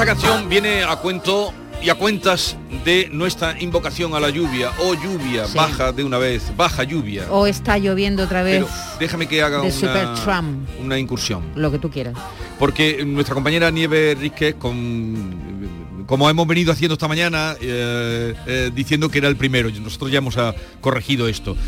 Esta 0.00 0.14
canción 0.14 0.48
viene 0.48 0.82
a 0.82 0.96
cuento 0.96 1.52
y 1.82 1.90
a 1.90 1.94
cuentas 1.94 2.56
de 2.86 3.10
nuestra 3.12 3.60
invocación 3.60 4.14
a 4.14 4.20
la 4.20 4.30
lluvia. 4.30 4.72
Oh 4.78 4.94
lluvia, 4.94 5.46
Sí. 5.46 5.54
baja 5.54 5.92
de 5.92 6.02
una 6.04 6.16
vez, 6.16 6.56
baja 6.56 6.84
lluvia. 6.84 7.30
O 7.30 7.46
está 7.46 7.76
lloviendo 7.76 8.22
otra 8.22 8.42
vez 8.42 8.64
Pero 8.64 8.68
déjame 8.98 9.28
que 9.28 9.42
haga 9.42 9.60
una, 9.60 10.42
una 10.82 10.98
incursión. 10.98 11.42
lo 11.54 11.70
que 11.70 11.78
tú 11.78 11.90
quieras. 11.90 12.14
Porque 12.58 13.04
nuestra 13.04 13.34
compañera 13.34 13.70
Nieve 13.70 14.16
Ríquez, 14.18 14.54
con, 14.54 15.68
como 16.06 16.30
hemos 16.30 16.46
venido 16.46 16.72
haciendo 16.72 16.94
esta 16.94 17.06
mañana, 17.06 17.54
eh, 17.60 18.34
eh, 18.46 18.70
diciendo 18.74 19.10
que 19.10 19.18
era 19.18 19.28
el 19.28 19.36
primero, 19.36 19.68
y 19.68 19.80
nosotros 19.80 20.10
ya 20.10 20.16
hemos 20.16 20.38
ah, 20.38 20.54
corregido 20.80 21.28
esto. 21.28 21.58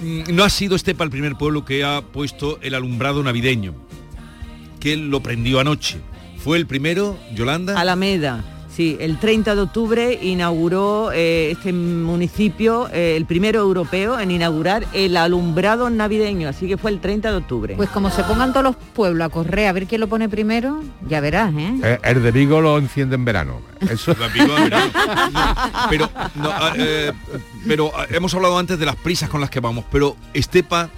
Mm, 0.00 0.32
No 0.32 0.44
ha 0.44 0.48
sido 0.50 0.76
Estepa 0.76 1.02
el 1.02 1.10
primer 1.10 1.34
pueblo 1.34 1.64
que 1.64 1.82
ha 1.82 2.02
puesto 2.02 2.60
el 2.62 2.76
alumbrado 2.76 3.20
navideño, 3.24 3.74
que 4.78 4.96
lo 4.96 5.24
prendió 5.24 5.58
anoche. 5.58 5.98
Fue 6.42 6.56
el 6.58 6.66
primero, 6.66 7.18
Yolanda. 7.34 7.78
Alameda. 7.80 8.44
Sí, 8.74 8.96
el 9.00 9.18
30 9.18 9.56
de 9.56 9.60
octubre 9.62 10.18
inauguró 10.22 11.10
eh, 11.12 11.50
este 11.50 11.72
municipio, 11.72 12.88
eh, 12.92 13.14
el 13.16 13.26
primero 13.26 13.58
europeo 13.60 14.18
en 14.18 14.30
inaugurar 14.30 14.86
el 14.94 15.16
alumbrado 15.16 15.90
navideño, 15.90 16.48
así 16.48 16.68
que 16.68 16.78
fue 16.78 16.92
el 16.92 17.00
30 17.00 17.30
de 17.32 17.36
octubre. 17.36 17.74
Pues 17.76 17.90
como 17.90 18.10
se 18.10 18.22
pongan 18.22 18.52
todos 18.52 18.62
los 18.64 18.76
pueblos 18.76 19.26
a 19.26 19.28
correr 19.28 19.66
a 19.66 19.72
ver 19.72 19.86
quién 19.86 20.00
lo 20.00 20.06
pone 20.08 20.28
primero, 20.28 20.82
ya 21.06 21.20
verás, 21.20 21.52
¿eh? 21.52 21.74
Eh, 21.82 21.98
el 22.04 22.22
de 22.22 22.30
Vigo 22.30 22.60
lo 22.60 22.78
enciende 22.78 23.16
en 23.16 23.24
verano. 23.24 23.60
Eso. 23.80 24.14
La 24.18 24.28
Vigo 24.28 24.56
en 24.56 24.64
verano. 24.70 24.92
pero 25.90 26.08
no, 26.36 26.48
ah, 26.50 26.72
eh, 26.78 27.12
pero 27.66 27.90
ah, 27.94 28.06
hemos 28.08 28.32
hablado 28.34 28.56
antes 28.56 28.78
de 28.78 28.86
las 28.86 28.96
prisas 28.96 29.28
con 29.28 29.40
las 29.40 29.50
que 29.50 29.58
vamos 29.60 29.84
pero 29.90 30.16
Estepa 30.32 30.88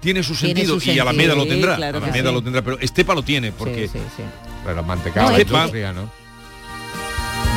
tiene 0.00 0.22
su 0.22 0.34
Tiene 0.34 0.54
sentido 0.60 0.80
su 0.80 0.88
y 0.90 0.98
Alameda 1.00 1.34
sentido. 1.34 1.44
lo 1.44 1.46
tendrá 1.50 1.72
Sí, 1.74 1.76
claro 1.78 1.98
que 1.98 2.04
Alameda 2.06 2.28
sí. 2.28 2.34
lo 2.34 2.42
tendrá 2.42 2.62
pero 2.62 2.78
Estepa 2.78 3.14
lo 3.14 3.22
tiene 3.22 3.50
porque 3.52 3.88
Sí, 3.88 3.98
sí, 3.98 4.04
sí. 4.16 4.22
Pero 4.64 4.82
mantecado, 4.82 5.30
No, 5.30 5.36
de 5.36 5.42
es 5.42 5.48
que- 5.50 5.68
fría, 5.68 5.92
¿no? 5.92 6.08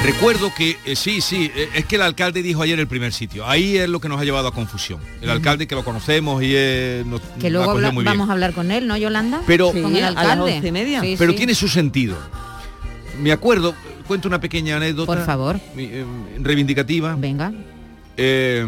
recuerdo 0.03 0.53
que 0.56 0.78
eh, 0.86 0.95
sí 0.95 1.20
sí 1.20 1.52
eh, 1.56 1.70
es 1.73 1.86
que 1.86 1.95
el 1.95 2.03
alcalde 2.03 2.44
dijo 2.44 2.61
ayer 2.61 2.80
el 2.80 2.86
primer 2.88 3.11
sitio 3.11 3.48
ahí 3.48 3.78
es 3.78 3.89
lo 3.89 4.00
que 4.00 4.08
nos 4.08 4.20
ha 4.22 4.23
llevado 4.23 4.48
a 4.48 4.53
confusión 4.53 5.00
el 5.22 5.30
alcalde 5.31 5.66
que 5.67 5.73
lo 5.73 5.83
conocemos 5.83 6.44
y 6.44 6.52
eh, 6.53 7.03
nos 7.08 7.22
Que 7.39 7.50
luego 7.50 7.64
ha 7.64 7.73
cogido 7.73 7.88
habla- 7.88 7.92
muy 7.92 8.03
bien. 8.03 8.14
vamos 8.14 8.30
a 8.30 8.33
hablar 8.33 8.53
con 8.53 8.70
él, 8.70 8.86
¿no, 8.88 8.98
Yolanda? 8.98 9.42
Pero- 9.48 9.72
con 9.72 9.95
el 9.95 10.03
alcalde. 10.03 10.72
media. 10.72 11.02
Sí, 11.02 11.16
pero 11.17 11.31
sí. 11.31 11.38
tiene 11.38 11.56
su 11.56 11.67
sentido 11.67 12.17
me 13.20 13.31
acuerdo 13.31 13.73
cuento 14.08 14.28
una 14.28 14.39
pequeña 14.39 14.78
anécdota 14.78 15.08
Por 15.08 15.26
favor. 15.26 15.59
eh, 15.78 16.06
reivindicativa 16.39 17.16
Venga, 17.17 17.52
Eh, 18.17 18.66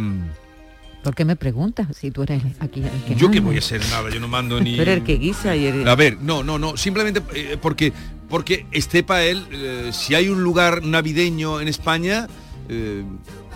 ¿por 1.03 1.13
qué 1.13 1.23
me 1.23 1.35
preguntas 1.35 1.87
si 1.95 2.09
tú 2.09 2.23
eres 2.23 2.41
aquí 2.59 2.81
el 2.81 2.89
que 3.07 3.15
yo 3.15 3.29
que 3.29 3.39
voy 3.41 3.57
a 3.57 3.61
ser 3.61 3.81
nada 3.91 4.09
yo 4.09 4.19
no 4.19 4.27
mando 4.27 4.59
ni 4.59 4.75
Pero 4.75 4.91
el 4.91 5.03
que 5.03 5.17
guisa 5.17 5.55
y 5.55 5.67
el... 5.67 5.87
A 5.87 5.95
ver, 5.95 6.17
no, 6.19 6.41
no, 6.43 6.57
no, 6.57 6.75
simplemente 6.77 7.21
eh, 7.35 7.57
porque 7.61 7.93
porque 8.29 8.65
Estepa 8.71 9.23
él, 9.23 9.45
eh, 9.51 9.89
si 9.93 10.15
hay 10.15 10.29
un 10.29 10.43
lugar 10.43 10.83
navideño 10.83 11.59
en 11.61 11.67
España, 11.67 12.27
eh, 12.69 13.03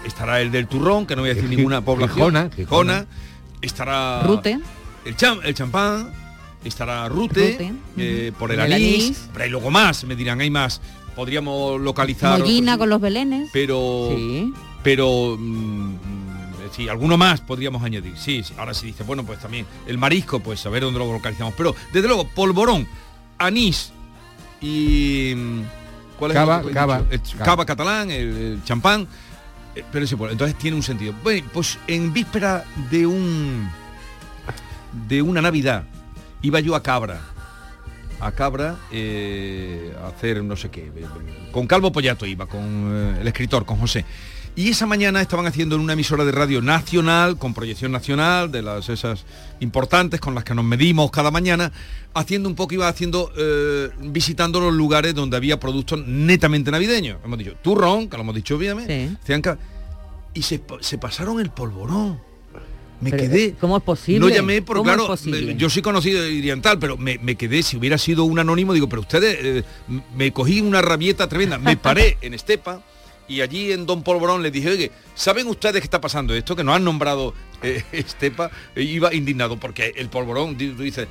estará 0.05 0.41
el 0.41 0.51
del 0.51 0.67
turrón, 0.67 1.05
que 1.05 1.15
no 1.15 1.21
voy 1.23 1.31
a 1.31 1.33
decir 1.33 1.49
ninguna 1.55 1.81
población. 1.81 2.15
Gijona, 2.17 2.49
Gijona, 2.55 2.93
Gijona. 2.93 3.07
estará 3.61 4.23
Rute. 4.23 4.59
el, 5.05 5.15
cham, 5.15 5.39
el 5.43 5.53
champán, 5.53 6.11
estará 6.63 7.07
Rute, 7.09 7.51
Rute, 7.59 7.73
eh, 7.97 8.31
por 8.37 8.51
el, 8.51 8.59
El 8.59 8.73
anís, 8.73 9.05
anís. 9.05 9.29
pero 9.33 9.43
hay 9.45 9.49
luego 9.51 9.71
más, 9.71 10.03
me 10.05 10.15
dirán, 10.15 10.39
hay 10.41 10.49
más. 10.49 10.81
Podríamos 11.15 11.79
localizar. 11.81 12.39
Mollina 12.39 12.73
otros- 12.73 12.79
con 12.79 12.89
los 12.89 13.01
belenes. 13.01 13.49
Pero 13.51 14.13
Sí. 14.15 14.53
pero 14.81 15.35
mm, 15.37 15.95
sí, 16.73 16.87
alguno 16.87 17.17
más 17.17 17.41
podríamos 17.41 17.83
añadir. 17.83 18.13
Sí, 18.17 18.43
sí, 18.43 18.53
ahora 18.57 18.73
se 18.73 18.85
dice, 18.85 19.03
bueno, 19.03 19.25
pues 19.25 19.39
también 19.39 19.65
el 19.87 19.97
marisco, 19.97 20.39
pues 20.39 20.65
a 20.65 20.69
ver 20.69 20.83
dónde 20.83 20.99
lo 20.99 21.11
localizamos. 21.11 21.53
Pero 21.57 21.75
desde 21.91 22.07
luego, 22.07 22.27
polvorón, 22.29 22.87
anís 23.37 23.91
y 24.61 25.33
mm, 25.35 25.61
¿cuál 26.17 26.31
es 26.31 26.35
Cava? 26.37 26.63
El 27.09 27.21
cava. 27.37 27.65
catalán, 27.65 28.11
el, 28.11 28.61
champán. 28.63 29.07
eh, 29.75 29.83
Pero 29.91 30.05
ese, 30.05 30.15
entonces 30.15 30.57
tiene 30.57 30.77
un 30.77 30.83
sentido. 30.83 31.13
Bueno, 31.23 31.47
pues 31.51 31.77
en 31.87 32.13
víspera 32.13 32.63
de 32.89 33.05
un 33.05 33.69
de 35.07 35.21
una 35.21 35.41
Navidad 35.41 35.83
iba 36.41 36.59
yo 36.59 36.75
a 36.75 36.83
Cabra 36.83 37.21
a 38.19 38.31
Cabra 38.31 38.75
eh, 38.91 39.93
a 40.01 40.07
hacer 40.09 40.43
no 40.43 40.55
sé 40.55 40.69
qué. 40.69 40.91
Con 41.51 41.65
Calvo 41.67 41.91
Pollato 41.91 42.25
iba, 42.25 42.45
con 42.45 42.61
eh, 42.61 43.21
el 43.21 43.27
escritor, 43.27 43.65
con 43.65 43.77
José. 43.77 44.05
Y 44.53 44.69
esa 44.69 44.85
mañana 44.85 45.21
estaban 45.21 45.45
haciendo 45.47 45.75
en 45.75 45.81
una 45.81 45.93
emisora 45.93 46.25
de 46.25 46.31
radio 46.33 46.61
nacional, 46.61 47.37
con 47.37 47.53
proyección 47.53 47.91
nacional, 47.93 48.51
de 48.51 48.61
las 48.61 48.89
esas 48.89 49.23
importantes 49.61 50.19
con 50.19 50.35
las 50.35 50.43
que 50.43 50.53
nos 50.53 50.65
medimos 50.65 51.09
cada 51.09 51.31
mañana, 51.31 51.71
haciendo 52.13 52.49
un 52.49 52.55
poco, 52.55 52.73
iba 52.73 52.87
haciendo, 52.89 53.31
eh, 53.37 53.89
visitando 54.01 54.59
los 54.59 54.73
lugares 54.73 55.15
donde 55.15 55.37
había 55.37 55.57
productos 55.57 56.05
netamente 56.05 56.69
navideños. 56.69 57.17
Hemos 57.23 57.39
dicho 57.39 57.53
turrón, 57.61 58.09
que 58.09 58.17
lo 58.17 58.23
hemos 58.23 58.35
dicho 58.35 58.57
bien, 58.57 58.77
Sí. 58.85 59.33
y 60.33 60.41
se, 60.41 60.59
pa- 60.59 60.77
se 60.81 60.97
pasaron 60.97 61.39
el 61.39 61.49
polvorón. 61.51 62.19
Me 62.99 63.09
Pero, 63.09 63.23
quedé. 63.23 63.55
¿Cómo 63.59 63.77
es 63.77 63.83
posible? 63.83 64.19
No 64.19 64.29
llamé, 64.29 64.61
pero 64.61 64.79
¿Cómo 64.83 64.91
es 64.91 65.21
claro, 65.21 65.45
me- 65.45 65.55
yo 65.55 65.69
soy 65.71 65.81
conocido 65.81 66.21
de 66.21 66.27
oriental, 66.37 66.77
pero 66.77 66.97
me, 66.97 67.17
me 67.19 67.35
quedé, 67.35 67.63
si 67.63 67.77
hubiera 67.77 67.97
sido 67.97 68.25
un 68.25 68.37
anónimo, 68.37 68.73
digo, 68.73 68.87
pero 68.89 69.01
ustedes, 69.01 69.37
eh, 69.41 69.63
me 70.15 70.31
cogí 70.31 70.59
una 70.61 70.81
rabieta 70.83 71.27
tremenda, 71.27 71.57
me 71.57 71.77
paré 71.77 72.17
en 72.21 72.33
Estepa 72.35 72.83
y 73.35 73.41
allí 73.41 73.71
en 73.71 73.85
Don 73.85 74.03
Polvorón 74.03 74.41
les 74.43 74.51
dije, 74.51 74.69
oye, 74.69 74.91
¿saben 75.15 75.47
ustedes 75.47 75.81
qué 75.81 75.85
está 75.85 76.01
pasando 76.01 76.33
esto? 76.33 76.55
Que 76.55 76.63
nos 76.63 76.75
han 76.75 76.83
nombrado 76.83 77.33
eh, 77.61 77.83
Estepa, 77.91 78.49
E 78.75 78.83
iba 78.83 79.13
indignado, 79.13 79.57
porque 79.57 79.93
el 79.95 80.09
polvorón, 80.09 80.57
di- 80.57 80.69
tú 80.71 80.83
dices, 80.83 81.07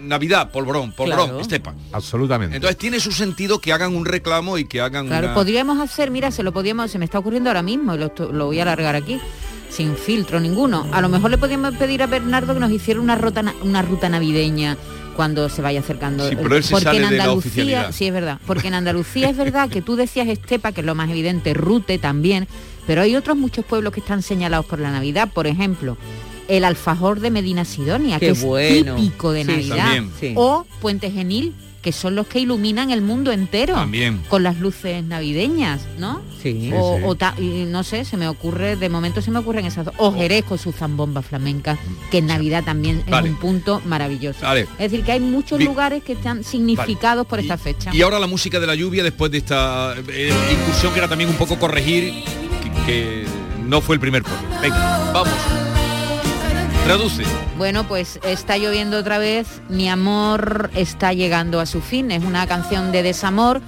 Navidad, 0.00 0.50
polvorón, 0.52 0.92
polvorón, 0.92 1.26
Claro. 1.26 1.40
Estepa. 1.40 1.74
Absolutamente. 1.92 2.56
Entonces 2.56 2.78
tiene 2.78 3.00
su 3.00 3.10
sentido 3.12 3.60
que 3.60 3.72
hagan 3.72 3.94
un 3.96 4.04
reclamo 4.06 4.56
y 4.56 4.64
que 4.64 4.80
hagan 4.80 5.06
Claro, 5.08 5.26
una- 5.28 5.34
podríamos 5.34 5.78
hacer, 5.80 6.10
mira, 6.10 6.30
se 6.30 6.42
lo 6.42 6.52
podíamos, 6.52 6.90
se 6.90 6.98
me 6.98 7.04
está 7.04 7.18
ocurriendo 7.18 7.50
ahora 7.50 7.62
mismo 7.62 7.94
y 7.94 7.98
lo, 7.98 8.46
voy 8.46 8.58
a 8.60 8.62
alargar 8.62 8.94
aquí, 8.94 9.20
sin 9.68 9.96
filtro 9.96 10.38
ninguno. 10.40 10.86
A 10.92 11.00
lo 11.00 11.08
mejor 11.08 11.30
le 11.30 11.38
podríamos 11.38 11.74
pedir 11.74 12.02
a 12.02 12.06
Bernardo 12.06 12.54
que 12.54 12.60
nos 12.60 12.70
hiciera 12.70 13.00
una 13.00 13.16
ruta, 13.16 13.42
na- 13.42 13.54
una 13.62 13.82
ruta 13.82 14.08
navideña 14.08 14.76
cuando 15.20 15.50
se 15.50 15.60
vaya 15.60 15.80
acercando. 15.80 16.26
Sí, 16.26 16.34
pero 16.34 16.56
él 16.56 16.64
se 16.64 16.70
porque 16.70 16.84
sale 16.84 17.02
en 17.04 17.10
de 17.10 17.16
la 17.18 17.24
Andalucía, 17.24 17.92
sí 17.92 18.06
es 18.06 18.12
verdad, 18.14 18.38
porque 18.46 18.68
en 18.68 18.74
Andalucía 18.82 19.28
es 19.28 19.36
verdad 19.36 19.68
que 19.68 19.82
tú 19.82 19.94
decías 19.94 20.26
Estepa, 20.28 20.72
que 20.72 20.80
es 20.80 20.86
lo 20.86 20.94
más 20.94 21.10
evidente, 21.10 21.52
Rute 21.52 21.98
también, 21.98 22.48
pero 22.86 23.02
hay 23.02 23.14
otros 23.16 23.36
muchos 23.36 23.66
pueblos 23.66 23.92
que 23.92 24.00
están 24.00 24.22
señalados 24.22 24.64
por 24.64 24.78
la 24.78 24.90
Navidad, 24.90 25.28
por 25.30 25.46
ejemplo, 25.46 25.98
el 26.48 26.64
alfajor 26.64 27.20
de 27.20 27.30
Medina 27.30 27.66
Sidonia, 27.66 28.18
Qué 28.18 28.28
que 28.28 28.32
es 28.32 28.42
bueno. 28.42 28.96
típico 28.96 29.32
de 29.32 29.42
Sí, 29.44 29.50
Navidad. 29.50 30.02
Sí. 30.18 30.32
o 30.36 30.64
Puente 30.80 31.10
Genil, 31.10 31.52
que 31.82 31.92
son 31.92 32.14
los 32.14 32.26
que 32.26 32.40
iluminan 32.40 32.90
el 32.90 33.00
mundo 33.00 33.32
entero 33.32 33.74
También. 33.74 34.20
con 34.28 34.42
las 34.42 34.58
luces 34.58 35.02
navideñas, 35.02 35.80
¿no? 35.98 36.20
Sí. 36.42 36.70
o, 36.74 36.96
sí. 36.98 37.02
o 37.06 37.14
ta- 37.14 37.34
y 37.38 37.64
no 37.66 37.82
sé, 37.84 38.04
se 38.04 38.16
me 38.18 38.28
ocurre, 38.28 38.76
de 38.76 38.88
momento 38.90 39.22
se 39.22 39.30
me 39.30 39.38
ocurren 39.38 39.64
esas 39.64 39.86
dos. 39.86 39.94
O 39.96 40.12
Jerez 40.14 40.44
con 40.44 40.58
su 40.58 40.72
zambomba 40.72 41.22
flamenca, 41.22 41.78
que 42.10 42.18
en 42.18 42.26
Navidad 42.26 42.64
también 42.64 43.02
Vale. 43.08 43.28
es 43.28 43.34
un 43.34 43.40
punto 43.40 43.80
maravilloso. 43.86 44.40
Vale. 44.42 44.62
Es 44.78 44.90
decir, 44.90 45.04
que 45.04 45.12
hay 45.12 45.20
muchos 45.20 45.58
Bien. 45.58 45.70
lugares 45.70 46.02
que 46.02 46.12
están 46.12 46.44
significados 46.44 47.26
por 47.26 47.38
Y- 47.38 47.42
esta 47.42 47.56
fecha. 47.56 47.90
Y 47.94 48.02
ahora 48.02 48.18
la 48.18 48.26
música 48.26 48.60
de 48.60 48.66
la 48.66 48.74
lluvia 48.74 49.02
después 49.02 49.30
de 49.32 49.38
esta 49.38 49.94
eh, 50.08 50.32
incursión 50.52 50.92
que 50.92 50.98
era 50.98 51.08
también 51.08 51.30
un 51.30 51.36
poco 51.36 51.58
corregir 51.58 52.12
que, 52.62 52.70
que 52.86 53.24
no 53.66 53.80
fue 53.80 53.94
el 53.96 54.00
primer 54.00 54.22
pueblo. 54.22 54.40
Venga, 54.60 55.10
vamos. 55.14 55.69
Traduce. 56.90 57.22
Bueno, 57.56 57.86
pues 57.86 58.18
está 58.24 58.58
lloviendo 58.58 58.98
otra 58.98 59.18
vez, 59.18 59.62
mi 59.68 59.88
amor 59.88 60.70
está 60.74 61.12
llegando 61.12 61.60
a 61.60 61.66
su 61.66 61.80
fin, 61.80 62.10
es 62.10 62.24
una 62.24 62.48
canción 62.48 62.90
de 62.90 63.04
desamor 63.04 63.60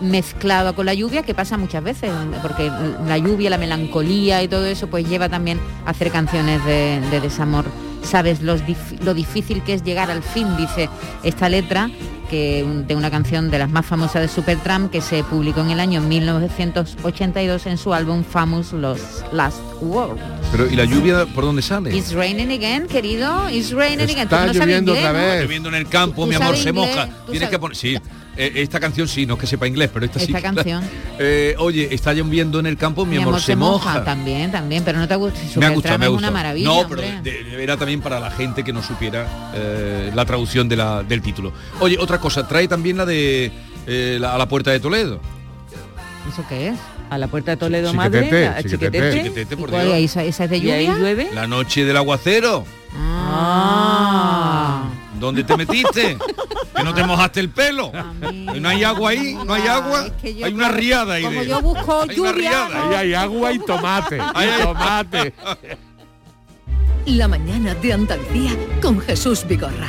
mezclada 0.00 0.72
con 0.74 0.86
la 0.86 0.94
lluvia 0.94 1.24
que 1.24 1.34
pasa 1.34 1.58
muchas 1.58 1.82
veces, 1.82 2.12
porque 2.40 2.70
la 3.04 3.18
lluvia, 3.18 3.50
la 3.50 3.58
melancolía 3.58 4.44
y 4.44 4.46
todo 4.46 4.64
eso 4.64 4.86
pues 4.86 5.08
lleva 5.08 5.28
también 5.28 5.58
a 5.86 5.90
hacer 5.90 6.12
canciones 6.12 6.64
de, 6.66 7.00
de 7.10 7.20
desamor. 7.20 7.64
Sabes 8.08 8.40
lo 8.40 9.14
difícil 9.14 9.62
que 9.62 9.74
es 9.74 9.82
llegar 9.82 10.10
al 10.10 10.22
fin, 10.22 10.56
dice 10.56 10.88
esta 11.22 11.48
letra, 11.48 11.90
que, 12.28 12.64
de 12.86 12.94
una 12.94 13.10
canción 13.10 13.50
de 13.50 13.58
las 13.58 13.70
más 13.70 13.86
famosas 13.86 14.22
de 14.22 14.28
Supertramp 14.28 14.90
que 14.90 15.00
se 15.00 15.24
publicó 15.24 15.60
en 15.60 15.70
el 15.70 15.80
año 15.80 16.00
1982 16.00 17.66
en 17.66 17.78
su 17.78 17.92
álbum 17.94 18.24
Famous 18.24 18.72
Los 18.72 19.00
Last 19.32 19.60
Words. 19.80 20.20
Pero 20.52 20.66
¿y 20.70 20.76
la 20.76 20.84
lluvia 20.84 21.26
por 21.26 21.44
dónde 21.44 21.62
sale? 21.62 21.94
It's 21.96 22.12
raining 22.12 22.50
again, 22.50 22.86
querido. 22.86 23.48
It's 23.50 23.72
raining 23.72 24.04
again. 24.04 24.20
Está 24.20 24.46
no 24.46 24.54
sabes 24.54 24.58
lloviendo 24.60 24.92
otra 24.92 25.12
vez. 25.12 25.42
Lloviendo 25.42 25.68
en 25.68 25.74
el 25.74 25.88
campo, 25.88 26.22
¿Tú 26.22 26.28
mi 26.28 26.34
amor 26.34 26.56
se 26.56 26.72
moja. 26.72 27.06
¿Tú 27.26 27.32
Tienes 27.32 27.40
sabes? 27.40 27.50
que 27.50 27.58
poner. 27.58 27.76
Sí. 27.76 27.98
Eh, 28.38 28.52
esta 28.54 28.80
canción 28.80 29.06
sí, 29.08 29.26
no 29.26 29.34
es 29.34 29.40
que 29.40 29.46
sepa 29.46 29.66
inglés, 29.66 29.90
pero 29.92 30.06
esta, 30.06 30.18
sí. 30.18 30.26
Esta 30.26 30.40
canción. 30.40 30.82
Eh, 31.20 31.56
oye, 31.58 31.92
está 31.92 32.14
lloviendo 32.14 32.60
en 32.60 32.66
el 32.66 32.76
campo, 32.76 33.04
mi, 33.04 33.16
amor, 33.16 33.40
se 33.40 33.56
moja. 33.56 34.04
También, 34.04 34.52
también, 34.52 34.84
pero 34.84 35.00
no 35.00 35.08
te 35.08 35.16
gusta. 35.16 35.40
Me 35.56 35.66
ha 35.66 35.70
gustado, 35.70 35.98
me 35.98 36.04
ha 36.06 36.08
gustado. 36.08 36.16
una 36.16 36.30
maravilla. 36.30 36.68
no, 36.68 36.88
pero 36.88 37.02
de- 37.02 37.60
era 37.62 37.76
también 37.76 38.00
para 38.00 38.20
la 38.20 38.30
gente 38.30 38.62
que 38.62 38.72
no 38.72 38.84
supiera 38.84 39.50
eh, 39.52 40.12
la 40.14 40.24
traducción 40.24 40.68
de 40.68 40.76
la, 40.76 41.02
del 41.02 41.20
título. 41.20 41.52
Oye, 41.80 41.96
otra 41.98 42.20
cosa, 42.20 42.46
trae 42.46 42.68
también 42.68 42.96
la 42.98 43.04
de 43.04 43.50
la- 44.20 44.34
a 44.36 44.38
la 44.38 44.46
puerta 44.46 44.70
de 44.70 44.78
Toledo. 44.78 45.20
¿Eso 46.32 46.44
qué 46.48 46.68
es? 46.68 46.74
A 47.10 47.18
la 47.18 47.26
puerta 47.26 47.50
de 47.52 47.56
Toledo 47.56 47.90
Chiquetete, 47.90 48.20
Madre, 48.24 48.46
a 48.48 48.62
chiquetete. 48.62 48.86
Chiquetete. 48.86 49.16
Chiquetete, 49.22 49.56
por 49.56 49.68
¿Y 49.70 49.72
cuál 49.72 49.86
Dios. 49.86 49.96
es? 49.96 50.16
¿Esa, 50.16 50.44
es 50.44 50.50
de 50.50 50.58
¿Y 50.58 50.70
ahí 50.70 50.86
lluvia? 50.86 50.98
llueve? 51.00 51.30
La 51.34 51.46
noche 51.48 51.84
del 51.84 51.96
aguacero. 51.96 52.64
Ah. 52.96 54.37
¿Dónde 55.18 55.44
te 55.44 55.56
metiste? 55.56 56.16
que 56.76 56.84
no 56.84 56.94
te 56.94 57.04
mojaste 57.04 57.40
el 57.40 57.48
pelo. 57.50 57.90
¿No 58.60 58.68
hay 58.68 58.84
agua 58.84 59.10
ahí? 59.10 59.34
¿No 59.44 59.54
hay 59.54 59.66
agua? 59.66 60.06
es 60.06 60.12
que 60.12 60.34
yo 60.34 60.46
hay 60.46 60.52
una 60.52 60.68
riada 60.68 61.14
ahí. 61.14 61.24
Como 61.24 61.40
de- 61.40 61.46
yo 61.48 61.60
busco 61.60 62.02
Hay 62.02 62.18
una 62.20 62.32
lluvia. 62.32 62.66
Ahí 62.66 62.94
hay 62.94 63.14
agua 63.14 63.52
y 63.52 63.58
tomate. 63.58 64.20
Ahí 64.34 64.48
hay- 64.48 64.62
tomate. 64.62 65.34
La 67.06 67.26
mañana 67.26 67.74
de 67.74 67.92
Andalucía 67.92 68.52
con 68.82 69.00
Jesús 69.00 69.44
Vigorra. 69.46 69.88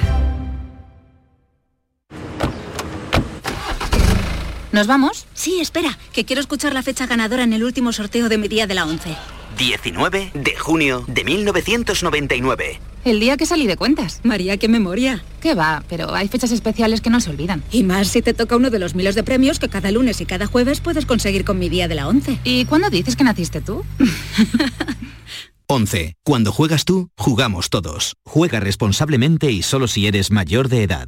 ¿Nos 4.72 4.86
vamos? 4.88 5.26
Sí, 5.34 5.60
espera, 5.60 5.98
que 6.14 6.26
quiero 6.26 6.42
escuchar 6.42 6.74
la 6.74 6.84
fecha 6.84 7.08
ganadora 7.08 7.44
en 7.44 7.54
el 7.54 7.64
último 7.64 7.92
sorteo 7.92 8.30
de 8.30 8.38
mi 8.38 8.48
día 8.48 8.68
de 8.68 8.76
la 8.76 8.86
11. 8.86 9.16
19 9.60 10.32
de 10.34 10.56
junio 10.56 11.04
de 11.08 11.26
1999. 11.26 12.80
El 13.04 13.20
día 13.20 13.36
que 13.36 13.46
salí 13.46 13.68
de 13.68 13.76
cuentas. 13.76 14.22
María, 14.24 14.58
qué 14.58 14.70
memoria. 14.70 15.24
¿Qué 15.42 15.54
va? 15.54 15.84
Pero 15.90 16.16
hay 16.16 16.30
fechas 16.30 16.52
especiales 16.52 17.02
que 17.02 17.10
no 17.10 17.20
se 17.20 17.30
olvidan. 17.30 17.62
Y 17.72 17.84
más 17.84 18.08
si 18.08 18.22
te 18.22 18.34
toca 18.34 18.56
uno 18.56 18.70
de 18.70 18.80
los 18.80 18.96
miles 18.96 19.16
de 19.16 19.24
premios 19.24 19.60
que 19.60 19.68
cada 19.68 19.92
lunes 19.92 20.22
y 20.22 20.26
cada 20.26 20.48
jueves 20.48 20.80
puedes 20.80 21.06
conseguir 21.06 21.44
con 21.44 21.60
mi 21.60 21.68
día 21.68 21.90
de 21.90 21.96
la 21.96 22.08
11. 22.08 22.40
¿Y 22.46 22.66
cuándo 22.66 22.90
dices 22.90 23.18
que 23.18 23.26
naciste 23.26 23.60
tú? 23.60 23.84
11. 25.68 26.16
Cuando 26.24 26.52
juegas 26.52 26.86
tú, 26.86 27.10
jugamos 27.18 27.70
todos. 27.70 28.16
Juega 28.26 28.60
responsablemente 28.60 29.52
y 29.52 29.62
solo 29.62 29.88
si 29.88 30.08
eres 30.08 30.32
mayor 30.32 30.70
de 30.70 30.84
edad. 30.84 31.08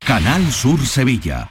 Canal 0.00 0.52
Sur 0.52 0.84
Sevilla. 0.84 1.50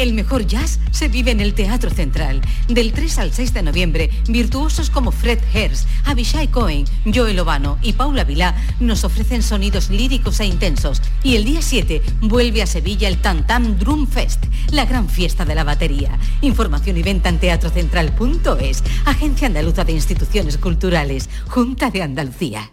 El 0.00 0.14
mejor 0.14 0.46
jazz 0.46 0.78
se 0.92 1.08
vive 1.08 1.30
en 1.30 1.40
el 1.40 1.52
Teatro 1.52 1.90
Central. 1.90 2.40
Del 2.68 2.94
3 2.94 3.18
al 3.18 3.34
6 3.34 3.52
de 3.52 3.62
noviembre, 3.62 4.08
virtuosos 4.28 4.88
como 4.88 5.12
Fred 5.12 5.38
Herz, 5.52 5.84
Abishai 6.06 6.48
Cohen, 6.48 6.86
Joel 7.04 7.38
Obano 7.38 7.76
y 7.82 7.92
Paula 7.92 8.24
Vilá 8.24 8.56
nos 8.80 9.04
ofrecen 9.04 9.42
sonidos 9.42 9.90
líricos 9.90 10.40
e 10.40 10.46
intensos. 10.46 11.02
Y 11.22 11.36
el 11.36 11.44
día 11.44 11.60
7 11.60 12.00
vuelve 12.22 12.62
a 12.62 12.66
Sevilla 12.66 13.08
el 13.08 13.18
Tantam 13.18 13.78
Drum 13.78 14.06
Fest, 14.06 14.46
la 14.70 14.86
gran 14.86 15.06
fiesta 15.06 15.44
de 15.44 15.54
la 15.54 15.64
batería. 15.64 16.18
Información 16.40 16.96
y 16.96 17.02
venta 17.02 17.28
en 17.28 17.38
teatrocentral.es, 17.38 18.82
Agencia 19.04 19.48
Andaluza 19.48 19.84
de 19.84 19.92
Instituciones 19.92 20.56
Culturales, 20.56 21.28
Junta 21.46 21.90
de 21.90 22.02
Andalucía. 22.02 22.72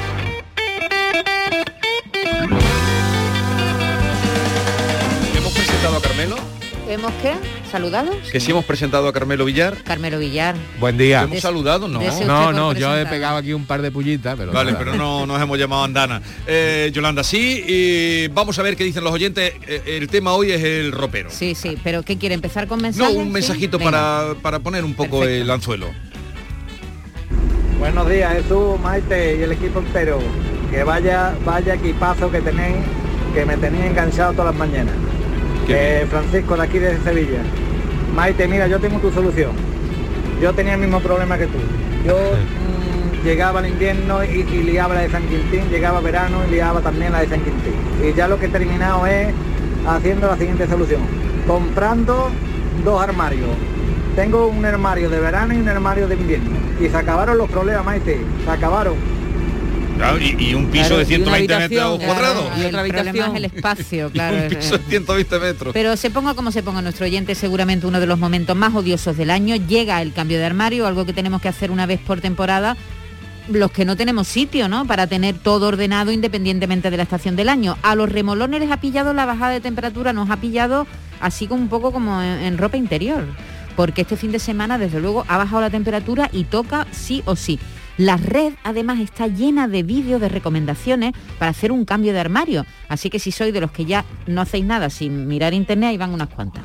Presentado 5.81 5.97
a 5.97 6.01
Carmelo? 6.01 6.35
¿Hemos 6.87 7.11
qué? 7.21 7.33
¿Saludados? 7.71 8.15
Que 8.31 8.39
sí 8.39 8.51
hemos 8.51 8.65
presentado 8.65 9.07
a 9.07 9.13
Carmelo 9.13 9.45
Villar. 9.45 9.77
Carmelo 9.83 10.19
Villar. 10.19 10.55
Buen 10.79 10.97
día. 10.97 11.23
¿Hemos 11.23 11.39
saludado? 11.39 11.87
No. 11.87 11.99
No, 12.25 12.51
no, 12.51 12.73
yo 12.73 12.95
he 12.97 13.05
pegado 13.05 13.37
aquí 13.37 13.53
un 13.53 13.65
par 13.65 13.81
de 13.81 13.91
pullitas, 13.91 14.35
pero 14.37 14.51
Vale, 14.51 14.73
nada. 14.73 14.83
pero 14.83 14.97
no 14.97 15.25
nos 15.25 15.41
hemos 15.41 15.57
llamado 15.57 15.83
Andana. 15.83 16.21
Eh, 16.45 16.91
Yolanda, 16.93 17.23
sí, 17.23 17.63
y 17.67 18.27
vamos 18.29 18.59
a 18.59 18.63
ver 18.63 18.75
qué 18.75 18.83
dicen 18.83 19.03
los 19.03 19.13
oyentes. 19.13 19.53
Eh, 19.67 19.97
el 19.99 20.07
tema 20.07 20.33
hoy 20.33 20.51
es 20.51 20.63
el 20.63 20.91
ropero. 20.91 21.29
Sí, 21.31 21.55
sí, 21.55 21.77
pero 21.83 22.03
¿qué 22.03 22.17
quiere? 22.17 22.35
¿Empezar 22.35 22.67
con 22.67 22.79
No, 22.79 22.83
mensajes? 22.83 23.15
un 23.15 23.25
¿Sí? 23.25 23.31
mensajito 23.31 23.79
para, 23.79 24.33
para 24.41 24.59
poner 24.59 24.83
un 24.83 24.93
poco 24.93 25.19
Perfecto. 25.21 25.43
el 25.43 25.49
anzuelo. 25.49 25.87
Buenos 27.79 28.07
días 28.09 28.33
Jesús, 28.33 28.79
Maite 28.81 29.37
y 29.39 29.43
el 29.43 29.51
equipo 29.53 29.79
entero. 29.79 30.19
Que 30.69 30.83
vaya, 30.83 31.33
vaya 31.45 31.73
equipazo 31.75 32.29
que 32.31 32.41
tenéis, 32.41 32.77
que 33.33 33.45
me 33.45 33.57
tenéis 33.57 33.85
enganchado 33.85 34.33
todas 34.33 34.53
las 34.53 34.55
mañanas. 34.55 34.93
Eh, 35.67 36.05
Francisco 36.09 36.55
de 36.55 36.63
aquí 36.63 36.79
de 36.79 36.97
Sevilla. 36.99 37.41
Maite, 38.15 38.47
mira, 38.47 38.67
yo 38.67 38.79
tengo 38.79 38.99
tu 38.99 39.11
solución. 39.11 39.51
Yo 40.41 40.53
tenía 40.53 40.73
el 40.73 40.81
mismo 40.81 40.99
problema 40.99 41.37
que 41.37 41.45
tú. 41.45 41.57
Yo 42.05 42.15
mm, 42.15 43.25
llegaba 43.25 43.59
el 43.61 43.67
invierno 43.67 44.23
y, 44.23 44.41
y 44.41 44.63
liaba 44.63 44.95
la 44.95 45.01
de 45.01 45.09
San 45.09 45.23
Quintín, 45.23 45.69
llegaba 45.69 46.01
verano 46.01 46.39
y 46.47 46.51
liaba 46.51 46.81
también 46.81 47.11
la 47.11 47.21
de 47.21 47.27
San 47.27 47.41
Quintín. 47.41 47.73
Y 48.03 48.13
ya 48.13 48.27
lo 48.27 48.39
que 48.39 48.47
he 48.47 48.49
terminado 48.49 49.05
es 49.05 49.33
haciendo 49.87 50.27
la 50.27 50.37
siguiente 50.37 50.67
solución. 50.67 51.01
Comprando 51.47 52.29
dos 52.83 53.01
armarios. 53.01 53.49
Tengo 54.15 54.47
un 54.47 54.65
armario 54.65 55.09
de 55.09 55.19
verano 55.19 55.53
y 55.53 55.57
un 55.57 55.69
armario 55.69 56.07
de 56.07 56.15
invierno. 56.15 56.51
Y 56.81 56.89
se 56.89 56.97
acabaron 56.97 57.37
los 57.37 57.49
problemas, 57.49 57.85
Maite. 57.85 58.19
Se 58.43 58.51
acabaron. 58.51 58.95
Claro, 60.01 60.17
y, 60.19 60.35
y 60.39 60.53
un 60.55 60.65
piso 60.67 60.87
Claro, 60.87 60.97
de 61.05 61.13
y 61.13 61.21
una 61.21 61.35
120 61.37 61.57
metros 61.59 61.99
cuadrados. 62.03 62.45
Y 62.59 62.65
otra 62.65 62.79
habitación. 62.81 63.29
es 63.29 63.35
el 63.35 63.45
espacio, 63.45 64.07
Y 64.09 64.11
claro. 64.11 64.35
un 64.37 64.41
es- 64.43 64.55
piso 64.55 64.77
de 64.79 64.83
120 64.85 65.39
metros. 65.39 65.73
Pero 65.73 65.95
se 65.95 66.09
ponga 66.09 66.33
como 66.33 66.51
se 66.51 66.63
ponga 66.63 66.81
nuestro 66.81 67.05
oyente, 67.05 67.35
seguramente 67.35 67.85
uno 67.85 67.99
de 67.99 68.07
los 68.07 68.17
momentos 68.17 68.55
más 68.55 68.73
odiosos 68.73 69.15
del 69.15 69.29
año. 69.29 69.55
Llega 69.55 70.01
el 70.01 70.11
cambio 70.13 70.39
de 70.39 70.45
armario, 70.45 70.87
algo 70.87 71.05
que 71.05 71.13
tenemos 71.13 71.41
que 71.41 71.49
hacer 71.49 71.69
una 71.71 71.85
vez 71.85 71.99
por 71.99 72.19
temporada. 72.19 72.77
Los 73.47 73.71
que 73.71 73.85
no 73.85 73.95
tenemos 73.97 74.27
sitio, 74.27 74.67
¿no? 74.69 74.85
Para 74.85 75.07
tener 75.07 75.35
todo 75.37 75.67
ordenado 75.67 76.11
independientemente 76.11 76.89
de 76.89 76.97
la 76.97 77.03
estación 77.03 77.35
del 77.35 77.49
año. 77.49 77.77
A 77.83 77.95
los 77.95 78.11
remolones 78.11 78.59
les 78.59 78.71
ha 78.71 78.77
pillado 78.81 79.13
la 79.13 79.25
bajada 79.25 79.51
de 79.51 79.61
temperatura, 79.61 80.13
nos 80.13 80.29
ha 80.29 80.37
pillado 80.37 80.87
así 81.19 81.47
como 81.47 81.61
un 81.61 81.67
poco 81.69 81.91
como 81.91 82.21
en, 82.21 82.39
en 82.43 82.57
ropa 82.57 82.77
interior. 82.77 83.25
Porque 83.75 84.01
este 84.01 84.15
fin 84.17 84.31
de 84.31 84.39
semana, 84.39 84.77
desde 84.77 84.99
luego, 84.99 85.25
ha 85.27 85.37
bajado 85.37 85.61
la 85.61 85.69
temperatura 85.69 86.29
y 86.33 86.43
toca 86.45 86.87
sí 86.91 87.23
o 87.25 87.35
sí. 87.35 87.59
La 88.01 88.17
red 88.17 88.53
además 88.63 88.99
está 88.99 89.27
llena 89.27 89.67
de 89.67 89.83
vídeos 89.83 90.19
de 90.19 90.27
recomendaciones 90.27 91.13
para 91.37 91.51
hacer 91.51 91.71
un 91.71 91.85
cambio 91.85 92.13
de 92.13 92.19
armario. 92.19 92.65
Así 92.89 93.11
que 93.11 93.19
si 93.19 93.31
sois 93.31 93.53
de 93.53 93.61
los 93.61 93.69
que 93.69 93.85
ya 93.85 94.05
no 94.25 94.41
hacéis 94.41 94.65
nada 94.65 94.89
sin 94.89 95.27
mirar 95.27 95.53
internet, 95.53 95.89
ahí 95.91 95.97
van 95.97 96.09
unas 96.11 96.29
cuantas. 96.29 96.63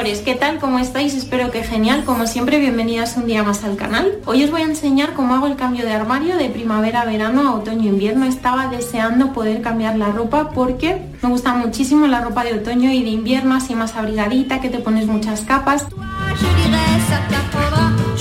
¿Qué 0.00 0.34
tal? 0.34 0.58
¿Cómo 0.58 0.78
estáis? 0.78 1.14
Espero 1.14 1.50
que 1.50 1.62
genial. 1.62 2.04
Como 2.06 2.26
siempre, 2.26 2.58
bienvenidas 2.58 3.18
un 3.18 3.26
día 3.26 3.42
más 3.42 3.64
al 3.64 3.76
canal. 3.76 4.18
Hoy 4.24 4.42
os 4.42 4.50
voy 4.50 4.62
a 4.62 4.64
enseñar 4.64 5.12
cómo 5.12 5.34
hago 5.34 5.46
el 5.46 5.56
cambio 5.56 5.84
de 5.84 5.92
armario 5.92 6.38
de 6.38 6.48
primavera 6.48 7.04
verano 7.04 7.46
a 7.46 7.54
otoño 7.54 7.90
invierno. 7.90 8.24
Estaba 8.24 8.68
deseando 8.68 9.34
poder 9.34 9.60
cambiar 9.60 9.98
la 9.98 10.06
ropa 10.06 10.52
porque 10.52 11.02
me 11.20 11.28
gusta 11.28 11.52
muchísimo 11.52 12.06
la 12.06 12.22
ropa 12.22 12.44
de 12.44 12.54
otoño 12.54 12.90
y 12.90 13.02
de 13.02 13.10
invierno, 13.10 13.54
así 13.54 13.74
más 13.74 13.94
abrigadita, 13.94 14.62
que 14.62 14.70
te 14.70 14.78
pones 14.78 15.06
muchas 15.06 15.42
capas. 15.42 15.86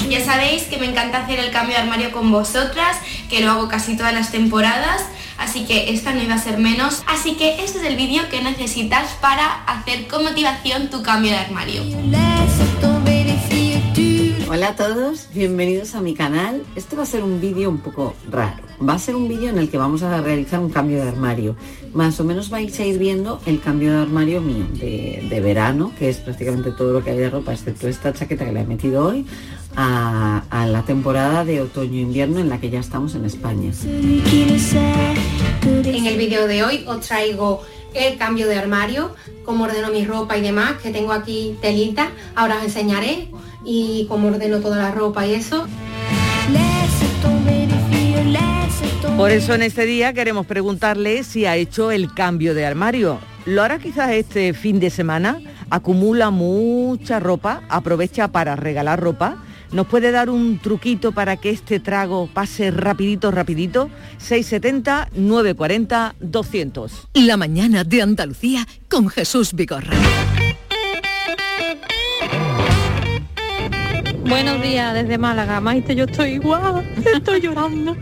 Ya 0.10 0.26
sabéis 0.26 0.64
que 0.64 0.78
me 0.80 0.88
encanta 0.88 1.24
hacer 1.24 1.40
el 1.40 1.52
cambio 1.52 1.78
de 1.78 1.84
armario 1.84 2.12
con 2.12 2.30
vosotras, 2.30 2.98
que 3.30 3.40
lo 3.40 3.52
hago 3.52 3.70
casi 3.70 3.96
todas 3.96 4.14
las 4.14 4.32
temporadas, 4.32 5.06
así 5.40 5.66
que 5.66 5.92
esta 5.92 6.14
no 6.14 6.22
iba 6.22 6.36
a 6.36 6.40
ser 6.40 6.60
menos. 6.60 7.04
Así 7.08 7.36
que 7.36 7.64
este 7.64 7.80
es 7.80 7.86
el 7.86 7.96
vídeo 7.96 8.24
que 8.30 8.42
necesitas 8.42 9.14
para 9.22 9.64
hacer 9.64 10.08
con 10.08 10.24
motivación 10.24 10.90
tu 10.90 11.02
cambio 11.02 11.32
de 11.32 11.38
armario. 11.38 11.84
Hola 14.52 14.70
a 14.70 14.76
todos, 14.76 15.28
bienvenidos 15.32 15.94
a 15.94 16.02
mi 16.02 16.16
canal. 16.16 16.64
Este 16.76 16.96
va 16.96 17.04
a 17.04 17.06
ser 17.06 17.24
un 17.24 17.40
vídeo 17.40 17.70
un 17.70 17.78
poco 17.78 18.16
raro. 18.32 18.64
Va 18.82 18.94
a 18.94 19.00
ser 19.00 19.16
un 19.16 19.28
vídeo 19.28 19.50
en 19.50 19.60
el 19.60 19.70
que 19.70 19.78
vamos 19.78 20.02
a 20.02 20.22
realizar 20.22 20.60
un 20.60 20.72
cambio 20.72 21.04
de 21.04 21.08
armario. 21.08 21.56
Más 21.94 22.20
o 22.20 22.24
menos 22.24 22.50
vais 22.50 22.80
a 22.80 22.84
ir 22.84 22.98
viendo 22.98 23.40
el 23.46 23.62
cambio 23.62 23.92
de 23.92 23.98
armario 24.00 24.42
mío 24.42 24.66
de, 24.74 25.24
de 25.30 25.40
verano, 25.40 25.92
que 26.00 26.10
es 26.10 26.18
prácticamente 26.18 26.72
todo 26.72 26.94
lo 26.94 27.04
que 27.04 27.12
hay 27.12 27.18
de 27.18 27.30
ropa, 27.30 27.54
excepto 27.54 27.88
esta 27.88 28.12
chaqueta 28.12 28.44
que 28.44 28.52
le 28.52 28.62
he 28.62 28.66
metido 28.66 29.06
hoy, 29.06 29.24
a, 29.76 30.44
a 30.50 30.66
la 30.68 30.84
temporada 30.84 31.46
de 31.46 31.62
otoño-invierno 31.62 32.40
en 32.40 32.50
la 32.50 32.60
que 32.60 32.70
ya 32.70 32.80
estamos 32.80 33.16
en 33.16 33.26
España. 33.26 33.72
En 35.64 36.06
el 36.06 36.18
vídeo 36.18 36.48
de 36.48 36.64
hoy 36.64 36.84
os 36.88 37.00
traigo 37.02 37.62
el 37.94 38.18
cambio 38.18 38.48
de 38.48 38.56
armario, 38.58 39.16
cómo 39.44 39.64
ordeno 39.66 39.90
mi 39.90 40.06
ropa 40.06 40.38
y 40.38 40.42
demás, 40.42 40.74
que 40.82 40.92
tengo 40.92 41.12
aquí 41.12 41.58
telita, 41.62 42.10
ahora 42.36 42.58
os 42.58 42.64
enseñaré 42.64 43.30
y 43.66 44.06
cómo 44.08 44.28
ordeno 44.28 44.60
toda 44.60 44.78
la 44.78 44.92
ropa 44.92 45.26
y 45.26 45.34
eso. 45.34 45.68
Por 49.18 49.32
eso 49.32 49.54
en 49.54 49.64
este 49.64 49.86
día 49.86 50.14
queremos 50.14 50.46
preguntarle 50.46 51.24
si 51.24 51.46
ha 51.46 51.58
hecho 51.58 51.92
el 51.92 52.14
cambio 52.14 52.54
de 52.54 52.66
armario. 52.66 53.20
¿Lo 53.46 53.64
hará 53.64 53.80
quizás 53.80 54.12
este 54.12 54.54
fin 54.54 54.80
de 54.80 54.90
semana? 54.90 55.42
¿Acumula 55.70 56.30
mucha 56.30 57.20
ropa? 57.20 57.64
¿Aprovecha 57.70 58.30
para 58.30 58.56
regalar 58.56 59.00
ropa? 59.02 59.44
¿Nos 59.72 59.86
puede 59.86 60.12
dar 60.12 60.32
un 60.32 60.58
truquito 60.58 61.12
para 61.12 61.38
que 61.38 61.52
este 61.52 61.80
trago 61.80 62.28
pase 62.34 62.72
rapidito, 62.72 63.30
rapidito? 63.30 63.90
670 64.18 65.10
940 65.14 66.16
200. 66.20 67.10
La 67.14 67.38
mañana 67.38 67.84
de 67.84 68.02
Andalucía 68.02 68.66
con 68.90 69.10
Jesús 69.10 69.54
Vigorra. 69.54 69.96
Buenos 74.28 74.62
días 74.64 74.94
desde 74.96 75.20
Málaga. 75.20 75.60
Maite, 75.60 75.96
yo 75.96 76.06
estoy 76.06 76.32
igual, 76.32 76.84
estoy 77.14 77.42
llorando. 77.42 77.96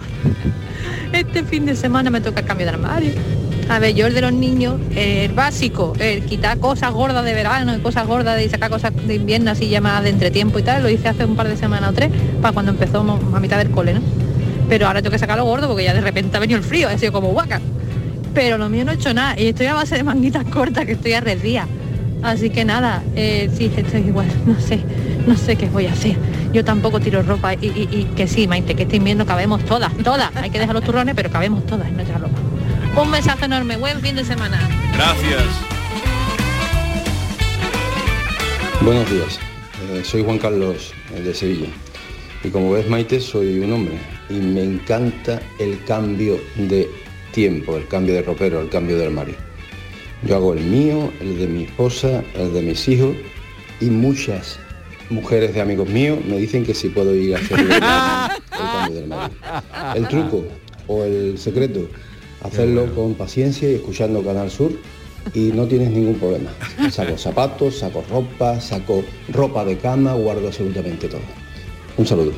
Este 1.11 1.43
fin 1.43 1.65
de 1.65 1.75
semana 1.75 2.09
me 2.09 2.21
toca 2.21 2.39
el 2.39 2.45
cambio 2.45 2.65
de 2.65 2.73
armario. 2.73 3.11
A 3.69 3.79
ver, 3.79 3.93
yo 3.95 4.07
el 4.07 4.13
de 4.13 4.21
los 4.21 4.31
niños, 4.31 4.75
el 4.95 5.33
básico, 5.33 5.91
el 5.99 6.23
quitar 6.23 6.57
cosas 6.57 6.93
gordas 6.93 7.25
de 7.25 7.33
verano 7.33 7.75
y 7.75 7.79
cosas 7.79 8.07
gordas 8.07 8.41
y 8.41 8.47
sacar 8.47 8.69
cosas 8.69 8.93
de 9.05 9.15
invierno 9.15 9.51
así 9.51 9.67
llamadas 9.67 10.03
de 10.03 10.11
entretiempo 10.11 10.57
y 10.57 10.63
tal, 10.63 10.83
lo 10.83 10.89
hice 10.89 11.09
hace 11.09 11.25
un 11.25 11.35
par 11.35 11.49
de 11.49 11.57
semanas 11.57 11.89
o 11.89 11.93
tres, 11.93 12.09
para 12.41 12.53
cuando 12.53 12.71
empezó 12.71 13.01
a 13.01 13.39
mitad 13.41 13.57
del 13.57 13.69
cole, 13.71 13.95
¿no? 13.95 14.01
Pero 14.69 14.87
ahora 14.87 15.01
tengo 15.01 15.11
que 15.11 15.19
sacarlo 15.19 15.43
gordo 15.43 15.67
porque 15.67 15.83
ya 15.83 15.93
de 15.93 15.99
repente 15.99 16.37
ha 16.37 16.39
venido 16.39 16.57
el 16.57 16.63
frío, 16.63 16.87
ha 16.87 16.97
sido 16.97 17.11
como 17.11 17.29
guaca. 17.29 17.59
Pero 18.33 18.57
lo 18.57 18.69
mío 18.69 18.85
no 18.85 18.91
he 18.93 18.95
hecho 18.95 19.13
nada 19.13 19.37
y 19.37 19.47
estoy 19.47 19.65
a 19.65 19.73
base 19.73 19.95
de 19.95 20.03
manguitas 20.03 20.45
cortas 20.45 20.85
que 20.85 20.93
estoy 20.93 21.13
a 21.13 21.19
resdía. 21.19 21.67
Así 22.23 22.49
que 22.49 22.63
nada, 22.63 23.03
eh, 23.15 23.49
sí, 23.53 23.69
estoy 23.75 24.01
igual, 24.01 24.27
no 24.45 24.59
sé, 24.61 24.79
no 25.27 25.35
sé 25.35 25.57
qué 25.57 25.67
voy 25.67 25.87
a 25.87 25.91
hacer. 25.91 26.15
Yo 26.53 26.63
tampoco 26.63 27.01
tiro 27.01 27.21
ropa 27.21 27.53
y 27.53 28.07
que 28.15 28.27
sí, 28.27 28.47
Maite, 28.47 28.75
que 28.75 28.83
este 28.83 28.95
invierno 28.95 29.25
cabemos 29.25 29.63
todas, 29.65 29.91
todas. 29.97 30.33
Hay 30.37 30.49
que 30.49 30.59
dejar 30.59 30.73
los 30.73 30.85
turrones, 30.85 31.13
pero 31.15 31.29
cabemos 31.29 31.65
todas 31.65 31.87
en 31.89 31.95
nuestra 31.95 32.17
ropa. 32.17 32.46
Un 32.99 33.11
besazo 33.11 33.45
enorme, 33.45 33.77
buen 33.77 33.99
fin 34.01 34.15
de 34.15 34.25
semana. 34.25 34.59
Gracias. 34.93 35.43
Buenos 38.81 39.09
días, 39.11 39.39
Eh, 39.91 40.01
soy 40.03 40.23
Juan 40.23 40.39
Carlos 40.39 40.91
eh, 41.15 41.21
de 41.21 41.33
Sevilla 41.35 41.67
y 42.43 42.49
como 42.49 42.71
ves 42.71 42.89
Maite 42.89 43.19
soy 43.19 43.59
un 43.59 43.71
hombre 43.73 43.97
y 44.29 44.33
me 44.33 44.63
encanta 44.63 45.39
el 45.59 45.83
cambio 45.85 46.39
de 46.55 46.89
tiempo, 47.31 47.77
el 47.77 47.87
cambio 47.87 48.15
de 48.15 48.23
ropero, 48.23 48.59
el 48.61 48.69
cambio 48.69 48.97
de 48.97 49.05
armario. 49.05 49.35
Yo 50.23 50.35
hago 50.35 50.53
el 50.53 50.61
mío, 50.61 51.11
el 51.21 51.37
de 51.37 51.47
mi 51.47 51.63
esposa, 51.65 52.23
el 52.33 52.53
de 52.53 52.61
mis 52.63 52.87
hijos 52.87 53.15
y 53.79 53.85
muchas 53.85 54.59
mujeres 55.11 55.53
de 55.53 55.61
amigos 55.61 55.87
míos 55.89 56.17
me 56.27 56.37
dicen 56.37 56.65
que 56.65 56.73
sí 56.73 56.89
puedo 56.89 57.13
ir 57.13 57.35
a 57.35 57.39
hacer 57.39 57.59
el, 57.59 57.71
el 57.71 57.79
cambio 57.79 58.95
de 58.95 59.03
armario. 59.03 59.37
El 59.95 60.07
truco 60.07 60.43
o 60.87 61.03
el 61.03 61.37
secreto, 61.37 61.87
hacerlo 62.43 62.93
con 62.93 63.13
paciencia 63.15 63.69
y 63.69 63.75
escuchando 63.75 64.23
Canal 64.23 64.49
Sur 64.51 64.71
y 65.33 65.51
no 65.53 65.65
tienes 65.67 65.89
ningún 65.91 66.15
problema. 66.15 66.51
Saco 66.91 67.17
zapatos, 67.17 67.79
saco 67.79 68.03
ropa, 68.09 68.59
saco 68.61 69.03
ropa 69.29 69.65
de 69.65 69.77
cama, 69.77 70.13
guardo 70.13 70.47
absolutamente 70.47 71.07
todo. 71.07 71.21
Un 71.97 72.05
saludo. 72.07 72.31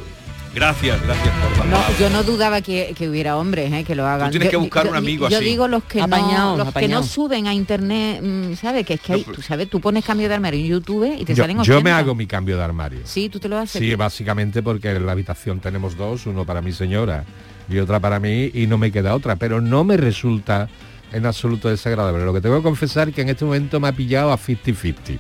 Gracias, 0.56 1.00
gracias 1.06 1.32
por 1.58 1.66
la 1.68 1.72
No, 1.78 1.84
yo 2.00 2.10
no 2.10 2.24
dudaba 2.24 2.62
que, 2.62 2.96
que 2.98 3.08
hubiera 3.08 3.38
hombres 3.38 3.72
eh, 3.72 3.84
que 3.84 3.94
lo 3.94 4.08
hagan. 4.08 4.32
tienes 4.32 4.48
Yo- 4.48 4.52
que 4.52 4.58
buscar 4.58 4.86
yo- 4.86 4.90
un 4.92 4.98
amigo 4.98 5.30
yo 5.30 5.38
así. 5.38 5.46
digo 5.46 5.68
los 5.68 5.84
que 5.84 6.00
no, 6.08 6.58
los 6.58 6.74
que 6.74 6.88
no 6.88 7.04
suben 7.04 7.46
a 7.46 7.54
internet, 7.54 8.20
mm, 8.24 8.56
¿sabes? 8.56 8.84
Que 8.84 8.96
es 8.96 9.00
que 9.02 9.14
hay, 9.14 9.24
tú 9.24 9.44
sabes, 9.44 9.70
tú 9.70 9.80
pones 9.80 10.04
cambio 10.04 10.28
de 10.28 10.34
armario 10.34 10.60
en 10.60 10.66
YouTube 10.66 11.14
y 11.20 11.24
te 11.24 11.36
Yo, 11.36 11.44
salen 11.44 11.58
yo 11.58 11.62
80. 11.76 11.82
me 11.84 11.92
hago 11.92 12.16
mi 12.16 12.26
cambio 12.26 12.58
de 12.58 12.64
armario. 12.64 13.02
Sí, 13.04 13.30
tú 13.30 13.40
te 13.40 13.48
lo 13.48 13.60
haces. 13.60 13.80
Sí, 13.80 13.94
básicamente 13.94 14.64
porque 14.64 14.90
en 14.90 15.06
la 15.06 15.12
habitación 15.12 15.60
tenemos 15.60 15.96
dos, 15.96 16.26
uno 16.26 16.44
para 16.46 16.64
mi 16.64 16.72
señora 16.72 17.24
y 17.70 17.80
otra 17.80 18.00
para 18.00 18.20
mí, 18.20 18.52
y 18.54 18.68
no 18.68 18.78
me 18.78 18.92
queda 18.92 19.16
otra, 19.16 19.36
pero 19.36 19.62
no 19.62 19.84
me 19.84 19.98
resulta 19.98 20.70
en 21.12 21.26
absoluto 21.26 21.70
desagradable. 21.70 22.26
Lo 22.26 22.34
que 22.34 22.42
tengo 22.42 22.58
que 22.58 22.64
confesar 22.64 23.10
es 23.10 23.16
que 23.16 23.22
en 23.22 23.30
este 23.30 23.46
momento 23.46 23.80
me 23.80 23.88
ha 23.88 23.92
pillado 23.92 24.32
a 24.32 24.38
50-50. 24.38 25.20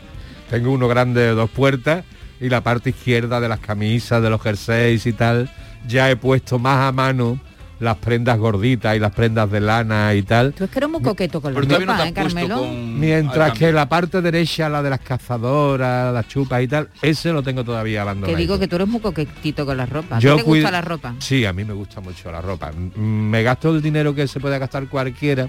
Tengo 0.49 0.71
uno 0.71 0.87
grande 0.87 1.21
de 1.21 1.29
dos 1.29 1.49
puertas 1.49 2.03
y 2.39 2.49
la 2.49 2.61
parte 2.61 2.91
izquierda 2.91 3.39
de 3.39 3.49
las 3.49 3.59
camisas, 3.59 4.21
de 4.21 4.29
los 4.29 4.41
jerseys 4.41 5.05
y 5.05 5.13
tal, 5.13 5.51
ya 5.87 6.09
he 6.09 6.15
puesto 6.15 6.57
más 6.59 6.87
a 6.87 6.91
mano 6.91 7.39
las 7.79 7.97
prendas 7.97 8.37
gorditas 8.37 8.95
y 8.95 8.99
las 8.99 9.13
prendas 9.13 9.49
de 9.49 9.59
lana 9.61 10.13
y 10.13 10.23
tal. 10.23 10.53
Tú 10.53 10.65
es 10.65 10.69
que 10.69 10.79
eres 10.79 10.89
muy 10.89 11.01
coqueto 11.01 11.41
con 11.41 11.53
la 11.53 11.59
no 11.61 11.79
ropa, 11.79 12.03
te 12.03 12.09
¿eh, 12.09 12.13
Carmelo? 12.13 12.57
con- 12.59 12.99
Mientras 12.99 13.53
que 13.57 13.71
la 13.71 13.87
parte 13.87 14.21
derecha, 14.21 14.67
la 14.69 14.81
de 14.83 14.89
las 14.89 14.99
cazadoras, 14.99 16.13
las 16.13 16.27
chupas 16.27 16.61
y 16.61 16.67
tal, 16.67 16.89
ese 17.01 17.31
lo 17.31 17.41
tengo 17.41 17.63
todavía 17.63 18.01
abandonado. 18.01 18.35
Que 18.35 18.41
digo 18.41 18.59
que 18.59 18.67
tú 18.67 18.75
eres 18.75 18.87
muy 18.87 18.99
coquetito 18.99 19.65
con 19.65 19.77
la 19.77 19.85
ropa. 19.85 20.17
¿A 20.17 20.19
ti 20.19 20.25
Yo 20.25 20.35
te 20.35 20.43
cuido- 20.43 20.63
gusta 20.65 20.71
la 20.71 20.81
ropa? 20.81 21.15
Sí, 21.19 21.45
a 21.45 21.53
mí 21.53 21.63
me 21.63 21.73
gusta 21.73 22.01
mucho 22.01 22.31
la 22.31 22.41
ropa. 22.41 22.71
Mm, 22.71 23.29
Me 23.29 23.43
gasto 23.43 23.73
el 23.73 23.81
dinero 23.81 24.13
que 24.13 24.27
se 24.27 24.39
puede 24.39 24.59
gastar 24.59 24.87
cualquiera, 24.89 25.47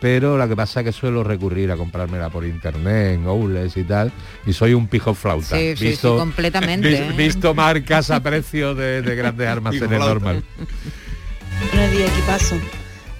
pero 0.00 0.36
lo 0.36 0.48
que 0.48 0.56
pasa 0.56 0.80
es 0.80 0.86
que 0.86 0.92
suelo 0.92 1.22
recurrir 1.22 1.70
a 1.70 1.76
comprármela 1.76 2.28
por 2.30 2.44
internet, 2.44 3.14
en 3.14 3.26
outlets 3.26 3.76
y 3.76 3.84
tal, 3.84 4.10
y 4.46 4.52
soy 4.52 4.74
un 4.74 4.86
pijo 4.88 5.14
flauta. 5.14 5.56
Sí, 5.56 5.74
sí, 5.76 5.94
sí, 5.96 6.06
completamente, 6.06 6.88
vis- 6.90 7.00
¿eh? 7.00 7.12
Visto 7.16 7.54
marcas 7.54 8.10
a 8.10 8.20
precio 8.20 8.74
de, 8.74 9.02
de 9.02 9.14
grandes 9.14 9.46
almacenes 9.48 9.88
flauta. 10.02 10.36
Buenos 11.72 11.90
días, 11.92 12.10
equipazo. 12.12 12.56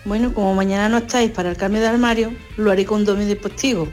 Bueno, 0.04 0.32
como 0.32 0.54
mañana 0.54 0.88
no 0.88 0.98
estáis 0.98 1.30
para 1.30 1.50
el 1.50 1.56
cambio 1.56 1.80
de 1.80 1.88
armario, 1.88 2.32
lo 2.56 2.70
haré 2.70 2.84
con 2.84 3.04
dominio 3.04 3.28
de 3.28 3.36
postigo. 3.36 3.88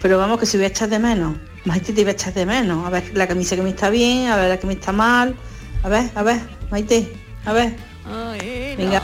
Pero 0.00 0.18
vamos, 0.18 0.38
que 0.38 0.46
si 0.46 0.56
voy 0.56 0.64
a 0.64 0.68
echar 0.68 0.88
de 0.88 0.98
menos, 0.98 1.36
Maite 1.64 1.92
te 1.92 2.02
voy 2.02 2.10
a 2.10 2.12
echar 2.12 2.32
de 2.32 2.46
menos. 2.46 2.86
A 2.86 2.90
ver 2.90 3.10
la 3.14 3.26
camisa 3.26 3.56
que 3.56 3.62
me 3.62 3.70
está 3.70 3.90
bien, 3.90 4.28
a 4.28 4.36
ver 4.36 4.48
la 4.48 4.58
que 4.58 4.66
me 4.66 4.74
está 4.74 4.92
mal. 4.92 5.34
A 5.82 5.88
ver, 5.88 6.10
a 6.14 6.22
ver, 6.22 6.40
Maite, 6.70 7.12
a 7.44 7.52
ver. 7.52 7.74
Venga. 8.76 9.02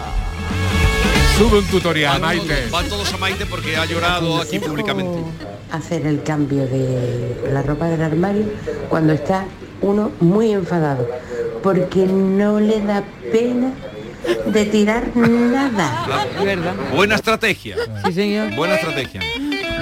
Sube 1.37 1.59
un 1.59 1.65
tutorial, 1.67 2.13
Van 2.21 2.23
Maite. 2.23 2.47
todos- 2.57 2.71
Van 2.71 2.89
todos 2.89 3.13
a 3.13 3.17
Maite 3.17 3.47
porque 3.47 3.77
ha 3.77 3.85
llorado 3.87 4.41
aquí 4.41 4.59
públicamente. 4.61 5.19
hacer 5.73 6.07
el 6.07 6.23
cambio 6.23 6.67
de 6.67 7.49
la 7.53 7.63
ropa 7.63 7.87
del 7.89 8.01
armario 8.03 8.45
cuando 8.89 9.13
está 9.13 9.45
uno 9.81 10.13
muy 10.21 10.53
enfadado, 10.53 11.09
porque 11.65 12.07
no 12.07 12.61
le 12.61 12.81
da 12.81 13.03
pena 13.33 13.73
de 14.47 14.65
tirar 14.67 15.15
nada. 15.17 16.07
Buena 16.95 17.15
estrategia. 17.17 17.77
Sí, 18.07 18.13
señor. 18.13 18.55
Buena 18.55 18.75
estrategia. 18.77 19.21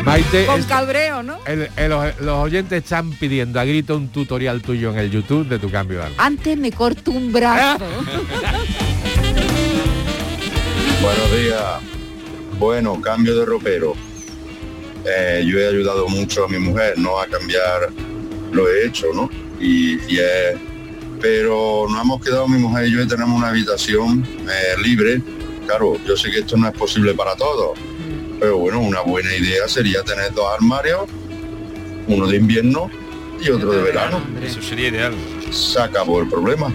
Maite, 0.04 0.46
Con 0.46 0.60
es- 0.60 0.66
cabreo, 0.66 1.22
¿no? 1.22 1.38
el- 1.46 1.68
el- 1.76 1.90
los, 1.90 2.20
los 2.20 2.34
oyentes 2.38 2.82
están 2.82 3.12
pidiendo 3.12 3.60
a 3.60 3.64
grito 3.64 3.96
un 3.96 4.08
tutorial 4.08 4.60
tuyo 4.62 4.90
en 4.90 4.98
el 4.98 5.10
YouTube 5.10 5.46
de 5.48 5.58
tu 5.60 5.70
cambio 5.70 5.98
de 5.98 6.04
armario. 6.04 6.22
Antes 6.24 6.56
me 6.58 6.72
corto 6.72 7.10
un 7.12 7.32
brazo. 7.32 7.84
Buenos 11.02 11.32
días. 11.36 11.62
Bueno, 12.58 13.00
cambio 13.00 13.36
de 13.36 13.44
ropero. 13.44 13.94
Eh, 15.04 15.44
yo 15.46 15.58
he 15.58 15.66
ayudado 15.68 16.08
mucho 16.08 16.44
a 16.44 16.48
mi 16.48 16.58
mujer, 16.58 16.94
¿no? 16.96 17.18
A 17.20 17.26
cambiar, 17.26 17.90
lo 18.52 18.68
he 18.68 18.86
hecho, 18.86 19.06
¿no? 19.14 19.28
Y, 19.60 19.94
y 20.12 20.18
es- 20.18 20.56
pero 21.22 21.86
nos 21.88 22.02
hemos 22.02 22.20
quedado 22.20 22.48
mi 22.48 22.58
mujer 22.58 22.88
y 22.88 22.90
yo 22.90 23.00
y 23.00 23.06
tenemos 23.06 23.38
una 23.38 23.48
habitación 23.48 24.26
eh, 24.40 24.82
libre. 24.82 25.22
Claro, 25.66 25.96
yo 26.04 26.16
sé 26.16 26.30
que 26.32 26.40
esto 26.40 26.56
no 26.56 26.66
es 26.66 26.74
posible 26.74 27.14
para 27.14 27.36
todos, 27.36 27.78
pero 28.40 28.58
bueno, 28.58 28.80
una 28.80 29.00
buena 29.02 29.32
idea 29.34 29.68
sería 29.68 30.02
tener 30.02 30.34
dos 30.34 30.46
armarios, 30.52 31.02
uno 32.08 32.26
de 32.26 32.36
invierno 32.36 32.90
y 33.40 33.50
otro 33.50 33.70
de 33.70 33.82
verano. 33.82 34.20
Eso 34.44 34.60
sería 34.60 34.88
ideal. 34.88 35.14
Se 35.52 35.80
acabó 35.80 36.20
el 36.20 36.28
problema. 36.28 36.72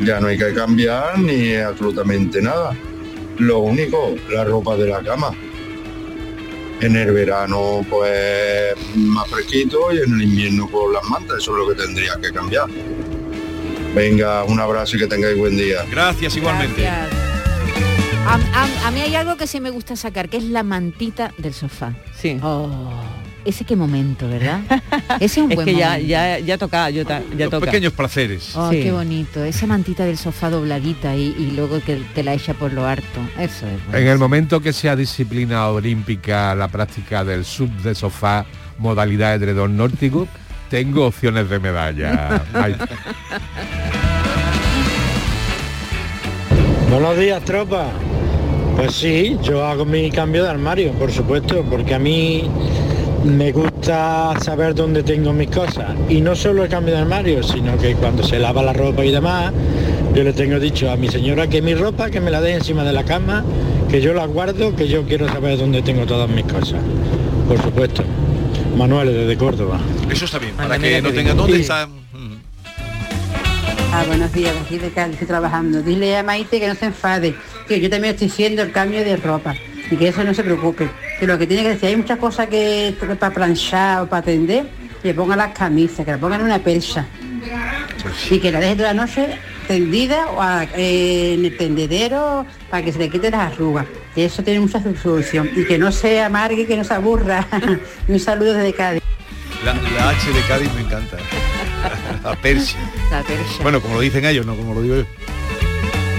Ya 0.00 0.20
no 0.20 0.28
hay 0.28 0.38
que 0.38 0.54
cambiar 0.54 1.18
ni 1.18 1.56
absolutamente 1.56 2.40
nada. 2.40 2.76
Lo 3.38 3.58
único, 3.58 4.14
la 4.30 4.44
ropa 4.44 4.76
de 4.76 4.86
la 4.86 5.00
cama. 5.00 5.32
En 6.80 6.96
el 6.96 7.12
verano, 7.12 7.84
pues 7.90 8.72
más 8.94 9.28
fresquito 9.28 9.92
y 9.92 9.98
en 9.98 10.14
el 10.14 10.22
invierno 10.22 10.70
con 10.70 10.92
las 10.92 11.04
mantas. 11.10 11.38
Eso 11.38 11.52
es 11.52 11.58
lo 11.58 11.68
que 11.68 11.82
tendría 11.82 12.16
que 12.22 12.30
cambiar. 12.32 12.68
Venga, 13.94 14.44
un 14.44 14.60
abrazo 14.60 14.96
y 14.96 15.00
que 15.00 15.06
tengáis 15.06 15.36
buen 15.36 15.56
día. 15.56 15.78
Gracias 15.90 16.36
igualmente. 16.36 16.82
Gracias. 16.82 17.18
A, 18.26 18.34
a- 18.34 18.88
a 18.88 18.90
mí 18.92 19.00
hay 19.00 19.14
algo 19.16 19.36
que 19.36 19.46
sí 19.46 19.60
me 19.60 19.70
gusta 19.70 19.96
sacar, 19.96 20.28
que 20.28 20.36
es 20.36 20.44
la 20.44 20.62
mantita 20.62 21.32
del 21.38 21.52
sofá. 21.54 21.94
Sí. 22.16 22.38
Oh, 22.42 22.70
ese 23.44 23.64
qué 23.64 23.74
momento, 23.74 24.28
¿verdad? 24.28 24.60
Ese 25.20 25.40
es 25.40 25.44
un 25.46 25.50
Es 25.52 25.56
buen 25.56 25.66
que 25.66 25.74
ya, 25.74 25.88
momento. 25.92 26.06
ya, 26.08 26.38
ya 26.38 26.58
toca, 26.58 26.90
ya, 26.90 27.04
ta- 27.04 27.22
ya 27.36 27.46
Los 27.46 27.50
toca. 27.50 27.66
pequeños 27.66 27.92
placeres. 27.94 28.54
Oh, 28.54 28.70
Sí. 28.70 28.82
qué 28.82 28.92
bonito. 28.92 29.42
Esa 29.42 29.66
mantita 29.66 30.04
del 30.04 30.18
sofá 30.18 30.50
dobladita 30.50 31.16
y, 31.16 31.34
y 31.36 31.50
luego 31.56 31.80
que 31.82 31.96
te 32.14 32.22
la 32.22 32.34
echa 32.34 32.54
por 32.54 32.72
lo 32.72 32.86
harto. 32.86 33.18
Eso 33.38 33.66
es. 33.66 33.94
En 34.00 34.06
el 34.06 34.18
momento 34.18 34.60
que 34.60 34.72
sea 34.72 34.94
disciplina 34.94 35.66
olímpica 35.68 36.54
la 36.54 36.68
práctica 36.68 37.24
del 37.24 37.44
sub 37.44 37.70
de 37.82 37.94
sofá, 37.94 38.44
modalidad 38.78 39.34
edredón 39.34 39.76
nórdico, 39.76 40.28
tengo 40.70 41.06
opciones 41.06 41.50
de 41.50 41.58
medalla. 41.58 42.42
Buenos 46.88 47.18
días, 47.18 47.44
tropa. 47.44 47.88
Pues 48.76 48.94
sí, 48.94 49.36
yo 49.42 49.66
hago 49.66 49.84
mi 49.84 50.10
cambio 50.10 50.44
de 50.44 50.50
armario, 50.50 50.92
por 50.92 51.10
supuesto, 51.10 51.64
porque 51.68 51.94
a 51.94 51.98
mí 51.98 52.48
me 53.24 53.52
gusta 53.52 54.32
saber 54.40 54.74
dónde 54.74 55.02
tengo 55.02 55.32
mis 55.32 55.50
cosas. 55.50 55.90
Y 56.08 56.20
no 56.20 56.36
solo 56.36 56.62
el 56.62 56.70
cambio 56.70 56.94
de 56.94 57.00
armario, 57.00 57.42
sino 57.42 57.76
que 57.76 57.94
cuando 57.96 58.22
se 58.22 58.38
lava 58.38 58.62
la 58.62 58.72
ropa 58.72 59.04
y 59.04 59.10
demás, 59.10 59.52
yo 60.14 60.22
le 60.22 60.32
tengo 60.32 60.58
dicho 60.60 60.90
a 60.90 60.96
mi 60.96 61.08
señora 61.08 61.48
que 61.48 61.60
mi 61.60 61.74
ropa, 61.74 62.10
que 62.10 62.20
me 62.20 62.30
la 62.30 62.40
dé 62.40 62.54
encima 62.54 62.84
de 62.84 62.92
la 62.92 63.04
cama, 63.04 63.44
que 63.90 64.00
yo 64.00 64.14
la 64.14 64.24
guardo, 64.26 64.74
que 64.76 64.86
yo 64.86 65.02
quiero 65.02 65.28
saber 65.28 65.58
dónde 65.58 65.82
tengo 65.82 66.06
todas 66.06 66.30
mis 66.30 66.44
cosas. 66.44 66.80
Por 67.48 67.60
supuesto. 67.60 68.04
Manuel, 68.76 69.08
desde 69.12 69.36
Córdoba. 69.36 69.78
Eso 70.10 70.24
está 70.24 70.38
bien, 70.38 70.54
para 70.54 70.78
que 70.78 71.02
no 71.02 71.10
bien. 71.10 71.36
dónde 71.36 71.56
Sí. 71.56 71.62
está. 71.62 71.88
Ah, 73.92 74.04
buenos 74.06 74.32
días, 74.32 74.54
aquí 74.64 74.78
de 74.78 74.90
Cádiz, 74.90 75.14
estoy 75.14 75.26
trabajando. 75.28 75.82
Dile 75.82 76.16
a 76.16 76.22
Maite 76.22 76.60
que 76.60 76.68
no 76.68 76.74
se 76.76 76.86
enfade, 76.86 77.34
que 77.66 77.80
yo 77.80 77.90
también 77.90 78.14
estoy 78.14 78.28
haciendo 78.28 78.62
el 78.62 78.70
cambio 78.70 79.00
de 79.04 79.16
ropa 79.16 79.54
y 79.90 79.96
que 79.96 80.08
eso 80.08 80.22
no 80.22 80.32
se 80.32 80.44
preocupe. 80.44 80.88
Que 81.18 81.26
lo 81.26 81.36
que 81.38 81.46
tiene 81.46 81.64
que 81.64 81.70
decir, 81.70 81.88
hay 81.88 81.96
muchas 81.96 82.18
cosas 82.18 82.46
que 82.48 82.94
para 83.18 83.34
planchar 83.34 84.02
o 84.02 84.06
para 84.08 84.22
tender, 84.22 84.66
que 85.02 85.08
le 85.08 85.14
pongan 85.14 85.38
las 85.38 85.52
camisas, 85.58 86.04
que 86.06 86.12
le 86.12 86.18
pongan 86.18 86.40
en 86.40 86.46
una 86.46 86.58
percha 86.60 87.06
y 88.30 88.38
que 88.38 88.52
la 88.52 88.60
deje 88.60 88.76
toda 88.76 88.94
la 88.94 89.04
noche 89.06 89.26
tendida 89.66 90.28
o 90.28 90.40
a- 90.40 90.64
eh, 90.76 91.34
en 91.34 91.44
el 91.44 91.56
tendedero 91.56 92.46
para 92.70 92.84
que 92.84 92.92
se 92.92 92.98
le 93.00 93.08
quiten 93.10 93.32
las 93.32 93.52
arrugas. 93.52 93.86
Que 94.14 94.24
eso 94.24 94.42
tiene 94.42 94.60
mucha 94.60 94.82
solución 95.02 95.50
y 95.54 95.64
que 95.64 95.78
no 95.78 95.92
se 95.92 96.20
amargue, 96.20 96.66
que 96.66 96.76
no 96.76 96.84
se 96.84 96.94
aburra. 96.94 97.46
un 98.08 98.18
saludo 98.18 98.54
desde 98.54 98.72
Cádiz. 98.72 99.02
La, 99.64 99.74
la 99.74 100.10
H 100.10 100.32
de 100.32 100.40
Cádiz 100.48 100.72
me 100.74 100.80
encanta. 100.80 101.16
La 102.24 102.36
Persia. 102.36 102.78
La 103.10 103.22
percha. 103.22 103.62
Bueno, 103.62 103.80
como 103.80 103.94
lo 103.94 104.00
dicen 104.00 104.24
ellos, 104.24 104.44
no 104.44 104.54
como 104.54 104.74
lo 104.74 104.82
digo 104.82 104.96
yo. 104.96 105.04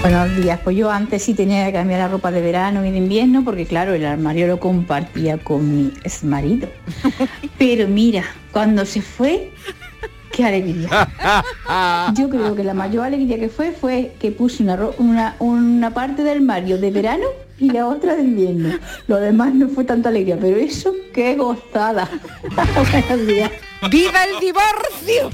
Buenos 0.02 0.36
días, 0.36 0.58
pues 0.64 0.76
yo 0.76 0.90
antes 0.90 1.22
sí 1.22 1.32
tenía 1.32 1.64
que 1.64 1.72
cambiar 1.72 2.00
la 2.00 2.08
ropa 2.08 2.32
de 2.32 2.40
verano 2.40 2.84
y 2.84 2.90
de 2.90 2.98
invierno 2.98 3.44
porque 3.44 3.66
claro, 3.66 3.94
el 3.94 4.04
armario 4.04 4.48
lo 4.48 4.58
compartía 4.58 5.38
con 5.38 5.76
mi 5.76 5.92
ex 6.02 6.24
marido. 6.24 6.68
Pero 7.58 7.86
mira, 7.86 8.24
cuando 8.50 8.84
se 8.84 9.00
fue, 9.00 9.52
qué 10.32 10.44
alegría. 10.44 11.08
Yo 12.14 12.28
creo 12.28 12.56
que 12.56 12.64
la 12.64 12.74
mayor 12.74 13.06
alegría 13.06 13.38
que 13.38 13.48
fue 13.48 13.70
fue 13.70 14.16
que 14.18 14.32
puse 14.32 14.64
una, 14.64 14.76
una, 14.98 15.36
una 15.38 15.94
parte 15.94 16.24
del 16.24 16.38
armario 16.38 16.78
de 16.78 16.90
verano 16.90 17.26
y 17.62 17.70
la 17.70 17.86
otra 17.86 18.16
de 18.16 18.22
invierno. 18.22 18.76
Lo 19.06 19.20
demás 19.20 19.54
no 19.54 19.68
fue 19.68 19.84
tanta 19.84 20.08
alegría, 20.08 20.36
pero 20.40 20.56
eso, 20.56 20.92
qué 21.14 21.36
gozada. 21.36 22.08
Buenos 22.92 23.26
días. 23.26 23.52
¡Viva 23.90 24.24
el 24.24 24.40
divorcio! 24.40 25.30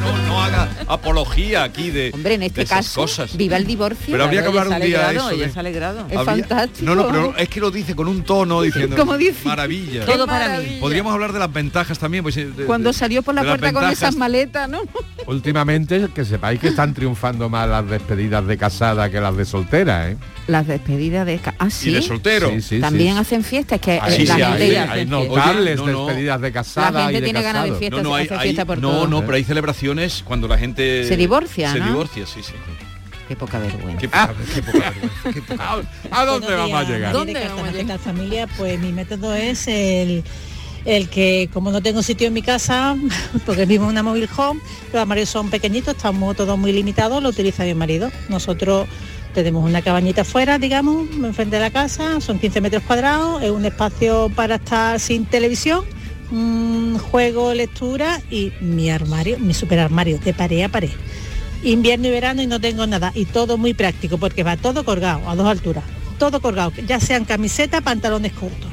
No, 0.00 0.18
no 0.26 0.42
haga 0.42 0.68
apología 0.86 1.64
aquí 1.64 1.90
de, 1.90 2.10
Hombre, 2.14 2.34
en 2.34 2.42
este 2.44 2.64
caso, 2.64 3.02
cosas. 3.02 3.36
viva 3.36 3.56
el 3.56 3.66
divorcio. 3.66 4.06
Pero 4.10 4.24
habría 4.24 4.42
que 4.42 4.48
hablar 4.48 4.68
un 4.68 4.80
día 4.80 5.08
alegrado, 5.08 5.30
eso. 5.30 5.38
de- 5.38 5.50
se 5.52 5.58
alegrado. 5.60 5.98
Es 6.10 6.16
habría- 6.16 6.24
fantástico. 6.24 6.86
No, 6.86 6.94
no, 6.94 7.08
pero 7.08 7.36
es 7.36 7.48
que 7.48 7.60
lo 7.60 7.70
dice 7.70 7.94
con 7.94 8.08
un 8.08 8.22
tono 8.24 8.62
diciendo 8.62 8.96
¿Cómo 8.96 9.16
dice? 9.18 9.46
maravilla. 9.46 10.04
Todo 10.06 10.26
para 10.26 10.58
mí. 10.58 10.78
Podríamos 10.80 11.12
hablar 11.12 11.32
de 11.32 11.38
las 11.40 11.52
ventajas 11.52 11.98
también. 11.98 12.22
Pues, 12.22 12.34
de- 12.36 12.50
de- 12.50 12.64
Cuando 12.64 12.92
salió 12.92 13.22
por 13.22 13.34
la 13.34 13.42
puerta 13.44 13.72
con 13.72 13.84
esas 13.90 14.16
maletas, 14.16 14.68
¿no? 14.68 14.80
Últimamente, 15.26 16.08
que 16.14 16.24
sepáis 16.24 16.58
que 16.60 16.68
están 16.68 16.94
triunfando 16.94 17.48
más 17.48 17.68
las 17.68 17.88
despedidas 17.88 18.46
de 18.46 18.56
casada 18.56 19.10
que 19.10 19.20
las 19.20 19.36
de 19.36 19.44
soltera, 19.44 20.10
¿eh? 20.10 20.16
Las 20.46 20.66
despedidas 20.66 21.26
de... 21.26 21.38
ca- 21.38 21.54
Ah, 21.58 21.68
sí. 21.68 21.90
Y 21.90 21.94
de 21.94 22.02
soltero. 22.02 22.48
Sí, 22.50 22.62
sí, 22.62 22.80
También 22.80 23.14
sí. 23.14 23.20
hacen 23.20 23.44
fiestas 23.44 23.78
que 23.80 23.96
la 23.96 24.10
sí, 24.10 24.26
gente 24.26 24.42
hay, 24.44 24.70
ya- 24.72 24.90
hay 24.92 25.04
notables 25.04 25.78
Oye, 25.80 25.92
no, 25.92 25.98
no. 25.98 26.06
despedidas 26.06 26.40
de 26.40 26.52
casada 26.52 26.90
La 26.90 27.00
gente 27.00 27.18
y 27.18 27.20
de 27.20 27.24
tiene 27.26 27.42
ganas 27.42 27.57
de 27.62 27.68
casado. 27.68 27.78
fiesta. 27.78 27.96
No, 27.98 28.02
no, 28.02 28.14
hay, 28.14 28.24
hace 28.26 28.34
hay- 28.34 28.40
fiesta 28.42 28.64
por 28.64 28.78
no, 28.78 28.90
todo. 28.90 29.06
no, 29.08 29.20
pero 29.22 29.34
hay 29.34 29.44
celebraciones 29.44 30.22
cuando 30.24 30.48
la 30.48 30.58
gente 30.58 31.04
Se 31.04 31.16
divorcia, 31.16 31.72
Se 31.72 31.78
¿no? 31.80 31.86
divorcia, 31.86 32.26
sí, 32.26 32.42
sí. 32.42 32.52
Qué 33.28 33.36
poca 33.36 33.58
vergüenza. 33.58 33.98
Qué 34.00 34.08
poca, 34.08 34.34
qué 34.54 34.62
poca 34.62 34.78
vergüenza, 34.90 35.32
qué 35.34 35.42
poca- 35.42 35.82
¿A 36.10 36.24
dónde 36.24 36.46
Buenos 36.46 36.70
vamos 36.70 36.86
a 36.88 36.90
llegar? 36.90 37.14
María 37.14 37.24
de 37.26 37.32
Cartagena, 37.46 37.72
¿qué 37.72 37.84
tal 37.84 37.98
familia? 37.98 38.46
Pues 38.56 38.80
mi 38.80 38.90
método 38.92 39.34
es 39.34 39.68
el, 39.68 40.24
el 40.86 41.08
que 41.10 41.50
como 41.52 41.70
no 41.70 41.82
tengo 41.82 42.02
sitio 42.02 42.26
en 42.28 42.32
mi 42.32 42.40
casa, 42.40 42.96
porque 43.46 43.66
vivo 43.66 43.84
en 43.84 43.90
una 43.90 44.02
mobile 44.02 44.28
home, 44.34 44.60
los 44.92 45.00
armarios 45.02 45.28
son 45.28 45.50
pequeñitos, 45.50 45.94
estamos 45.96 46.36
todos 46.36 46.56
muy 46.58 46.72
limitados, 46.72 47.22
lo 47.22 47.28
utiliza 47.28 47.64
mi 47.64 47.74
marido. 47.74 48.10
Nosotros 48.30 48.88
tenemos 49.34 49.62
una 49.62 49.82
cabañita 49.82 50.22
afuera, 50.22 50.58
digamos, 50.58 51.06
enfrente 51.12 51.56
de 51.56 51.62
la 51.62 51.70
casa, 51.70 52.22
son 52.22 52.38
15 52.38 52.62
metros 52.62 52.82
cuadrados, 52.84 53.42
es 53.42 53.50
un 53.50 53.66
espacio 53.66 54.32
para 54.34 54.54
estar 54.54 54.98
sin 54.98 55.26
televisión, 55.26 55.84
un 56.30 56.98
juego, 56.98 57.54
lectura 57.54 58.20
y 58.30 58.52
mi 58.60 58.90
armario, 58.90 59.38
mi 59.38 59.54
super 59.54 59.78
armario 59.78 60.18
de 60.18 60.34
pared 60.34 60.62
a 60.64 60.68
pared 60.68 60.90
invierno 61.64 62.06
y 62.06 62.10
verano 62.10 62.40
y 62.40 62.46
no 62.46 62.60
tengo 62.60 62.86
nada. 62.86 63.10
Y 63.16 63.24
todo 63.24 63.58
muy 63.58 63.74
práctico 63.74 64.16
porque 64.18 64.44
va 64.44 64.56
todo 64.56 64.84
colgado 64.84 65.28
a 65.28 65.34
dos 65.34 65.46
alturas. 65.48 65.82
Todo 66.18 66.40
colgado, 66.40 66.72
ya 66.86 67.00
sean 67.00 67.24
camisetas, 67.24 67.82
pantalones 67.82 68.32
cortos. 68.32 68.70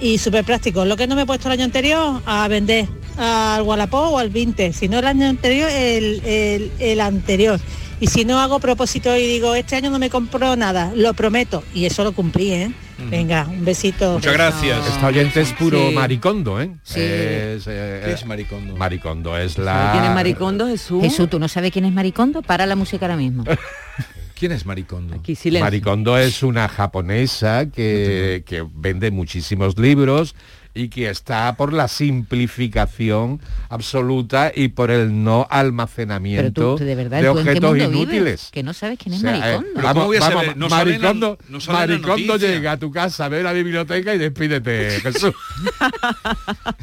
Y 0.00 0.16
súper 0.16 0.44
práctico. 0.44 0.84
Lo 0.86 0.96
que 0.96 1.06
no 1.06 1.14
me 1.14 1.22
he 1.22 1.26
puesto 1.26 1.48
el 1.48 1.52
año 1.52 1.64
anterior 1.64 2.22
a 2.24 2.48
vender 2.48 2.86
al 3.18 3.62
Wallapop 3.62 4.14
o 4.14 4.18
al 4.18 4.30
20. 4.30 4.72
Si 4.72 4.88
no 4.88 4.98
el 4.98 5.06
año 5.06 5.26
anterior, 5.26 5.68
el, 5.70 6.22
el- 6.24 6.70
el 6.78 7.00
anterior. 7.02 7.60
Y 8.00 8.06
si 8.06 8.24
no 8.24 8.40
hago 8.40 8.60
propósito 8.60 9.14
y 9.14 9.26
digo, 9.26 9.54
este 9.54 9.76
año 9.76 9.90
no 9.90 9.98
me 9.98 10.08
compro 10.08 10.56
nada, 10.56 10.92
lo 10.96 11.12
prometo. 11.12 11.62
Y 11.74 11.84
eso 11.84 12.02
lo 12.02 12.12
cumplí, 12.12 12.50
¿eh? 12.52 12.72
Venga, 13.08 13.46
un 13.48 13.64
besito. 13.64 14.14
Muchas 14.14 14.32
gracias. 14.32 14.86
Esta 14.86 15.06
oyente 15.06 15.40
es 15.40 15.52
puro 15.52 15.88
Sí. 15.88 15.94
maricondo, 15.94 16.60
¿eh? 16.60 16.70
Sí. 16.82 17.00
Es, 17.00 17.66
eh, 17.66 18.02
¿Qué 18.04 18.12
es 18.12 18.26
maricondo? 18.26 18.76
Maricondo 18.76 19.36
es 19.38 19.58
la... 19.58 19.90
¿Quién 19.92 20.04
es 20.04 20.10
Maricondo, 20.14 20.66
Jesús? 20.66 21.02
Jesús, 21.02 21.28
¿tú 21.30 21.38
no 21.38 21.48
sabes 21.48 21.70
quién 21.72 21.84
es 21.84 21.92
Maricondo? 21.92 22.42
Para 22.42 22.66
la 22.66 22.76
música 22.76 23.06
ahora 23.06 23.16
mismo. 23.16 23.44
¿Quién 24.34 24.52
es 24.52 24.64
maricondo? 24.64 25.14
Aquí 25.16 25.34
silencio. 25.34 25.64
Maricondo 25.66 26.16
es 26.16 26.42
una 26.42 26.66
japonesa 26.68 27.66
que, 27.70 28.42
que 28.46 28.66
vende 28.74 29.10
muchísimos 29.10 29.78
libros 29.78 30.34
y 30.74 30.88
que 30.88 31.10
está 31.10 31.54
por 31.56 31.72
la 31.72 31.88
simplificación 31.88 33.40
absoluta 33.68 34.52
y 34.54 34.68
por 34.68 34.90
el 34.90 35.24
no 35.24 35.46
almacenamiento 35.50 36.76
tú, 36.76 36.84
de 36.84 36.94
verdad, 36.94 37.20
de 37.22 37.24
¿tú 37.30 37.38
en 37.38 37.44
qué 37.44 37.50
objetos 37.50 37.76
inútiles. 37.78 38.08
vives? 38.10 38.48
Que 38.52 38.62
no 38.62 38.72
sabes 38.72 38.98
quién 38.98 39.14
es 39.14 39.20
O 39.20 39.22
sea, 39.22 39.36
eh, 39.36 39.40
Maricondo. 39.40 39.70
Pero 39.74 39.88
¿cómo 39.94 40.06
voy 40.06 40.16
a 40.16 40.20
vamos, 40.20 40.34
saber? 40.40 40.56
No 40.56 40.68
la- 40.68 40.76
Maricondo, 40.76 41.38
no 41.48 41.58
Maricondo 41.72 42.36
llega 42.36 42.72
a 42.72 42.76
tu 42.76 42.90
casa, 42.90 43.28
ve 43.28 43.42
la 43.42 43.52
biblioteca 43.52 44.14
y 44.14 44.18
despídete, 44.18 45.00
Jesús. 45.02 45.34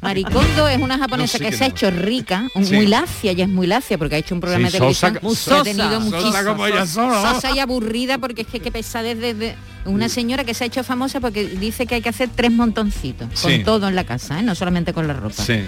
Maricondo 0.02 0.67
es 0.67 0.80
una 0.82 0.97
japonesa 0.97 1.38
No 1.39 1.45
que 1.50 1.56
se 1.56 1.63
ha 1.63 1.67
hecho 1.67 1.91
rica, 1.91 2.47
Sí. 2.63 2.73
muy 2.76 2.88
lacia, 2.88 3.32
ya 3.34 3.45
es 3.45 3.50
muy 3.50 3.67
lacia 3.67 3.97
porque 3.97 4.15
ha 4.15 4.17
hecho 4.19 4.36
un 4.36 4.41
programa 4.41 4.67
Sí, 4.67 4.73
de 4.73 4.80
televisión 4.80 5.13
sosa- 5.21 5.36
sosa, 5.36 5.60
ha 5.60 5.63
tenido 5.63 5.89
sosa 5.89 6.00
muchísimo 6.00 6.67
ella 6.67 6.86
sosa 6.86 7.52
y 7.56 7.60
aburrida 7.60 8.17
porque 8.17 8.41
es 8.41 8.47
que 8.47 8.60
qué 8.60 8.71
pesadez 8.71 9.17
de, 9.19 9.34
de- 9.34 9.56
una 9.88 10.10
señora 10.10 10.43
que 10.43 10.54
se 10.54 10.63
ha 10.63 10.67
hecho 10.67 10.84
famosa 10.84 11.19
porque 11.19 11.45
dice 11.47 11.86
que 11.86 11.95
hay 11.95 12.02
que 12.02 12.10
hacer 12.10 12.30
tres 12.36 12.52
montoncitos 12.52 13.28
Sí. 13.34 13.47
con 13.58 13.63
todo 13.63 13.88
en 13.88 13.95
la 13.95 14.04
casa, 14.04 14.39
¿eh? 14.39 14.43
no 14.43 14.54
solamente 14.56 14.93
con 14.93 15.08
la 15.08 15.13
ropa. 15.13 15.43
Sí. 15.43 15.62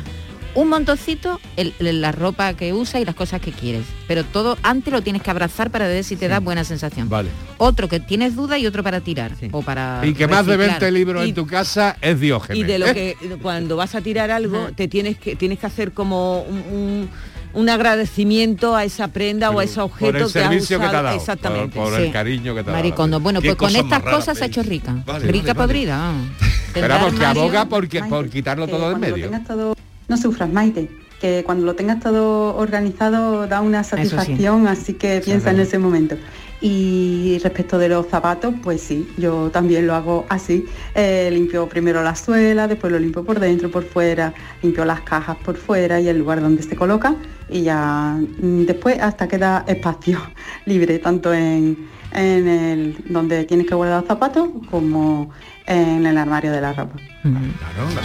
Un 0.55 0.67
montoncito, 0.67 1.39
el- 1.57 1.73
el- 1.79 2.01
la 2.01 2.11
ropa 2.11 2.53
que 2.55 2.73
usa 2.73 2.99
y 2.99 3.05
las 3.05 3.13
cosas 3.13 3.39
que 3.39 3.51
quieres. 3.51 3.83
Pero 4.07 4.23
todo 4.23 4.57
antes 4.63 4.91
lo 4.91 5.01
tienes 5.03 5.21
que 5.21 5.29
abrazar 5.29 5.69
para 5.69 5.87
ver 5.87 6.03
si 6.03 6.15
te 6.15 6.27
da 6.27 6.39
buena 6.39 6.63
sensación. 6.63 7.07
Vale. 7.07 7.29
Otro 7.59 7.87
que 7.87 7.99
tienes 7.99 8.35
duda 8.35 8.57
y 8.57 8.65
otro 8.65 8.81
para 8.83 8.99
tirar. 8.99 9.31
O 9.51 9.61
para 9.61 10.01
Y 10.03 10.13
que 10.15 10.27
más 10.27 10.47
de 10.47 10.57
reciclar. 10.57 10.79
20 10.81 10.91
libros 10.91 11.25
Y- 11.25 11.29
en 11.29 11.35
tu 11.35 11.45
casa 11.45 11.97
es 12.01 12.19
Diógenes. 12.19 12.57
Y 12.57 12.63
de 12.63 12.79
lo 12.79 12.87
¿eh? 12.87 12.93
que 13.21 13.37
cuando 13.43 13.75
vas 13.75 13.93
a 13.93 14.01
tirar 14.01 14.31
algo, 14.31 14.69
te 14.75 14.87
tienes 14.87 15.17
que 15.19 15.35
tienes 15.35 15.59
que 15.59 15.67
hacer 15.67 15.91
como 15.91 16.41
un, 16.41 16.57
un- 16.57 17.09
un 17.53 17.69
agradecimiento 17.69 18.75
a 18.75 18.83
esa 18.83 19.07
prenda 19.07 19.49
o 19.49 19.59
a 19.59 19.63
ese 19.63 19.81
objeto 19.81 20.11
por 20.11 20.15
el 20.15 20.21
que 20.21 20.39
has 20.39 20.45
servicio 20.49 20.77
que 20.79 20.81
te 20.81 20.85
ha 20.85 20.89
usado. 20.89 21.03
dado, 21.03 21.15
Exactamente. 21.17 21.75
por, 21.75 21.89
por 21.89 21.97
Sí. 21.99 22.03
el 22.05 22.11
cariño 22.11 22.53
que 22.55 22.63
te 22.63 22.69
ha 22.69 22.73
dado. 22.73 22.77
Maricondo. 22.77 23.19
Bueno, 23.19 23.41
pues 23.41 23.55
con 23.55 23.75
estas 23.75 24.01
cosas 24.03 24.37
se 24.37 24.43
ha 24.43 24.47
hecho 24.47 24.63
rica. 24.63 24.95
Vale, 25.05 25.25
rica 25.27 25.53
vale, 25.53 25.53
vale. 25.53 25.67
podrida. 25.67 25.97
vamos. 25.97 26.27
Pero 26.39 26.73
Tendrá 26.73 26.95
vamos, 26.97 27.13
que 27.13 27.25
armario- 27.25 27.41
aboga 27.41 27.65
porque, 27.65 27.99
Maite, 28.01 28.15
por 28.15 28.29
quitarlo 28.29 28.67
todo 28.67 28.89
de 28.89 28.93
en 28.95 28.99
medio. 29.01 29.31
todo- 29.47 29.75
no 30.07 30.17
sufras, 30.17 30.51
Maite, 30.51 30.89
que 31.19 31.43
cuando 31.43 31.65
lo 31.65 31.73
tengas 31.75 31.99
todo 31.99 32.55
organizado 32.55 33.47
da 33.47 33.61
una 33.61 33.83
sí. 33.83 33.89
satisfacción, 33.91 34.67
así 34.67 34.93
que 34.93 35.21
piensa 35.25 35.49
en 35.51 35.59
ese 35.59 35.79
momento. 35.79 36.15
Y 36.61 37.39
respecto 37.41 37.77
de 37.77 37.87
los 37.87 38.07
zapatos, 38.07 38.53
pues 38.61 38.81
sí, 38.81 39.09
yo 39.17 39.49
también 39.49 39.87
lo 39.87 39.95
hago 39.95 40.25
así. 40.29 40.65
Eh, 40.93 41.29
limpio 41.31 41.69
primero 41.69 42.03
la 42.03 42.15
suela, 42.15 42.67
después 42.67 42.91
lo 42.91 42.99
limpio 42.99 43.23
por 43.23 43.39
dentro, 43.39 43.71
por 43.71 43.83
fuera, 43.85 44.33
limpio 44.61 44.83
las 44.83 45.01
cajas 45.01 45.37
por 45.37 45.55
fuera 45.55 45.99
y 46.01 46.09
el 46.09 46.17
lugar 46.17 46.41
donde 46.41 46.61
se 46.63 46.75
coloca 46.75 47.15
y 47.49 47.63
ya 47.63 48.17
mm, 48.17 48.65
después 48.65 48.99
hasta 48.99 49.27
queda 49.27 49.63
espacio 49.67 50.21
libre, 50.65 50.99
tanto 50.99 51.33
en, 51.33 51.89
en 52.13 52.47
el 52.47 52.97
donde 53.09 53.45
tienes 53.45 53.67
que 53.67 53.75
guardar 53.75 54.01
los 54.01 54.07
zapatos 54.07 54.49
como 54.69 55.31
en 55.65 56.05
el 56.05 56.17
armario 56.17 56.51
de 56.51 56.61
la 56.61 56.73
ropa. 56.73 56.95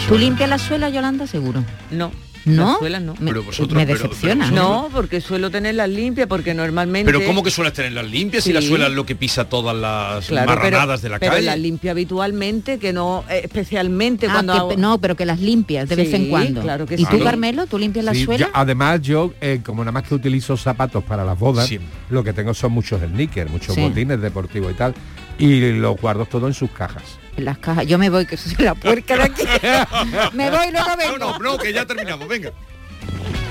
¿Tú 0.09 0.19
limpias 0.19 0.49
la 0.49 0.59
suela, 0.59 0.91
Yolanda, 0.91 1.27
seguro? 1.27 1.65
No. 1.91 2.11
¿No? 2.47 2.67
Las 2.73 2.79
suelas 2.79 3.03
no. 3.03 3.15
Me, 3.21 3.31
Pero 3.31 3.43
vosotros- 3.43 3.75
me 3.75 3.87
pero- 3.87 3.99
decepciona. 4.09 4.51
No, 4.51 4.91
porque 4.93 5.21
suelo 5.21 5.51
tenerlas 5.51 5.89
limpias, 5.89 6.27
porque 6.29 6.53
normalmente... 6.53 7.11
Pero 7.11 7.25
¿cómo 7.27 7.43
que 7.43 7.51
sueles 7.51 7.73
tenerlas 7.73 8.05
limpias 8.11 8.45
si 8.45 8.53
la 8.53 8.61
suela 8.61 8.89
es 8.89 8.93
lo 8.93 9.07
que 9.07 9.17
pisa 9.17 9.49
todas 9.49 9.75
las 9.75 10.27
Claro, 10.27 10.49
marranadas 10.49 11.01
de 11.01 11.09
la 11.09 11.19
pero 11.19 11.33
calle? 11.33 11.47
las 11.47 11.59
limpio 11.59 11.91
habitualmente, 11.91 12.79
que 12.79 12.93
no, 12.93 13.25
eh, 13.31 13.41
especialmente 13.45 14.27
Ah, 14.27 14.33
cuando 14.35 14.53
que- 14.53 14.59
hago- 14.59 14.77
no, 14.77 14.99
pero 14.99 15.17
que 15.17 15.25
las 15.25 15.41
limpias 15.41 15.89
de 15.89 15.97
vez 15.97 16.13
en 16.13 16.29
cuando. 16.29 16.61
claro 16.61 16.85
que 16.87 16.95
¿Y 16.97 16.99
sí. 16.99 17.07
tú. 17.11 17.21
Carmelo, 17.25 17.67
tú 17.67 17.79
limpias 17.79 18.05
la 18.05 18.15
suela? 18.15 18.47
yo- 18.47 18.53
además 18.53 19.01
yo, 19.01 19.33
eh, 19.41 19.61
como 19.65 19.83
nada 19.83 19.93
más 19.93 20.03
que 20.03 20.15
utilizo 20.15 20.57
zapatos 20.57 21.03
para 21.05 21.25
las 21.25 21.39
bodas, 21.39 21.71
lo 22.11 22.23
que 22.23 22.33
tengo 22.35 22.53
son 22.55 22.73
muchos 22.73 23.01
sneakers, 23.01 23.51
muchos 23.51 23.75
Sí. 23.75 23.81
botines 23.81 24.21
deportivos 24.21 24.71
y 24.73 24.75
tal, 24.75 24.95
y 25.39 25.73
los 25.73 25.99
guardo 26.01 26.27
todo 26.27 26.47
en 26.47 26.55
sus 26.55 26.71
cajas. 26.71 27.03
En 27.37 27.45
las 27.45 27.59
cajas. 27.59 27.87
Yo 27.87 27.99
me 27.99 28.11
voy, 28.11 28.27
que 28.27 28.37
soy 28.37 28.55
la 28.65 28.75
puerca 28.75 29.17
de 29.17 29.23
aquí. 29.23 29.43
me 30.33 30.51
voy, 30.51 30.71
luego 30.71 30.97
vengo. 30.97 31.19
No, 31.19 31.39
no, 31.39 31.59
que 31.59 31.73
ya 31.73 31.85
terminamos, 31.87 32.29
venga. 32.29 32.53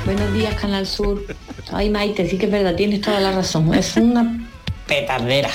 Buenos 0.06 0.34
días, 0.34 0.56
Canal 0.56 0.86
Sur. 0.86 1.26
Ay, 1.72 1.90
Maite, 1.90 2.28
sí 2.30 2.38
que 2.38 2.46
es 2.46 2.52
verdad, 2.52 2.76
tienes 2.76 3.02
toda 3.02 3.20
la 3.20 3.32
razón. 3.32 3.74
Es 3.74 3.96
una 3.96 4.48
petardera. 4.94 5.50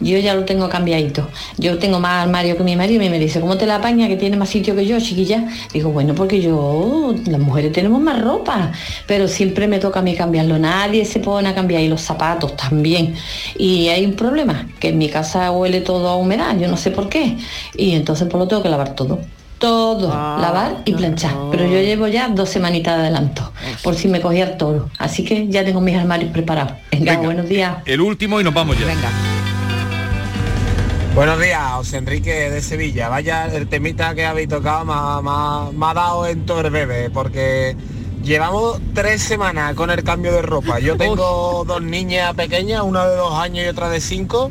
Yo 0.00 0.18
ya 0.18 0.34
lo 0.34 0.44
tengo 0.44 0.68
cambiadito. 0.68 1.28
Yo 1.58 1.78
tengo 1.78 2.00
más 2.00 2.24
armario 2.24 2.56
que 2.56 2.64
mi 2.64 2.76
marido 2.76 3.02
y 3.02 3.10
me 3.10 3.18
dice, 3.18 3.40
¿cómo 3.40 3.56
te 3.56 3.66
la 3.66 3.76
apaña 3.76 4.08
que 4.08 4.16
tiene 4.16 4.36
más 4.36 4.48
sitio 4.48 4.74
que 4.74 4.86
yo, 4.86 4.98
chiquilla? 4.98 5.46
Digo, 5.72 5.90
bueno, 5.90 6.14
porque 6.14 6.40
yo, 6.40 7.14
las 7.26 7.40
mujeres 7.40 7.72
tenemos 7.72 8.00
más 8.00 8.20
ropa, 8.20 8.72
pero 9.06 9.28
siempre 9.28 9.68
me 9.68 9.78
toca 9.78 10.00
a 10.00 10.02
mí 10.02 10.14
cambiarlo. 10.14 10.58
Nadie 10.58 11.04
se 11.04 11.20
pone 11.20 11.48
a 11.48 11.54
cambiar 11.54 11.82
y 11.82 11.88
los 11.88 12.00
zapatos 12.00 12.56
también. 12.56 13.14
Y 13.56 13.88
hay 13.88 14.04
un 14.04 14.14
problema, 14.14 14.68
que 14.80 14.88
en 14.88 14.98
mi 14.98 15.08
casa 15.08 15.50
huele 15.52 15.80
todo 15.80 16.08
a 16.08 16.16
humedad, 16.16 16.58
yo 16.58 16.68
no 16.68 16.76
sé 16.76 16.90
por 16.90 17.08
qué. 17.08 17.36
Y 17.76 17.92
entonces 17.92 18.26
pues 18.28 18.38
lo 18.40 18.48
tengo 18.48 18.62
que 18.62 18.68
lavar 18.68 18.94
todo. 18.94 19.20
Todo, 19.60 20.08
lavar 20.08 20.80
y 20.86 20.94
planchar. 20.94 21.34
Pero 21.50 21.66
yo 21.66 21.80
llevo 21.82 22.08
ya 22.08 22.28
dos 22.28 22.48
semanitas 22.48 22.96
de 22.96 23.02
adelanto, 23.02 23.52
por 23.82 23.94
si 23.94 24.08
me 24.08 24.18
cogía 24.22 24.44
el 24.44 24.56
toro. 24.56 24.88
Así 24.96 25.22
que 25.22 25.48
ya 25.48 25.62
tengo 25.62 25.82
mis 25.82 25.96
armarios 25.96 26.32
preparados. 26.32 26.72
Venga, 26.90 27.18
buenos 27.18 27.46
días. 27.46 27.76
El 27.84 28.00
último 28.00 28.40
y 28.40 28.44
nos 28.44 28.54
vamos 28.54 28.78
ya. 28.78 28.86
Venga. 28.86 29.10
Buenos 31.14 31.38
días, 31.40 31.60
José 31.72 31.98
Enrique 31.98 32.30
de 32.50 32.62
Sevilla. 32.62 33.10
Vaya, 33.10 33.54
el 33.54 33.68
temita 33.68 34.14
que 34.14 34.24
habéis 34.24 34.48
tocado 34.48 34.86
me 34.86 35.86
ha 35.86 35.94
dado 35.94 36.26
en 36.26 36.46
todo 36.46 36.62
el 36.62 36.70
bebé, 36.70 37.10
porque 37.10 37.76
llevamos 38.24 38.80
tres 38.94 39.20
semanas 39.20 39.74
con 39.74 39.90
el 39.90 40.02
cambio 40.02 40.32
de 40.32 40.40
ropa. 40.40 40.78
Yo 40.78 40.96
tengo 40.96 41.64
dos 41.66 41.82
niñas 41.82 42.32
pequeñas, 42.34 42.80
una 42.82 43.06
de 43.06 43.14
dos 43.14 43.34
años 43.34 43.66
y 43.66 43.68
otra 43.68 43.90
de 43.90 44.00
cinco, 44.00 44.50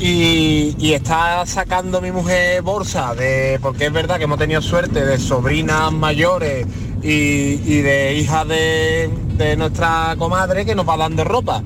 y, 0.00 0.74
y 0.78 0.94
está 0.94 1.44
sacando 1.46 2.00
mi 2.00 2.10
mujer 2.10 2.62
bolsa, 2.62 3.14
de, 3.14 3.58
porque 3.60 3.86
es 3.86 3.92
verdad 3.92 4.16
que 4.16 4.24
hemos 4.24 4.38
tenido 4.38 4.62
suerte 4.62 5.04
de 5.04 5.18
sobrinas 5.18 5.92
mayores 5.92 6.66
y, 7.02 7.60
y 7.64 7.82
de 7.82 8.14
hijas 8.14 8.48
de, 8.48 9.10
de 9.36 9.56
nuestra 9.56 10.16
comadre 10.18 10.64
que 10.64 10.74
nos 10.74 10.88
va 10.88 10.96
dando 10.96 11.22
ropa 11.24 11.62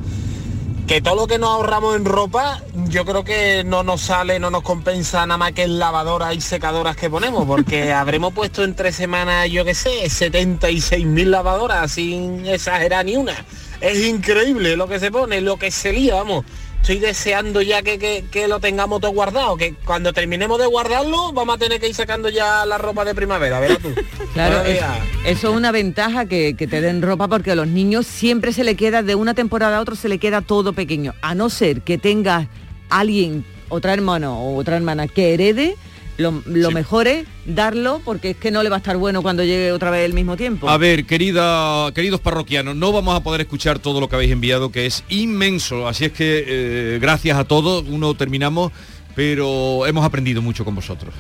que 0.86 1.00
todo 1.00 1.14
lo 1.14 1.26
que 1.26 1.38
nos 1.38 1.50
ahorramos 1.50 1.96
en 1.96 2.04
ropa, 2.04 2.62
yo 2.88 3.04
creo 3.06 3.24
que 3.24 3.64
no 3.64 3.82
nos 3.82 4.02
sale, 4.02 4.38
no 4.38 4.50
nos 4.50 4.62
compensa 4.62 5.26
nada 5.26 5.38
más 5.38 5.52
que 5.52 5.62
en 5.62 5.78
lavadoras 5.78 6.34
y 6.36 6.40
secadoras 6.40 6.96
que 6.96 7.08
ponemos, 7.08 7.46
porque 7.46 7.92
habremos 7.92 8.34
puesto 8.34 8.62
en 8.64 8.74
tres 8.74 8.94
semanas, 8.94 9.50
yo 9.50 9.64
qué 9.64 9.74
sé, 9.74 10.08
76 10.08 11.06
mil 11.06 11.30
lavadoras 11.30 11.92
sin 11.92 12.44
exagerar 12.46 13.04
ni 13.06 13.16
una. 13.16 13.32
Es 13.80 14.04
increíble 14.04 14.76
lo 14.76 14.86
que 14.86 15.00
se 15.00 15.10
pone, 15.10 15.40
lo 15.40 15.58
que 15.58 15.70
se 15.70 15.92
lía, 15.92 16.16
vamos. 16.16 16.44
Estoy 16.84 16.98
deseando 16.98 17.62
ya 17.62 17.80
que, 17.80 17.98
que- 17.98 18.26
que 18.30 18.46
lo 18.46 18.60
tengamos 18.60 19.00
todo 19.00 19.10
guardado, 19.10 19.56
que 19.56 19.72
cuando 19.86 20.12
terminemos 20.12 20.58
de 20.60 20.66
guardarlo 20.66 21.32
vamos 21.32 21.54
a 21.54 21.58
tener 21.58 21.80
que 21.80 21.88
ir 21.88 21.94
sacando 21.94 22.28
ya 22.28 22.66
la 22.66 22.76
ropa 22.76 23.06
de 23.06 23.14
primavera, 23.14 23.58
verás 23.58 23.78
tú. 23.78 23.88
Claro, 24.34 24.60
es- 24.66 24.82
eso 25.24 25.48
es 25.50 25.56
una 25.56 25.72
ventaja 25.72 26.26
que, 26.26 26.54
que 26.58 26.66
te 26.66 26.82
den 26.82 27.00
ropa 27.00 27.26
porque 27.26 27.52
a 27.52 27.54
los 27.54 27.68
niños 27.68 28.06
siempre 28.06 28.52
se 28.52 28.64
le 28.64 28.74
queda, 28.74 29.02
de 29.02 29.14
una 29.14 29.32
temporada 29.32 29.78
a 29.78 29.80
otra 29.80 29.96
se 29.96 30.10
le 30.10 30.18
queda 30.18 30.42
todo 30.42 30.74
pequeño. 30.74 31.14
A 31.22 31.34
no 31.34 31.48
ser 31.48 31.80
que 31.80 31.96
tengas 31.96 32.48
alguien, 32.90 33.46
otra 33.70 33.94
hermano 33.94 34.38
o 34.42 34.56
otra 34.58 34.76
hermana 34.76 35.08
que 35.08 35.32
herede, 35.32 35.76
lo, 36.16 36.42
lo 36.46 36.70
mejor 36.70 37.08
es 37.08 37.26
darlo 37.44 38.00
porque 38.04 38.30
es 38.30 38.36
que 38.36 38.50
no 38.50 38.62
le 38.62 38.68
va 38.70 38.76
a 38.76 38.78
estar 38.78 38.96
bueno 38.96 39.22
cuando 39.22 39.42
llegue 39.42 39.72
otra 39.72 39.90
vez 39.90 40.04
el 40.04 40.14
mismo 40.14 40.36
tiempo. 40.36 40.68
A 40.68 40.78
ver, 40.78 41.06
querida, 41.06 41.92
queridos 41.92 42.20
parroquianos, 42.20 42.76
no 42.76 42.92
vamos 42.92 43.16
a 43.16 43.22
poder 43.22 43.40
escuchar 43.42 43.78
todo 43.78 44.00
lo 44.00 44.08
que 44.08 44.16
habéis 44.16 44.32
enviado, 44.32 44.70
que 44.70 44.86
es 44.86 45.04
inmenso. 45.08 45.88
Así 45.88 46.04
es 46.04 46.12
que 46.12 46.44
eh, 46.46 46.98
gracias 47.00 47.36
a 47.36 47.44
todos, 47.44 47.84
uno 47.88 48.14
terminamos, 48.14 48.72
pero 49.14 49.86
hemos 49.86 50.04
aprendido 50.04 50.42
mucho 50.42 50.64
con 50.64 50.74
vosotros. 50.74 51.14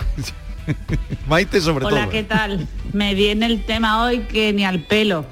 Maite 1.28 1.60
sobre 1.60 1.84
Hola, 1.84 2.02
todo. 2.02 2.10
¿qué 2.10 2.22
tal? 2.22 2.66
Me 2.92 3.14
viene 3.14 3.46
el 3.46 3.64
tema 3.64 4.04
hoy 4.04 4.20
que 4.20 4.52
ni 4.52 4.64
al 4.64 4.80
pelo, 4.80 5.26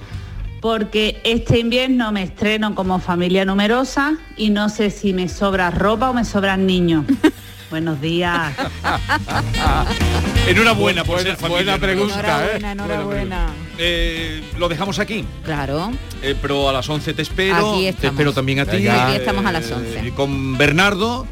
porque 0.60 1.20
este 1.24 1.58
invierno 1.58 2.12
me 2.12 2.22
estreno 2.22 2.74
como 2.74 2.98
familia 2.98 3.44
numerosa 3.44 4.18
y 4.36 4.50
no 4.50 4.68
sé 4.68 4.90
si 4.90 5.12
me 5.12 5.28
sobra 5.28 5.70
ropa 5.70 6.10
o 6.10 6.14
me 6.14 6.24
sobran 6.24 6.66
niños. 6.66 7.04
Buenos 7.72 7.98
días. 8.02 8.52
Enhorabuena 10.46 11.04
por 11.04 11.14
Buena- 11.16 11.30
ser 11.30 11.38
familia. 11.38 11.64
buena 11.64 11.78
pregunta, 11.78 12.18
Enhorabuena, 12.20 12.72
enhorabuena. 12.72 13.46
Eh, 13.78 14.42
lo 14.58 14.68
dejamos 14.68 14.98
aquí. 14.98 15.24
Claro. 15.42 15.90
Eh, 16.22 16.34
pero 16.42 16.68
a 16.68 16.72
las 16.74 16.86
11 16.86 17.14
te 17.14 17.22
espero. 17.22 17.72
Aquí 17.72 17.90
te 17.98 18.08
espero 18.08 18.34
también 18.34 18.60
a 18.60 18.66
ti. 18.66 18.86
Aquí 18.86 19.16
estamos 19.16 19.46
a 19.46 19.52
las 19.52 19.70
11. 19.70 20.06
Y 20.06 20.10
con 20.10 20.58
Bernardo. 20.58 21.26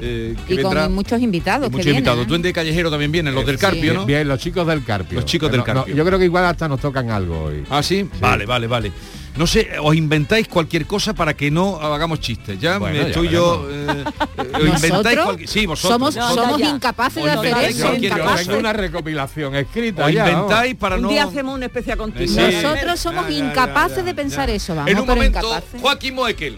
eh, 0.00 0.34
que 0.46 0.54
Y 0.54 0.56
vendrá. 0.56 0.84
con 0.84 0.94
muchos 0.94 1.20
invitados 1.20 1.66
que 1.68 1.72
Muchos 1.72 1.84
vienen, 1.84 1.98
invitados. 2.00 2.24
¿eh? 2.24 2.28
Duende 2.28 2.52
Callejero 2.54 2.90
también 2.90 3.12
vienen, 3.12 3.34
los 3.34 3.44
del 3.44 3.58
Carpio, 3.58 3.92
¿no? 3.94 4.06
Bien, 4.06 4.26
los 4.26 4.38
chicos 4.40 4.66
del 4.66 4.82
Carpio. 4.82 5.16
Los 5.16 5.26
chicos 5.26 5.50
del 5.50 5.60
No, 5.60 5.66
no, 5.66 5.74
Carpio. 5.74 5.94
yo 5.94 6.04
creo 6.06 6.18
que 6.18 6.24
igual 6.24 6.46
hasta 6.46 6.68
nos 6.68 6.80
tocan 6.80 7.10
algo 7.10 7.44
hoy. 7.44 7.64
Ah, 7.68 7.82
¿sí? 7.82 8.08
Vale, 8.20 8.46
vale, 8.46 8.66
vale. 8.66 8.92
No 9.36 9.46
sé, 9.46 9.68
os 9.82 9.94
inventáis 9.94 10.48
cualquier 10.48 10.86
cosa 10.86 11.12
para 11.14 11.34
que 11.34 11.50
no 11.50 11.78
hagamos 11.80 12.20
chistes. 12.20 12.58
Ya 12.58 12.78
Bueno, 12.78 12.94
me 12.96 13.02
ya 13.02 13.08
estoy 13.08 13.28
yo... 13.28 13.68
eh, 13.70 14.04
eh. 14.38 15.46
Sí, 15.46 15.66
vosotros. 15.66 15.92
Somos, 15.92 16.14
vosotros. 16.14 16.34
somos 16.46 16.60
incapaces 16.60 17.22
de 17.22 17.30
hacer 17.30 17.56
eso. 17.70 17.90
tengo 18.44 18.58
una 18.58 18.72
recopilación 18.72 19.54
escrita. 19.56 20.06
Os 20.06 20.12
ya, 20.12 20.24
vamos. 20.24 20.40
inventáis 20.40 20.74
para 20.76 20.96
Un 20.96 21.02
no... 21.02 21.08
día 21.10 21.24
hacemos 21.24 21.54
una 21.54 21.66
especie 21.66 21.96
continua. 21.96 22.50
Sí. 22.50 22.56
Nosotros 22.62 23.00
somos 23.00 23.24
Ya, 23.26 23.30
ya, 23.30 23.38
ya, 23.38 23.44
incapaces 23.44 23.96
ya, 23.98 24.02
de 24.04 24.14
pensar 24.14 24.48
ya. 24.48 24.54
eso, 24.54 24.74
vamos, 24.74 24.90
En 24.90 24.98
un 24.98 25.04
pero 25.04 25.16
momento, 25.16 25.38
incapaces. 25.38 25.80
Joaquín 25.80 26.14
Moekel. 26.14 26.56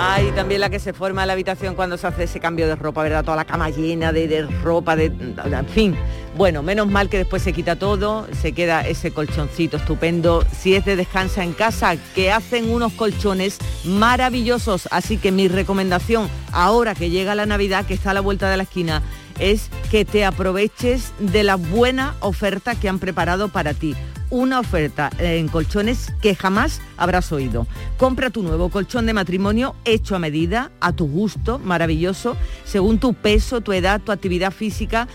Ay, 0.00 0.30
también 0.30 0.60
la 0.60 0.70
que 0.70 0.78
se 0.78 0.92
forma 0.92 1.22
en 1.22 1.26
la 1.26 1.32
habitación 1.32 1.74
cuando 1.74 1.98
se 1.98 2.06
hace 2.06 2.22
ese 2.22 2.38
cambio 2.38 2.68
de 2.68 2.76
ropa, 2.76 3.02
¿verdad? 3.02 3.24
Toda 3.24 3.36
la 3.36 3.44
cama 3.44 3.68
llena 3.68 4.12
de, 4.12 4.28
de 4.28 4.42
ropa, 4.42 4.94
de, 4.94 5.06
en 5.06 5.66
fin. 5.74 5.96
Bueno, 6.36 6.62
menos 6.62 6.86
mal 6.86 7.08
que 7.08 7.18
después 7.18 7.42
se 7.42 7.52
quita 7.52 7.80
todo, 7.80 8.28
se 8.40 8.52
queda 8.52 8.82
ese 8.82 9.10
colchoncito 9.10 9.76
estupendo. 9.76 10.44
Si 10.56 10.76
es 10.76 10.84
de 10.84 10.94
descansa 10.94 11.42
en 11.42 11.52
casa, 11.52 11.96
que 12.14 12.30
hacen 12.30 12.70
unos 12.70 12.92
colchones 12.92 13.58
maravillosos. 13.84 14.88
Así 14.92 15.16
que 15.16 15.32
mi 15.32 15.48
recomendación, 15.48 16.28
ahora 16.52 16.94
que 16.94 17.10
llega 17.10 17.34
la 17.34 17.46
Navidad, 17.46 17.84
que 17.84 17.94
está 17.94 18.12
a 18.12 18.14
la 18.14 18.20
vuelta 18.20 18.48
de 18.48 18.56
la 18.56 18.62
esquina, 18.62 19.02
es 19.38 19.70
que 19.90 20.04
te 20.04 20.24
aproveches 20.24 21.12
de 21.18 21.42
la 21.42 21.56
buena 21.56 22.14
oferta 22.20 22.74
que 22.74 22.88
han 22.88 22.98
preparado 22.98 23.48
para 23.48 23.74
ti. 23.74 23.94
Una 24.30 24.60
oferta 24.60 25.10
en 25.18 25.48
colchones 25.48 26.12
que 26.20 26.34
jamás 26.34 26.82
habrás 26.98 27.32
oído. 27.32 27.66
Compra 27.96 28.28
tu 28.28 28.42
nuevo 28.42 28.68
colchón 28.68 29.06
de 29.06 29.14
matrimonio 29.14 29.74
hecho 29.86 30.16
a 30.16 30.18
medida, 30.18 30.70
a 30.80 30.92
tu 30.92 31.08
gusto, 31.08 31.58
maravilloso, 31.58 32.36
según 32.64 32.98
tu 32.98 33.14
peso, 33.14 33.62
tu 33.62 33.72
edad, 33.72 34.02
tu 34.02 34.12
actividad 34.12 34.52
física. 34.52 35.08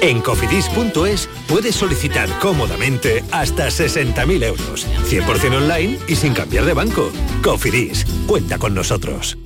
En 0.00 0.20
cofidis.es 0.20 1.28
puedes 1.48 1.74
solicitar 1.74 2.28
cómodamente 2.38 3.24
hasta 3.32 3.68
60.000 3.68 4.44
euros, 4.44 4.86
100% 5.08 5.56
online 5.56 5.98
y 6.06 6.16
sin 6.16 6.34
cambiar 6.34 6.64
de 6.64 6.74
banco. 6.74 7.10
Cofidis, 7.42 8.04
cuenta 8.26 8.58
con 8.58 8.74
nosotros. 8.74 9.36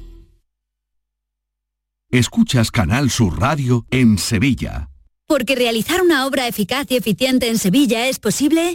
Escuchas 2.11 2.71
Canal 2.71 3.11
Sur 3.11 3.41
Radio 3.41 3.87
en 3.91 4.19
Sevilla. 4.19 4.91
Porque 5.27 5.55
realizar 5.55 6.03
una 6.03 6.27
obra 6.27 6.47
eficaz 6.47 6.91
y 6.91 6.97
eficiente 6.97 7.49
en 7.49 7.57
Sevilla 7.57 8.07
es 8.07 8.19
posible. 8.19 8.75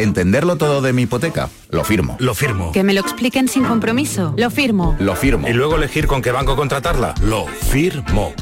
¿Entenderlo 0.00 0.54
todo 0.54 0.80
de 0.80 0.92
mi 0.92 1.02
hipoteca? 1.02 1.50
Lo 1.70 1.82
firmo. 1.82 2.14
Lo 2.20 2.32
firmo. 2.32 2.70
Que 2.70 2.84
me 2.84 2.94
lo 2.94 3.00
expliquen 3.00 3.48
sin 3.48 3.64
compromiso. 3.64 4.32
Lo 4.36 4.48
firmo. 4.48 4.94
Lo 5.00 5.16
firmo. 5.16 5.48
Y 5.48 5.52
luego 5.52 5.74
elegir 5.74 6.06
con 6.06 6.22
qué 6.22 6.30
banco 6.30 6.54
contratarla. 6.54 7.16
Lo 7.20 7.46
firmo. 7.46 8.32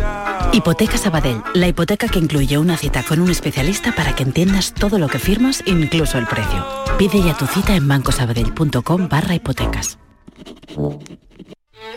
Hipoteca 0.53 0.99
Sabadell. 0.99 1.43
La 1.55 1.67
hipoteca 1.67 2.09
que 2.09 2.19
incluye 2.19 2.59
una 2.59 2.77
cita 2.77 3.03
con 3.05 3.21
un 3.21 3.31
especialista 3.31 3.93
para 3.93 4.15
que 4.15 4.23
entiendas 4.23 4.75
todo 4.75 4.99
lo 4.99 5.09
que 5.09 5.19
firmas, 5.19 5.63
incluso 5.65 6.19
el 6.19 6.27
precio. 6.27 6.63
Pide 6.99 7.23
ya 7.23 7.35
tu 7.35 7.47
cita 7.47 7.75
en 7.75 7.89
bancosabadell.com 7.89 9.09
barra 9.09 9.35
hipotecas. 9.35 9.97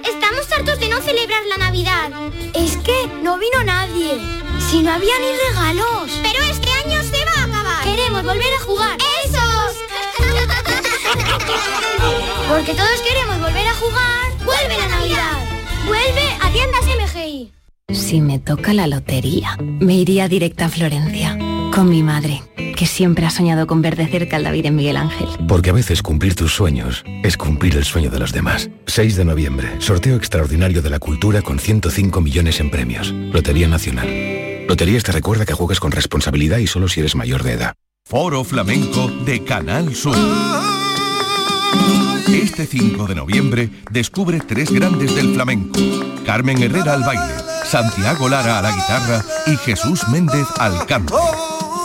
Estamos 0.06 0.52
hartos 0.58 0.80
de 0.80 0.88
no 0.88 1.02
celebrar 1.02 1.41
la 1.50 1.58
Navidad. 1.58 2.10
Es 2.56 2.78
que 2.78 3.10
no 3.22 3.38
vino 3.38 3.62
nadie. 3.65 4.22
Si 4.69 4.82
no 4.82 4.93
había 4.93 5.19
ni 5.19 5.50
regalos. 5.50 6.17
Pero 6.24 6.43
este 6.50 6.69
año 6.86 7.04
se 7.04 7.26
va 7.26 7.41
a 7.41 7.43
acabar. 7.43 7.84
Queremos 7.84 8.24
volver 8.24 8.54
a 8.54 8.63
jugar. 8.63 8.98
¡Esos! 9.26 9.49
Porque 12.50 12.74
todos 12.74 13.02
queremos 13.08 13.40
volver 13.40 13.68
a 13.68 13.74
jugar. 13.76 14.30
¡Vuelve 14.46 14.78
la 14.78 14.88
Navidad! 14.88 15.38
¡Vuelve 15.86 16.28
a 16.42 16.52
tiendas 16.52 16.86
MGI! 16.86 17.52
Si 17.94 18.22
me 18.22 18.40
toca 18.40 18.74
la 18.74 18.88
lotería, 18.88 19.58
me 19.60 19.96
iría 19.96 20.28
directa 20.28 20.66
a 20.66 20.70
Florencia, 20.70 21.38
con 21.74 21.90
mi 21.90 22.04
madre, 22.04 22.44
que 22.76 22.86
siempre 22.86 23.26
ha 23.26 23.32
soñado 23.32 23.66
con 23.66 23.82
ver 23.82 23.96
de 23.96 24.08
cerca 24.08 24.36
al 24.36 24.44
David 24.44 24.68
en 24.68 24.76
Miguel 24.76 24.98
Ángel. 24.98 25.28
Porque 25.48 25.72
a 25.72 25.74
veces 25.74 26.04
cumplir 26.04 26.36
tus 26.36 26.54
sueños 26.54 27.04
es 27.24 27.36
cumplir 27.36 27.76
el 27.78 27.86
sueño 27.86 28.12
de 28.12 28.20
los 28.20 28.32
demás. 28.32 28.70
6 28.86 29.16
de 29.16 29.26
noviembre, 29.26 29.70
sorteo 29.80 30.16
extraordinario 30.16 30.82
de 30.82 30.92
la 30.92 31.00
cultura 31.00 31.42
con 31.42 31.60
105 31.60 32.22
millones 32.22 32.60
en 32.60 32.70
premios. 32.70 33.12
Lotería 33.12 33.68
Nacional. 33.68 34.08
Loterías 34.68 35.04
te 35.04 35.12
recuerda 35.12 35.46
que 35.46 35.54
juegas 35.54 35.80
con 35.80 35.92
responsabilidad 35.92 36.60
y 36.60 36.68
solo 36.68 36.88
si 36.88 37.00
eres 37.00 37.16
mayor 37.16 37.42
de 37.42 37.54
edad. 37.54 37.74
Foro 38.10 38.43
Flamenco 38.43 39.08
de 39.24 39.43
Canal 39.43 39.93
Sur. 39.93 40.15
Este 42.28 42.65
5 42.65 43.06
de 43.06 43.13
noviembre 43.13 43.69
descubre 43.91 44.39
tres 44.39 44.72
grandes 44.72 45.13
del 45.13 45.36
flamenco. 45.36 45.80
Carmen 46.26 46.60
Herrera 46.60 46.95
al 46.95 47.04
baile, 47.04 47.36
Santiago 47.65 48.28
Lara 48.28 48.58
a 48.58 48.62
la 48.63 48.72
guitarra 48.72 49.24
y 49.45 49.56
Jesús 49.58 50.08
Méndez 50.08 50.48
al 50.58 50.88
canto. 50.88 51.19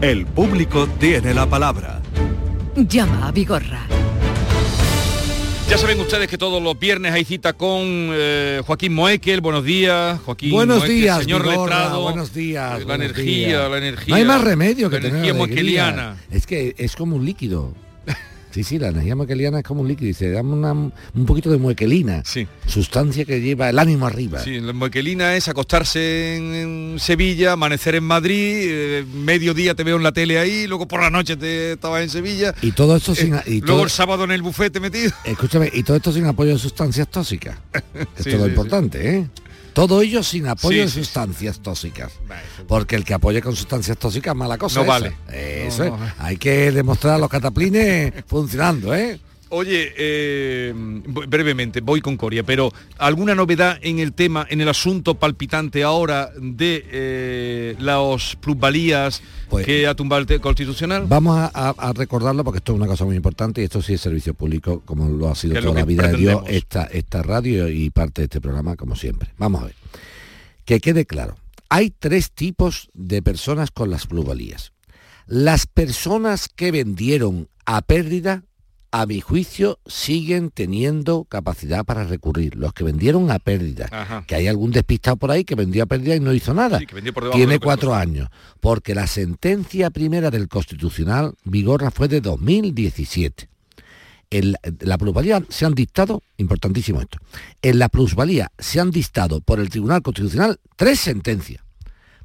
El 0.00 0.26
público 0.26 0.86
tiene 1.00 1.34
la 1.34 1.46
palabra. 1.46 2.00
Llama 2.76 3.26
a 3.26 3.32
Vigorra. 3.32 3.84
Ya 5.68 5.76
saben 5.76 5.98
ustedes 5.98 6.28
que 6.28 6.38
todos 6.38 6.62
los 6.62 6.78
viernes 6.78 7.12
hay 7.12 7.24
cita 7.24 7.52
con 7.52 7.82
eh, 7.84 8.62
Joaquín 8.64 8.94
Moekel. 8.94 9.40
Buenos 9.40 9.64
días, 9.64 10.20
Joaquín. 10.24 10.52
Buenos 10.52 10.78
Moekel, 10.78 10.96
días, 11.00 11.18
señor 11.22 11.42
Vigorra, 11.42 11.76
letrado. 11.80 12.02
buenos 12.02 12.32
días. 12.32 12.78
La 12.78 12.84
buenos 12.84 13.06
energía, 13.06 13.48
días. 13.48 13.70
la 13.70 13.78
energía. 13.78 14.14
No 14.14 14.16
hay 14.16 14.24
más 14.24 14.40
remedio 14.44 14.88
que 14.88 14.96
la 14.96 15.02
tener 15.02 15.16
energía 15.16 15.34
moekeliana. 15.34 16.16
Es 16.30 16.46
que 16.46 16.74
es 16.78 16.94
como 16.94 17.16
un 17.16 17.26
líquido. 17.26 17.74
Sí, 18.50 18.64
sí, 18.64 18.78
la 18.78 18.88
energía 18.88 19.14
moekeliana 19.14 19.58
es 19.58 19.64
como 19.64 19.82
un 19.82 19.88
líquido. 19.88 20.10
Y 20.10 20.14
se 20.14 20.30
da 20.30 20.40
una- 20.42 20.72
un 20.72 20.92
poquito 21.26 21.50
de 21.50 21.58
moekelina. 21.58 22.22
Sustancia 22.66 23.24
que 23.24 23.40
lleva 23.40 23.68
el 23.70 23.78
ánimo 23.78 24.06
arriba. 24.06 24.40
Sí, 24.42 24.58
la 24.60 24.72
moekelina 24.72 25.36
es 25.36 25.48
acostarse 25.48 26.36
en, 26.36 26.54
en 26.54 26.96
Sevilla, 26.98 27.52
amanecer 27.52 27.94
en 27.94 28.04
Madrid, 28.04 28.36
eh, 28.70 29.04
mediodía 29.14 29.74
te 29.74 29.84
veo 29.84 29.96
en 29.96 30.02
la 30.02 30.12
tele 30.12 30.38
ahí, 30.38 30.66
luego 30.66 30.88
por 30.88 31.00
la 31.00 31.10
noche 31.10 31.36
te 31.36 31.72
estabas 31.72 32.02
en 32.02 32.10
Sevilla. 32.10 32.54
Y 32.62 32.72
todo 32.72 32.96
esto 32.96 33.14
sin... 33.14 33.34
eh, 33.34 33.42
y 33.46 33.50
luego 33.60 33.66
todo- 33.66 33.84
el 33.84 33.90
sábado 33.90 34.24
en 34.24 34.30
el 34.32 34.42
bufete 34.42 34.80
metido. 34.80 35.12
Escúchame, 35.24 35.70
y 35.72 35.82
todo 35.82 35.96
esto 35.96 36.12
sin 36.12 36.24
apoyo 36.26 36.52
de 36.52 36.58
sustancias 36.58 37.08
tóxicas. 37.08 37.56
Esto 37.94 38.22
Sí, 38.22 38.30
es 38.30 38.34
lo 38.38 38.44
sí, 38.44 38.50
importante, 38.50 39.16
¿eh? 39.16 39.26
Todo 39.78 40.02
ello 40.02 40.24
sin 40.24 40.48
apoyo 40.48 40.78
Sí, 40.78 40.80
de 40.80 40.88
sí, 40.88 40.94
sí. 40.94 41.04
sustancias 41.04 41.60
tóxicas. 41.60 42.10
Porque 42.66 42.96
el 42.96 43.04
que 43.04 43.14
apoye 43.14 43.40
con 43.40 43.54
sustancias 43.54 43.96
tóxicas, 43.96 44.34
mala 44.34 44.58
cosa. 44.58 44.76
No 44.80 44.82
esa. 44.82 44.90
vale. 44.92 45.16
Eso 45.32 45.84
No, 45.84 46.04
es. 46.04 46.12
Hay 46.18 46.36
que 46.36 46.72
demostrar 46.72 47.20
los 47.20 47.28
cataplines 47.30 48.12
funcionando, 48.26 48.92
¿eh? 48.92 49.20
Oye, 49.50 49.92
eh, 49.96 50.72
brevemente, 50.74 51.80
voy 51.80 52.00
con 52.00 52.16
Coria, 52.16 52.42
pero 52.42 52.72
¿alguna 52.98 53.34
novedad 53.34 53.78
en 53.82 53.98
el 53.98 54.12
tema, 54.12 54.46
en 54.50 54.60
el 54.60 54.68
asunto 54.68 55.14
palpitante 55.14 55.82
ahora 55.82 56.30
de 56.38 56.84
eh, 56.90 57.76
las 57.78 58.36
plusvalías 58.36 59.22
que 59.64 59.86
ha 59.86 59.94
tumbado 59.94 60.26
el 60.28 60.40
constitucional? 60.40 61.04
Vamos 61.08 61.38
a, 61.38 61.50
a- 61.54 61.70
a 61.78 61.92
recordarlo 61.94 62.44
porque 62.44 62.58
esto 62.58 62.72
es 62.72 62.76
una 62.76 62.86
cosa 62.86 63.04
muy 63.06 63.16
importante 63.16 63.60
y 63.62 63.64
esto 63.64 63.80
sí 63.80 63.94
es 63.94 64.00
servicio 64.00 64.34
público, 64.34 64.82
como 64.84 65.08
lo 65.08 65.28
ha 65.30 65.34
sido 65.34 65.60
toda 65.60 65.74
la 65.74 65.84
vida 65.86 66.08
de 66.08 66.16
Dios, 66.18 66.42
esta, 66.48 66.84
esta 66.84 67.22
radio 67.22 67.68
y 67.68 67.88
parte 67.90 68.22
de 68.22 68.24
este 68.26 68.40
programa, 68.40 68.76
como 68.76 68.96
siempre. 68.96 69.30
Vamos 69.38 69.62
a 69.62 69.64
ver. 69.66 69.74
Que 70.66 70.80
quede 70.80 71.06
claro. 71.06 71.36
Hay 71.70 71.90
tres 71.90 72.30
tipos 72.32 72.90
de 72.94 73.22
personas 73.22 73.70
con 73.70 73.90
las 73.90 74.06
plusvalías. 74.06 74.72
Las 75.26 75.66
personas 75.66 76.48
que 76.48 76.70
vendieron 76.70 77.48
a 77.66 77.82
pérdida, 77.82 78.44
a 78.90 79.06
mi 79.06 79.20
juicio, 79.20 79.78
siguen 79.86 80.50
teniendo 80.50 81.24
capacidad 81.24 81.84
para 81.84 82.04
recurrir. 82.04 82.56
Los 82.56 82.72
que 82.72 82.84
vendieron 82.84 83.30
a 83.30 83.38
pérdida, 83.38 83.88
Ajá. 83.90 84.24
que 84.26 84.34
hay 84.34 84.46
algún 84.46 84.70
despistado 84.70 85.16
por 85.16 85.30
ahí 85.30 85.44
que 85.44 85.54
vendió 85.54 85.82
a 85.82 85.86
pérdida 85.86 86.16
y 86.16 86.20
no 86.20 86.32
hizo 86.32 86.54
nada. 86.54 86.78
Sí, 86.78 86.86
Tiene 87.32 87.58
cuatro 87.58 87.94
años. 87.94 88.28
Porque 88.60 88.94
la 88.94 89.06
sentencia 89.06 89.90
primera 89.90 90.30
del 90.30 90.48
Constitucional, 90.48 91.34
Vigorra, 91.44 91.90
fue 91.90 92.08
de 92.08 92.20
2017. 92.20 93.48
En 94.30 94.52
la, 94.52 94.58
la 94.80 94.98
plusvalía 94.98 95.42
se 95.48 95.64
han 95.64 95.74
dictado, 95.74 96.22
importantísimo 96.36 97.00
esto, 97.00 97.18
en 97.62 97.78
la 97.78 97.88
plusvalía 97.88 98.52
se 98.58 98.78
han 98.78 98.90
dictado 98.90 99.40
por 99.40 99.58
el 99.58 99.70
Tribunal 99.70 100.02
Constitucional 100.02 100.60
tres 100.76 101.00
sentencias. 101.00 101.62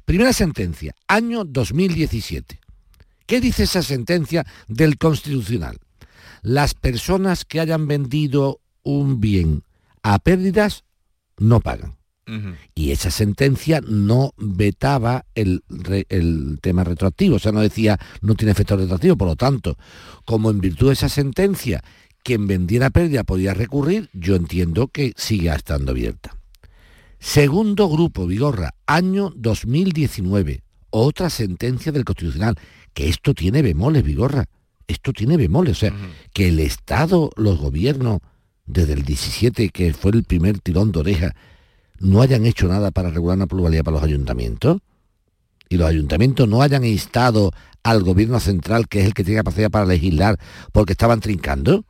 Primera 0.04 0.34
sentencia, 0.34 0.94
año 1.08 1.44
2017. 1.44 2.60
¿Qué 3.26 3.40
dice 3.40 3.62
esa 3.62 3.82
sentencia 3.82 4.44
del 4.68 4.98
Constitucional? 4.98 5.78
Las 6.44 6.74
personas 6.74 7.44
que 7.44 7.58
hayan 7.58 7.88
vendido 7.88 8.60
un 8.82 9.18
bien 9.20 9.64
a 10.02 10.18
pérdidas 10.18 10.84
no 11.38 11.58
pagan. 11.60 11.96
Y 12.74 12.90
esa 12.92 13.10
sentencia 13.10 13.82
no 13.86 14.32
vetaba 14.38 15.24
el, 15.34 15.62
re- 15.68 16.06
el 16.08 16.58
tema 16.62 16.82
retroactivo, 16.84 17.36
o 17.36 17.38
sea, 17.38 17.52
no 17.52 17.60
decía 17.60 17.98
no 18.22 18.34
tiene 18.34 18.52
efecto 18.52 18.76
retroactivo, 18.76 19.16
por 19.16 19.28
lo 19.28 19.36
tanto, 19.36 19.76
como 20.24 20.50
en 20.50 20.60
virtud 20.60 20.86
de 20.86 20.92
esa 20.94 21.08
sentencia 21.10 21.82
quien 22.22 22.46
vendiera 22.46 22.88
pérdida 22.88 23.24
podía 23.24 23.52
recurrir, 23.52 24.08
yo 24.14 24.36
entiendo 24.36 24.88
que 24.88 25.12
siga 25.16 25.54
estando 25.54 25.90
abierta. 25.92 26.34
Segundo 27.18 27.88
grupo, 27.88 28.26
Vigorra, 28.26 28.74
año 28.86 29.30
2019, 29.36 30.62
otra 30.90 31.28
sentencia 31.30 31.92
del 31.92 32.04
Constitucional, 32.04 32.56
que 32.94 33.08
esto 33.08 33.34
tiene 33.34 33.60
bemoles, 33.62 34.02
Vigorra, 34.02 34.46
esto 34.86 35.12
tiene 35.12 35.36
bemoles, 35.36 35.78
o 35.78 35.80
sea, 35.80 35.92
que 36.32 36.48
el 36.48 36.60
Estado, 36.60 37.30
los 37.36 37.58
gobiernos, 37.58 38.20
desde 38.66 38.94
el 38.94 39.02
17, 39.02 39.68
que 39.70 39.92
fue 39.92 40.12
el 40.12 40.24
primer 40.24 40.58
tirón 40.60 40.92
de 40.92 41.00
oreja, 41.00 41.34
no 41.98 42.22
hayan 42.22 42.46
hecho 42.46 42.68
nada 42.68 42.90
para 42.90 43.10
regular 43.10 43.36
una 43.36 43.46
pluralidad 43.46 43.84
para 43.84 43.96
los 43.96 44.04
ayuntamientos 44.04 44.78
y 45.68 45.76
los 45.76 45.88
ayuntamientos 45.88 46.48
no 46.48 46.62
hayan 46.62 46.84
instado 46.84 47.50
al 47.82 48.02
gobierno 48.02 48.40
central, 48.40 48.88
que 48.88 49.00
es 49.00 49.06
el 49.06 49.14
que 49.14 49.24
tiene 49.24 49.40
capacidad 49.40 49.70
para 49.70 49.86
legislar, 49.86 50.38
porque 50.72 50.92
estaban 50.92 51.20
trincando. 51.20 51.84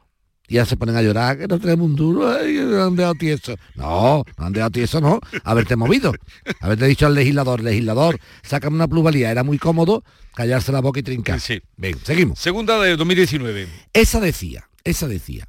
Y 0.47 0.55
ya 0.55 0.67
se 0.67 0.77
ponen 0.77 0.97
a 0.97 1.03
llorar, 1.03 1.39
que 1.39 1.47
no 1.47 1.59
tenemos 1.59 1.87
un 1.87 1.97
duro, 1.97 2.31
ay, 2.31 2.55
nos 2.55 2.87
han 2.87 2.97
dejado 2.97 3.15
tieso. 3.15 3.57
No, 3.75 4.25
no 4.37 4.45
han 4.45 4.53
dejado 4.53 4.71
tieso, 4.71 5.01
no. 5.01 5.19
Haberte 5.43 5.75
movido. 5.75 6.13
Haberte 6.61 6.87
dicho 6.87 7.07
al 7.07 7.15
legislador, 7.15 7.63
legislador, 7.63 8.19
sácame 8.43 8.77
una 8.77 8.89
plusvalía. 8.89 9.31
Era 9.31 9.43
muy 9.43 9.59
cómodo 9.59 10.05
callarse 10.35 10.71
la 10.71 10.81
boca 10.81 11.01
y 11.01 11.03
trincar. 11.03 11.41
Sí. 11.41 11.63
Ven, 11.77 11.97
seguimos. 12.05 12.39
Segunda 12.39 12.79
de 12.81 12.97
2019. 12.97 13.69
Esa 13.95 14.21
decía, 14.21 14.69
esa 14.85 15.09
decía, 15.09 15.49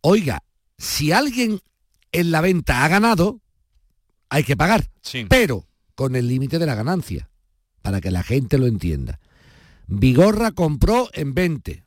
oiga, 0.00 0.42
si 0.78 1.12
alguien 1.12 1.60
en 2.12 2.30
la 2.30 2.40
venta 2.40 2.84
ha 2.84 2.88
ganado, 2.88 3.40
hay 4.30 4.44
que 4.44 4.56
pagar, 4.56 4.88
pero 5.28 5.66
con 5.94 6.16
el 6.16 6.28
límite 6.28 6.58
de 6.58 6.66
la 6.66 6.74
ganancia, 6.74 7.28
para 7.82 8.00
que 8.00 8.10
la 8.10 8.22
gente 8.22 8.56
lo 8.56 8.66
entienda. 8.66 9.20
Vigorra 9.86 10.52
compró 10.52 11.08
en 11.12 11.34
20, 11.34 11.84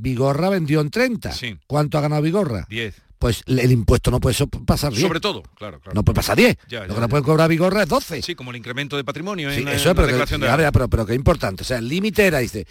Vigorra 0.00 0.48
vendió 0.48 0.80
en 0.80 0.90
30. 0.90 1.32
¿Cuánto 1.66 1.98
ha 1.98 2.00
ganado 2.00 2.22
Vigorra? 2.22 2.66
10. 2.68 2.94
Pues 3.18 3.42
el 3.46 3.72
impuesto 3.72 4.12
no 4.12 4.20
puede 4.20 4.36
pasar 4.64 4.92
10. 4.92 5.02
Sobre 5.02 5.18
todo, 5.18 5.42
claro, 5.56 5.80
claro. 5.80 5.94
No 5.94 6.04
puede 6.04 6.14
pasar 6.14 6.36
10. 6.36 6.56
Ya, 6.68 6.80
Lo 6.82 6.88
ya, 6.88 6.94
que 6.94 7.00
no 7.00 7.08
puede 7.08 7.24
cobrar 7.24 7.48
Vigorra 7.48 7.82
es 7.82 7.88
12. 7.88 8.22
Sí, 8.22 8.34
como 8.36 8.50
el 8.52 8.56
incremento 8.56 8.96
de 8.96 9.02
patrimonio 9.02 9.50
Sí, 9.52 9.60
en, 9.62 9.68
eso 9.68 9.72
en 9.72 9.76
es, 9.90 9.94
pero, 9.96 10.18
la 10.18 10.24
que, 10.26 10.62
de 10.62 10.72
pero, 10.72 10.88
pero 10.88 11.04
que 11.06 11.14
importante. 11.14 11.62
O 11.62 11.66
sea, 11.66 11.78
el 11.78 11.88
límite 11.88 12.24
era, 12.26 12.38
dice, 12.38 12.66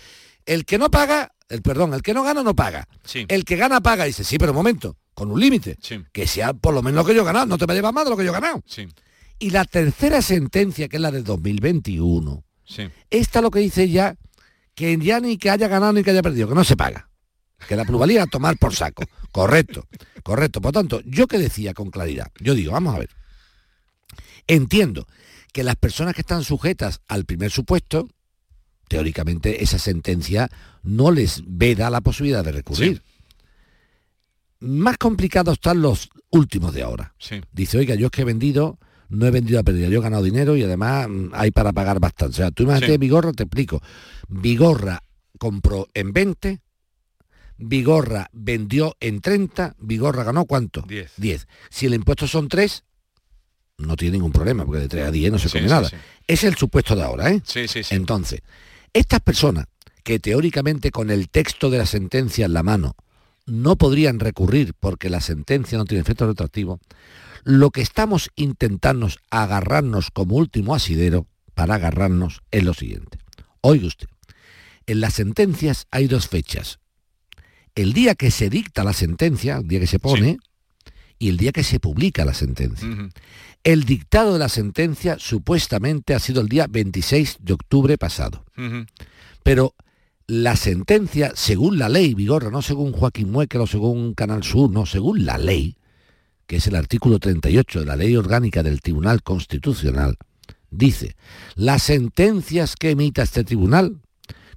el 0.46 0.64
que 0.64 0.78
no 0.78 0.90
paga, 0.90 1.34
el 1.50 1.62
perdón, 1.62 1.94
el 1.94 2.02
que 2.02 2.14
no 2.14 2.24
gana 2.24 2.44
no 2.44 2.56
paga. 2.56 2.88
Sí. 3.04 3.26
El 3.28 3.44
que 3.44 3.58
gana 3.58 3.82
paga, 3.82 4.06
dice, 4.06 4.24
sí, 4.24 4.38
pero 4.38 4.54
un 4.54 4.58
momento, 4.58 4.96
con 5.14 5.30
un 5.32 5.40
límite. 5.40 5.78
Que 6.14 6.26
sea 6.28 6.54
por 6.54 6.74
lo 6.74 6.82
menos 6.82 7.00
lo 7.00 7.06
que 7.06 7.14
yo 7.14 7.24
he 7.24 7.26
ganado, 7.26 7.46
no 7.46 7.58
te 7.58 7.66
va 7.66 7.74
a 7.74 7.76
llevar 7.76 7.94
más 7.94 8.06
de 8.06 8.12
lo 8.12 8.16
que 8.18 8.24
yo 8.24 8.30
he 8.30 8.34
ganado. 8.34 8.64
Sí. 8.66 8.88
Y 9.40 9.50
la 9.50 9.66
tercera 9.66 10.22
sentencia, 10.22 10.88
que 10.88 10.96
es 10.96 11.02
la 11.02 11.12
del 11.12 11.26
2021, 11.26 12.44
Sí. 12.64 12.88
esta 13.10 13.42
lo 13.42 13.52
que 13.52 13.60
dice 13.60 13.90
ya, 13.90 14.16
que 14.76 14.98
ya 14.98 15.20
ni 15.20 15.38
que 15.38 15.50
haya 15.50 15.68
ganado 15.68 15.92
ni 15.94 16.04
que 16.04 16.12
haya 16.12 16.22
perdido, 16.22 16.48
que 16.48 16.56
no 16.56 16.64
se 16.64 16.78
paga. 16.78 17.10
Que 17.68 17.76
la 17.76 17.86
pluralidad 17.86 18.24
a 18.24 18.28
tomar 18.28 18.58
por 18.58 18.76
saco. 18.76 19.04
Correcto, 19.32 19.88
correcto. 20.24 20.62
Por 20.62 20.72
tanto, 20.72 21.02
yo 21.06 21.28
que 21.28 21.38
decía 21.38 21.74
con 21.74 21.90
claridad, 21.90 22.32
yo 22.40 22.54
digo, 22.54 22.72
vamos 22.72 22.96
a 22.96 23.00
ver. 23.00 23.10
Entiendo 24.48 25.08
que 25.52 25.64
las 25.64 25.76
personas 25.76 26.14
que 26.14 26.22
están 26.22 26.44
sujetas 26.44 27.02
al 27.08 27.26
primer 27.26 27.52
supuesto, 27.52 28.08
teóricamente 28.88 29.64
esa 29.64 29.80
sentencia 29.80 30.50
no 30.84 31.12
les 31.12 31.44
veda 31.46 31.90
la 31.90 32.02
posibilidad 32.02 32.44
de 32.44 32.52
recurrir. 32.52 33.02
Más 34.60 34.98
complicados 34.98 35.54
están 35.56 35.82
los 35.82 36.10
últimos 36.30 36.74
de 36.74 36.84
ahora. 36.84 37.14
Sí. 37.20 37.42
Dice, 37.52 37.78
oiga, 37.78 37.96
yo 37.96 38.08
es 38.08 38.12
que 38.12 38.22
he 38.22 38.26
vendido, 38.26 38.80
no 39.10 39.26
he 39.26 39.32
vendido 39.32 39.60
a 39.60 39.64
pérdida, 39.64 39.88
yo 39.88 40.00
he 40.00 40.04
ganado 40.04 40.24
dinero 40.24 40.56
y 40.56 40.64
además 40.64 41.08
mm, 41.10 41.30
hay 41.34 41.52
para 41.52 41.74
pagar 41.74 42.00
bastante. 42.00 42.34
O 42.34 42.38
sea, 42.38 42.52
tú 42.52 42.64
imagínate 42.64 42.94
Sí. 42.94 42.98
Vigorra, 42.98 43.34
te 43.34 43.44
explico. 43.44 43.82
Vigorra 44.28 45.02
compró 45.38 45.88
en 45.94 46.14
20, 46.14 46.62
Vigorra 47.58 48.30
vendió 48.34 48.96
en 49.00 49.22
30, 49.22 49.76
Vigorra 49.80 50.24
ganó 50.24 50.46
cuánto? 50.46 50.82
10. 50.88 51.14
10. 51.18 51.48
Si 51.70 51.86
el 51.86 51.94
impuesto 51.94 52.28
son 52.28 52.48
3, 52.48 52.84
no 53.80 53.96
tiene 53.96 54.14
ningún 54.14 54.32
problema, 54.32 54.66
porque 54.66 54.82
de 54.82 54.88
3 54.88 55.08
a 55.08 55.12
10 55.12 55.32
no 55.32 55.40
se 55.40 55.50
Sí, 55.50 55.58
come 55.58 55.68
sí, 55.68 55.74
nada. 55.74 55.90
sí. 55.90 55.96
Es 56.28 56.44
el 56.44 56.56
supuesto 56.56 56.96
de 56.96 57.04
ahora, 57.04 57.30
¿eh? 57.32 57.42
Sí, 57.46 57.68
sí, 57.68 57.84
sí. 57.84 57.96
Entonces, 57.96 58.42
estas 58.94 59.20
personas 59.22 59.66
que 60.04 60.20
teóricamente 60.20 60.92
con 60.92 61.10
el 61.10 61.30
texto 61.30 61.70
de 61.70 61.78
la 61.80 61.86
sentencia 61.86 62.46
en 62.46 62.54
la 62.54 62.64
mano 62.64 62.96
no 63.46 63.76
podrían 63.76 64.20
recurrir 64.20 64.74
porque 64.80 65.10
la 65.10 65.22
sentencia 65.22 65.78
no 65.78 65.86
tiene 65.86 66.02
efecto 66.02 66.28
retroactivo, 66.28 66.80
lo 67.44 67.70
que 67.72 67.82
estamos 67.82 68.30
intentando 68.36 69.08
agarrarnos 69.30 70.12
como 70.12 70.36
último 70.36 70.76
asidero 70.76 71.28
para 71.54 71.76
agarrarnos 71.76 72.42
es 72.52 72.64
lo 72.64 72.74
siguiente. 72.74 73.20
Oiga 73.62 73.88
usted, 73.88 74.08
en 74.86 75.02
las 75.02 75.14
sentencias 75.16 75.88
hay 75.92 76.08
dos 76.08 76.28
fechas. 76.28 76.80
El 77.78 77.94
día 77.94 78.16
que 78.16 78.32
se 78.32 78.50
dicta 78.50 78.84
la 78.84 78.92
sentencia, 78.92 79.58
el 79.58 79.68
día 79.68 79.80
que 79.80 79.86
se 79.86 80.00
pone, 80.00 80.40
y 81.20 81.30
el 81.30 81.38
día 81.38 81.52
que 81.52 81.64
se 81.64 81.80
publica 81.80 82.26
la 82.26 82.34
sentencia. 82.34 82.88
El 83.64 83.84
dictado 83.84 84.34
de 84.34 84.40
la 84.40 84.50
sentencia 84.50 85.18
supuestamente 85.20 86.16
ha 86.16 86.20
sido 86.20 86.42
el 86.42 86.48
día 86.48 86.66
26 86.68 87.38
de 87.40 87.54
octubre 87.54 87.98
pasado. 88.00 88.44
Pero 89.44 89.76
la 90.26 90.56
sentencia, 90.56 91.34
según 91.36 91.78
la 91.78 91.88
ley, 91.88 92.16
Vigorra, 92.16 92.50
no 92.50 92.64
según 92.64 92.94
Joaquín 92.94 93.32
Muekel 93.32 93.62
o 93.62 93.68
según 93.68 94.16
Canal 94.16 94.44
Sur, 94.44 94.72
no, 94.72 94.88
según 94.88 95.24
la 95.24 95.38
ley, 95.38 95.78
que 96.48 96.56
es 96.56 96.66
el 96.66 96.76
artículo 96.76 97.20
38 97.20 97.82
de 97.82 97.86
la 97.86 97.96
ley 97.96 98.16
orgánica 98.16 98.64
del 98.64 98.82
Tribunal 98.82 99.22
Constitucional, 99.22 100.18
dice, 100.72 101.16
las 101.54 101.84
sentencias 101.84 102.76
que 102.76 102.90
emita 102.90 103.22
este 103.22 103.44
tribunal 103.44 104.02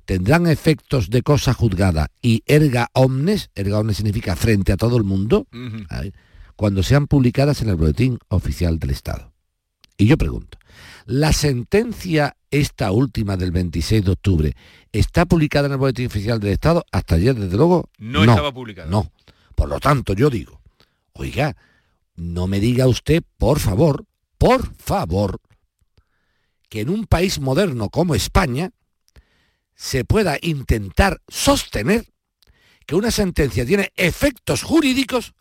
tendrán 0.05 0.47
efectos 0.47 1.11
de 1.11 1.23
cosa 1.23 1.55
juzgada 1.55 2.11
y 2.21 2.43
erga 2.47 2.89
omnes, 2.93 3.51
erga 3.55 3.79
omnes 3.79 3.97
significa 3.97 4.37
frente 4.37 4.73
a 4.73 4.77
todo 4.77 4.97
el 4.97 5.05
mundo, 5.05 5.47
cuando 6.57 6.83
sean 6.83 7.07
publicadas 7.07 7.63
en 7.63 7.69
el 7.71 7.77
boletín 7.77 8.19
oficial 8.29 8.79
del 8.79 8.91
Estado. 8.91 9.33
Y 9.97 10.07
yo 10.07 10.17
pregunto, 10.17 10.59
¿la 11.07 11.33
sentencia 11.33 12.37
esta 12.51 12.91
última 12.91 13.37
del 13.37 13.51
26 13.53 14.05
de 14.05 14.11
octubre 14.11 14.57
está 14.93 15.27
publicada 15.27 15.67
en 15.67 15.73
el 15.73 15.79
boletín 15.79 16.07
oficial 16.07 16.41
del 16.41 16.53
Estado? 16.53 16.85
Hasta 16.91 17.17
ayer, 17.17 17.35
desde 17.35 17.57
luego, 17.57 17.89
No, 17.99 18.25
estaba 18.25 18.53
publicada. 18.53 18.89
No. 18.89 19.11
Por 19.55 19.69
lo 19.69 19.79
tanto, 19.79 20.15
yo 20.15 20.31
digo, 20.31 20.61
oiga, 21.13 21.57
no 22.17 22.47
me 22.47 22.61
diga 22.61 22.87
usted, 22.87 23.23
por 23.37 23.59
favor, 23.59 24.07
por 24.39 24.75
favor, 24.75 25.39
que 26.71 26.81
en 26.81 26.89
un 26.89 27.07
país 27.07 27.41
moderno 27.41 27.91
como 27.91 28.15
España 28.15 28.71
se 29.81 30.05
pueda 30.05 30.37
intentar 30.43 31.23
sostener 31.27 32.05
que 32.85 32.97
una 32.97 33.11
sentencia 33.11 33.65
tiene 33.65 33.91
efectos 33.97 34.63
jurídicos 34.63 35.33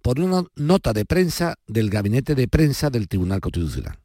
por 0.00 0.18
una 0.18 0.42
nota 0.56 0.94
de 0.94 1.04
prensa 1.04 1.56
del 1.66 1.90
gabinete 1.90 2.34
de 2.34 2.48
prensa 2.48 2.88
del 2.88 3.08
Tribunal 3.08 3.42
Constitucional. 3.42 3.98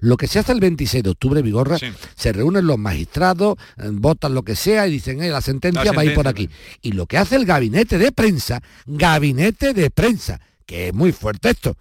Lo 0.00 0.18
que 0.18 0.26
se 0.26 0.40
hace 0.40 0.52
el 0.52 0.60
26 0.60 1.04
de 1.04 1.10
octubre, 1.10 1.40
Vigorra, 1.40 1.78
se 2.16 2.32
reúnen 2.34 2.66
los 2.66 2.76
magistrados, 2.76 3.56
eh, 3.78 3.88
votan 3.92 4.34
lo 4.34 4.42
que 4.42 4.56
sea 4.56 4.86
y 4.86 4.92
dicen, 4.92 5.22
eh, 5.22 5.30
la 5.30 5.40
sentencia 5.40 5.84
La 5.84 5.92
va 5.92 6.02
a 6.02 6.04
ir 6.04 6.12
por 6.12 6.28
aquí. 6.28 6.50
Y 6.82 6.92
lo 6.92 7.06
que 7.06 7.16
hace 7.16 7.36
el 7.36 7.46
gabinete 7.46 7.96
de 7.96 8.12
prensa, 8.12 8.62
gabinete 8.84 9.72
de 9.72 9.90
prensa, 9.90 10.38
que 10.66 10.88
es 10.88 10.94
muy 10.94 11.12
fuerte 11.12 11.48
esto, 11.48 11.78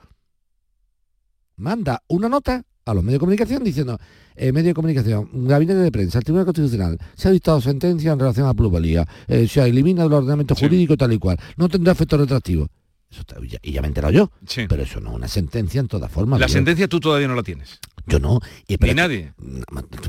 manda 1.58 2.02
una 2.08 2.30
nota 2.30 2.64
a 2.86 2.94
los 2.94 3.04
medios 3.04 3.18
de 3.18 3.20
comunicación 3.20 3.66
diciendo, 3.66 4.00
eh, 4.38 4.52
medio 4.52 4.68
de 4.70 4.74
comunicación, 4.74 5.30
gabinete 5.34 5.80
de 5.80 5.92
prensa, 5.92 6.20
el 6.20 6.24
Tribunal 6.24 6.46
Constitucional, 6.46 6.98
se 7.16 7.28
ha 7.28 7.32
dictado 7.32 7.60
sentencia 7.62 8.12
en 8.14 8.20
relación 8.20 8.48
a 8.48 8.54
plusvalía, 8.54 9.06
eh, 9.28 9.48
se 9.48 9.62
elimina 9.64 10.04
del 10.04 10.14
ordenamiento 10.14 10.56
jurídico 10.56 10.96
tal 10.96 11.14
y 11.14 11.20
cual, 11.20 11.38
no 11.58 11.68
tendrá 11.68 11.94
efecto 11.94 12.18
retroactivo. 12.18 12.68
Eso 13.10 13.22
está- 13.22 13.38
ya- 13.48 13.58
y 13.64 13.72
ya 13.72 13.82
me 13.82 13.88
he 13.88 13.90
enterado 13.90 14.12
yo, 14.14 14.32
pero 14.68 14.84
eso 14.84 15.00
no 15.00 15.12
es 15.12 15.16
una 15.16 15.28
sentencia 15.30 15.80
en 15.80 15.88
todas 15.88 16.12
formas. 16.12 16.40
La 16.42 16.50
sentencia 16.50 16.88
tú 16.90 17.00
todavía 17.00 17.28
no 17.30 17.36
la 17.36 17.44
tienes. 17.44 17.80
Yo 18.06 18.20
no. 18.20 18.40
Y 18.68 18.76
Ni 18.80 18.94
nadie. 18.94 19.34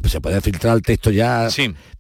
pues 0.01 0.13
se 0.13 0.21
puede 0.21 0.41
filtrar 0.41 0.77
el 0.77 0.83
texto 0.83 1.11
ya, 1.11 1.49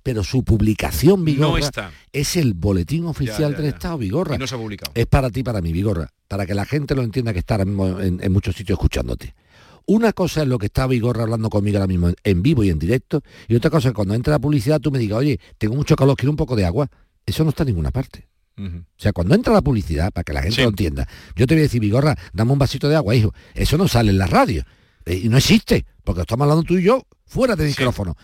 pero 0.03 0.23
su 0.25 0.43
publicación, 0.45 1.25
Vigorra, 1.25 1.51
No 1.51 1.59
está. 1.59 1.91
es 2.13 2.37
el 2.37 2.55
boletín 2.55 3.05
oficial 3.07 3.53
ya, 3.53 3.57
del. 3.63 3.67
Estado, 3.75 3.99
Vigorra. 3.99 4.35
Y 4.35 4.39
no 4.39 4.47
se 4.47 4.55
ha 4.55 4.59
publicado. 4.59 4.93
Es 4.95 5.07
para 5.07 5.31
ti, 5.31 5.43
para 5.43 5.61
mí, 5.61 5.73
Vigorra, 5.73 6.09
para 6.29 6.47
que 6.47 6.55
la 6.55 6.65
gente 6.67 6.95
lo 6.95 7.03
entienda 7.03 7.33
que 7.33 7.41
está 7.41 7.55
ahora 7.55 7.65
mismo 7.65 8.01
en, 8.01 8.21
en 8.23 8.33
muchos 8.33 8.55
sitios 8.57 8.77
escuchándote. 8.79 9.35
Una 9.91 10.13
cosa 10.13 10.43
es 10.43 10.49
lo 10.49 10.59
que 10.59 10.67
está 10.67 10.87
Vigorra 10.87 11.23
hablando 11.23 11.49
conmigo 11.49 11.79
ahora 11.79 11.87
mismo 11.87 12.11
en, 12.23 12.43
vivo 12.43 12.63
y 12.63 12.69
en 12.69 12.79
directo, 12.79 13.23
y 13.49 13.55
otra 13.55 13.71
cosa 13.71 13.89
es 13.89 13.95
cuando 13.95 14.13
entre 14.13 14.31
la 14.31 14.39
publicidad 14.39 14.81
tú 14.81 14.91
me 14.91 14.99
digas, 14.99 15.19
oye, 15.19 15.41
tengo 15.57 15.75
mucho 15.75 15.97
calor, 15.97 16.15
quiero 16.15 16.31
un 16.31 16.37
poco 16.37 16.57
de 16.57 16.67
agua. 16.67 16.91
Eso 17.25 17.43
no 17.43 17.51
está 17.51 17.63
en 17.63 17.69
ninguna 17.69 17.91
parte. 17.91 18.29
O 18.59 18.83
sea, 18.99 19.13
cuando 19.13 19.35
entra 19.35 19.55
la 19.55 19.63
publicidad, 19.63 20.13
para 20.13 20.25
que 20.25 20.33
la 20.35 20.43
gente 20.43 20.57
Sí. 20.57 20.63
lo 20.63 20.69
entienda, 20.69 21.09
yo 21.37 21.47
te 21.47 21.55
voy 21.55 21.61
a 21.61 21.63
decir, 21.63 21.81
Vigorra, 21.81 22.15
dame 22.35 22.53
un 22.53 22.59
vasito 22.59 22.87
de 22.89 22.97
agua, 22.97 23.15
hijo. 23.15 23.33
Eso 23.55 23.79
no 23.79 23.89
sale 23.89 24.11
en 24.11 24.19
la 24.19 24.27
radio. 24.27 24.63
Eh, 25.07 25.21
y 25.25 25.29
no 25.31 25.39
existe, 25.39 25.87
porque 26.05 26.21
estamos 26.21 26.45
hablando 26.45 26.65
tú 26.65 26.77
y 26.77 26.83
yo 26.83 27.07
fuera 27.25 27.57
de 27.57 27.67
micrófono. 27.67 28.15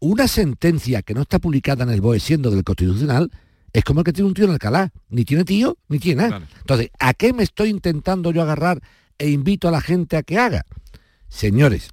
Una 0.00 0.28
sentencia 0.28 1.00
que 1.00 1.14
no 1.14 1.22
está 1.22 1.38
publicada 1.38 1.84
en 1.84 1.90
el 1.90 2.02
BOE 2.02 2.20
siendo 2.20 2.50
del 2.50 2.64
Constitucional 2.64 3.30
es 3.72 3.82
como 3.82 4.00
el 4.00 4.04
que 4.04 4.12
tiene 4.12 4.28
un 4.28 4.34
tío 4.34 4.44
en 4.44 4.50
Alcalá. 4.50 4.92
Ni 5.08 5.24
tiene 5.24 5.44
tío, 5.44 5.78
ni 5.88 5.98
tiene 6.00 6.22
nada. 6.28 6.46
Entonces, 6.60 6.90
¿a 6.98 7.14
qué 7.14 7.32
me 7.32 7.44
estoy 7.44 7.70
intentando 7.70 8.30
yo 8.30 8.42
agarrar 8.42 8.80
e 9.16 9.30
invito 9.30 9.68
a 9.68 9.70
la 9.70 9.80
gente 9.80 10.16
a 10.18 10.22
que 10.22 10.38
haga? 10.38 10.66
Señores, 11.28 11.90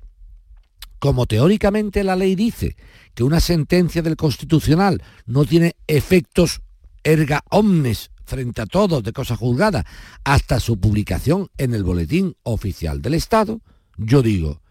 como 0.99 1.25
teóricamente 1.25 2.03
la 2.03 2.15
ley 2.15 2.35
dice 2.35 2.75
que 3.13 3.23
una 3.23 3.39
sentencia 3.39 4.01
del 4.01 4.15
Constitucional 4.15 5.03
no 5.25 5.45
tiene 5.45 5.75
efectos 5.87 6.61
erga 7.03 7.43
omnes 7.49 8.11
frente 8.25 8.61
a 8.61 8.65
todos 8.65 9.03
de 9.03 9.13
cosa 9.13 9.35
juzgada 9.35 9.85
hasta 10.23 10.59
su 10.59 10.79
publicación 10.79 11.49
en 11.57 11.73
el 11.73 11.83
boletín 11.83 12.35
oficial 12.43 13.01
del 13.01 13.13
Estado, 13.13 13.61
yo 13.97 14.21
digo, 14.21 14.61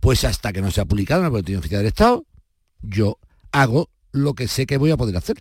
pues 0.00 0.24
hasta 0.24 0.52
que 0.52 0.60
no 0.60 0.70
sea 0.70 0.84
publicado 0.84 1.20
en 1.20 1.26
el 1.26 1.30
boletín 1.30 1.56
oficial 1.56 1.80
del 1.80 1.88
Estado, 1.88 2.26
yo 2.82 3.18
hago 3.52 3.88
lo 4.12 4.34
que 4.34 4.48
sé 4.48 4.66
que 4.66 4.76
voy 4.76 4.90
a 4.90 4.96
poder 4.96 5.16
hacer. 5.16 5.36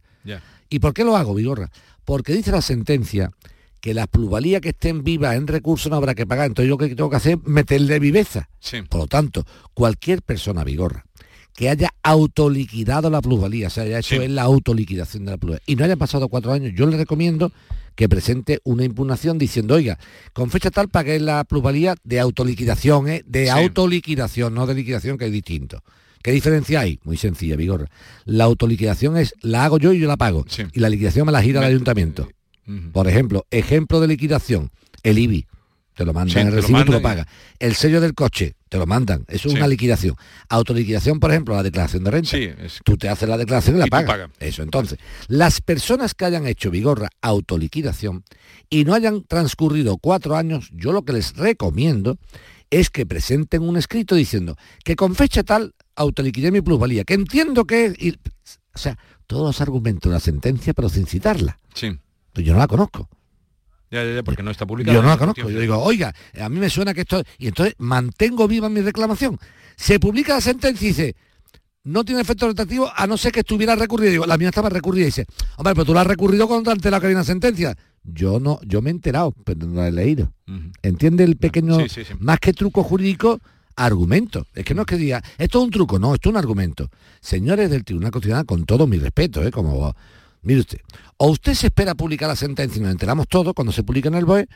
¿Y 0.70 0.80
por 0.80 0.94
qué 0.94 1.04
lo 1.04 1.18
hago, 1.18 1.34
Vigorra? 1.34 1.72
Porque 2.06 2.34
dice 2.34 2.52
la 2.52 2.62
sentencia 2.62 3.32
que 3.84 3.94
las 3.94 4.08
plusvalías 4.08 4.62
que 4.62 4.70
estén 4.70 5.04
vivas 5.04 5.36
en 5.36 5.46
recursos 5.46 5.90
no 5.92 5.98
habrá 5.98 6.16
que 6.16 6.26
pagar. 6.26 6.48
Entonces 6.48 6.70
yo 6.70 6.76
lo 6.76 6.78
que 6.78 6.96
tengo 6.96 7.10
que 7.10 7.18
hacer 7.18 7.34
es 7.34 7.44
meterle 7.44 8.00
viveza. 8.00 8.48
Sí. 8.62 8.82
Por 8.84 9.02
lo 9.02 9.08
tanto, 9.08 9.44
cualquier 9.74 10.22
persona, 10.22 10.64
Vigorra, 10.64 11.04
que 11.54 11.68
haya 11.68 11.90
autoliquidado 12.02 13.10
la 13.10 13.22
plusvalía, 13.22 13.68
o 13.68 13.70
sea, 13.70 13.84
haya 13.84 14.00
hecho 14.00 14.22
Sí. 14.22 14.28
la 14.30 14.44
autoliquidación 14.44 15.26
de 15.26 15.32
la 15.32 15.38
plusvalía, 15.38 15.64
y 15.66 15.76
no 15.76 15.84
hayan 15.84 16.00
pasado 16.00 16.30
cuatro 16.30 16.54
años, 16.54 16.72
yo 16.74 16.86
le 16.88 16.96
recomiendo 16.96 17.52
que 17.96 18.08
presente 18.08 18.60
una 18.64 18.86
impugnación 18.86 19.38
diciendo, 19.38 19.76
oiga, 19.76 20.00
con 20.32 20.50
fecha 20.50 20.72
tal 20.72 20.88
pagué 20.88 21.20
la 21.20 21.44
plusvalía 21.44 21.96
de 22.06 22.22
autoliquidación, 22.22 23.10
¿eh? 23.10 23.24
de 23.28 23.44
Sí. 23.48 23.50
autoliquidación, 23.50 24.54
no 24.54 24.66
de 24.66 24.76
liquidación, 24.76 25.18
que 25.18 25.26
es 25.26 25.32
distinto. 25.34 25.84
¿Qué 26.24 26.32
diferencia 26.32 26.80
hay? 26.80 27.00
Muy 27.04 27.18
sencilla, 27.18 27.58
Vigorra. 27.58 27.90
La 28.24 28.46
autoliquidación 28.46 29.18
es, 29.18 29.34
la 29.42 29.66
hago 29.66 29.78
yo 29.78 29.92
y 29.92 30.00
yo 30.00 30.08
la 30.08 30.16
pago. 30.16 30.46
Y 30.72 30.80
la 30.80 30.88
liquidación 30.88 31.26
me 31.26 31.34
la 31.34 31.42
gira 31.44 31.60
el 31.60 31.66
ayuntamiento. 31.68 32.30
Por 32.92 33.08
ejemplo, 33.08 33.46
ejemplo 33.52 34.00
de 34.00 34.08
liquidación, 34.08 34.72
el 35.04 35.18
IBI. 35.20 35.46
Te 35.96 36.06
lo 36.06 36.14
mandan 36.14 36.34
Sí, 36.34 36.40
el 36.40 36.52
recibo 36.52 36.82
y 36.82 36.86
tú 36.86 36.92
lo 36.92 37.02
pagas. 37.04 37.28
El 37.60 37.76
sello 37.76 38.02
del 38.02 38.16
coche, 38.16 38.56
te 38.68 38.80
lo 38.80 38.88
mandan. 38.88 39.26
Eso 39.28 39.48
es 39.48 39.52
Sí. 39.54 39.58
una 39.60 39.68
liquidación. 39.68 40.16
Autoliquidación, 40.50 41.20
por 41.20 41.30
ejemplo, 41.30 41.56
la 41.56 41.62
declaración 41.62 42.04
de 42.04 42.10
renta. 42.10 42.30
Sí, 42.32 42.46
es- 42.58 42.80
Tú 42.84 42.98
te 42.98 43.10
haces 43.10 43.30
la 43.30 43.38
declaración 43.38 43.76
y 43.76 43.80
la 43.80 43.86
Y 43.86 43.90
pagas. 43.92 44.08
pagas. 44.08 44.30
Eso, 44.40 44.64
entonces, 44.64 44.98
las 45.28 45.62
personas 45.62 46.16
que 46.16 46.26
hayan 46.26 46.48
hecho 46.48 46.72
Vigorra 46.72 47.10
autoliquidación 47.22 48.24
y 48.72 48.86
no 48.86 48.96
hayan 48.96 49.24
transcurrido 49.24 49.98
cuatro 49.98 50.36
años, 50.36 50.70
yo 50.74 50.92
lo 50.94 51.04
que 51.04 51.14
les 51.14 51.36
recomiendo 51.36 52.18
es 52.72 52.90
que 52.90 53.06
presenten 53.06 53.62
un 53.62 53.78
escrito 53.78 54.16
diciendo 54.16 54.56
que 54.84 54.96
con 54.96 55.14
fecha 55.14 55.44
tal 55.44 55.76
autoliquidé 55.96 56.52
mi 56.52 56.62
plusvalía, 56.62 57.04
que 57.04 57.14
entiendo 57.14 57.66
que 57.66 57.86
es... 57.86 57.94
y- 58.02 58.18
o 58.74 58.80
sea, 58.80 58.98
todos 59.28 59.44
los 59.46 59.62
argumentos 59.62 60.10
de 60.10 60.16
la 60.16 60.20
sentencia, 60.20 60.74
pero 60.74 60.90
sin 60.90 61.06
citarla. 61.06 61.60
Sí. 61.76 62.00
Pues 62.34 62.46
yo 62.46 62.54
no 62.54 62.60
la 62.60 62.68
conozco. 62.68 63.08
Ya, 63.92 64.04
ya, 64.04 64.16
ya, 64.16 64.24
porque 64.24 64.42
no 64.42 64.50
está 64.50 64.66
publicado. 64.66 64.96
Yo 64.98 65.04
no 65.04 65.10
la 65.10 65.18
conozco. 65.18 65.50
Yo 65.50 65.60
digo, 65.60 65.78
oiga, 65.78 66.14
a 66.42 66.50
mí 66.50 66.60
me 66.60 66.70
suena 66.70 66.94
que 66.94 67.02
esto... 67.02 67.24
Y 67.38 67.48
entonces 67.48 67.76
mantengo 67.78 68.48
viva 68.48 68.68
mi 68.68 68.82
reclamación. 68.82 69.40
Se 69.76 70.00
publica 70.00 70.34
la 70.34 70.42
sentencia 70.42 70.86
y 70.86 70.90
dice, 70.90 71.16
no 71.84 72.04
tiene 72.04 72.22
efecto 72.22 72.48
retroactivo 72.48 72.90
a 72.96 73.06
no 73.06 73.18
ser 73.18 73.32
que 73.32 73.42
estuviera 73.42 73.76
recurrido. 73.76 74.12
Digo, 74.12 74.26
la 74.26 74.38
mía 74.38 74.50
estaba 74.50 74.70
recurrida 74.70 75.04
y 75.04 75.06
dice, 75.08 75.26
hombre, 75.58 75.76
pero 75.76 75.86
tú 75.86 75.94
la 75.94 76.02
has 76.02 76.08
recurrido 76.08 76.48
cuando 76.48 76.72
ante 76.72 76.90
la 76.90 77.00
que 77.00 77.08
hay 77.08 77.14
una 77.14 77.24
sentencia. 77.24 77.76
Yo 78.04 78.40
no, 78.40 78.60
yo 78.66 78.82
me 78.82 78.90
he 78.90 78.94
enterado, 78.94 79.34
pero 79.44 79.68
no 79.68 79.76
la 79.76 79.88
he 79.90 79.92
leído. 79.92 80.32
¿Entiende 80.82 81.24
el 81.24 81.38
pequeño, 81.38 81.80
Sí, 81.82 81.90
sí, 81.90 82.04
sí. 82.04 82.14
más 82.20 82.40
que 82.40 82.54
truco 82.54 82.84
jurídico, 82.84 83.40
argumento? 83.76 84.46
Es 84.56 84.66
que 84.66 84.74
no 84.74 84.82
es 84.82 84.88
que 84.88 84.98
diga, 84.98 85.22
esto 85.38 85.60
es 85.60 85.66
un 85.66 85.72
truco, 85.72 86.00
no, 86.00 86.14
esto 86.14 86.30
es 86.30 86.32
un 86.34 86.38
argumento. 86.38 86.90
Señores 87.22 87.70
del 87.70 87.84
Tribunal 87.84 88.12
Constitucional, 88.12 88.46
con 88.46 88.66
todo 88.66 88.88
mi 88.88 88.98
respeto, 88.98 89.44
¿eh? 89.44 89.52
como 89.52 89.96
mire 90.44 90.60
usted, 90.62 90.80
o 91.18 91.28
usted 91.30 91.54
se 91.54 91.68
espera 91.68 91.96
publicar 91.96 92.28
la 92.30 92.36
sentencia 92.36 92.80
y 92.80 92.84
nos 92.84 92.92
enteramos 92.92 93.28
todos 93.28 93.54
cuando 93.54 93.72
se 93.72 93.84
publica 93.84 94.10
en 94.10 94.16
el 94.16 94.26
BOE, 94.26 94.48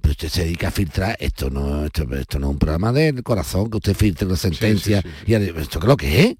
pero 0.00 0.12
usted 0.12 0.28
se 0.28 0.44
dedica 0.44 0.68
a 0.68 0.70
filtrar, 0.70 1.16
esto 1.20 1.48
no, 1.50 1.86
esto, 1.86 2.02
esto 2.14 2.38
no 2.38 2.48
es 2.48 2.52
un 2.52 2.58
programa 2.58 2.92
del 2.92 3.22
corazón, 3.22 3.70
que 3.70 3.76
usted 3.78 3.94
filtre 3.94 4.26
una 4.26 4.36
sentencia, 4.36 5.02
y 5.26 5.34
esto 5.34 5.80
creo 5.80 5.96
que 5.96 6.22
es. 6.24 6.36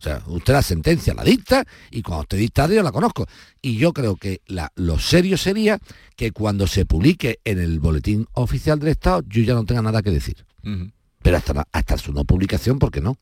sea, 0.04 0.22
usted 0.28 0.52
la 0.52 0.62
sentencia 0.62 1.12
la 1.12 1.24
dicta 1.24 1.64
y 1.90 2.02
cuando 2.02 2.20
usted 2.22 2.38
dicta 2.38 2.68
yo 2.68 2.84
la 2.84 2.92
conozco. 2.92 3.26
Y 3.60 3.78
yo 3.78 3.92
creo 3.92 4.14
que 4.14 4.42
la- 4.46 4.70
lo 4.76 4.96
serio 5.00 5.36
sería 5.36 5.80
que 6.14 6.30
cuando 6.30 6.68
se 6.68 6.84
publique 6.84 7.40
en 7.44 7.58
el 7.58 7.80
boletín 7.80 8.28
oficial 8.34 8.78
del 8.78 8.90
Estado 8.90 9.24
yo 9.26 9.42
ya 9.42 9.54
no 9.54 9.64
tenga 9.64 9.82
nada 9.82 10.00
que 10.00 10.12
decir. 10.12 10.36
Pero 11.20 11.36
hasta, 11.36 11.52
la- 11.52 11.66
hasta 11.72 11.98
su 11.98 12.12
no 12.12 12.24
publicación, 12.24 12.78
¿por 12.78 12.92
qué 12.92 13.00
no? 13.00 13.16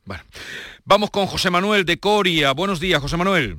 Vamos 0.85 1.09
con 1.09 1.25
José 1.25 1.49
Manuel 1.49 1.83
de 1.83 1.97
Coria. 1.99 2.51
Buenos 2.51 2.79
días, 2.79 3.01
José 3.01 3.17
Manuel. 3.17 3.57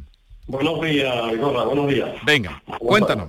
Buenos 0.48 0.80
días, 0.80 1.36
Gorra, 1.38 1.64
buenos 1.64 1.88
días. 1.88 2.08
Venga, 2.24 2.62
cuéntanos. 2.78 3.28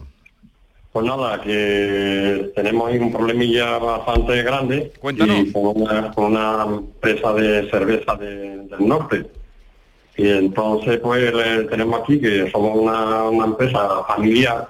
Pues 0.92 1.06
nada, 1.06 1.40
que 1.42 2.52
tenemos 2.56 2.90
ahí 2.90 2.98
un 2.98 3.12
problemilla 3.12 3.78
bastante 3.78 4.42
grande. 4.42 4.92
Cuéntanos. 5.00 5.38
Y 5.38 5.52
con 5.52 5.82
una, 5.82 6.12
con 6.14 6.26
una 6.26 6.64
empresa 6.68 7.34
de 7.34 7.70
cerveza 7.70 8.16
de- 8.16 8.58
del 8.68 8.88
norte. 8.88 9.26
Y 10.18 10.30
entonces, 10.30 11.00
pues 11.00 11.32
eh, 11.34 11.68
tenemos 11.70 12.02
aquí 12.02 12.20
que 12.20 12.50
somos 12.52 12.76
una, 12.78 13.24
una 13.30 13.46
empresa 13.46 14.04
familiar. 14.08 14.70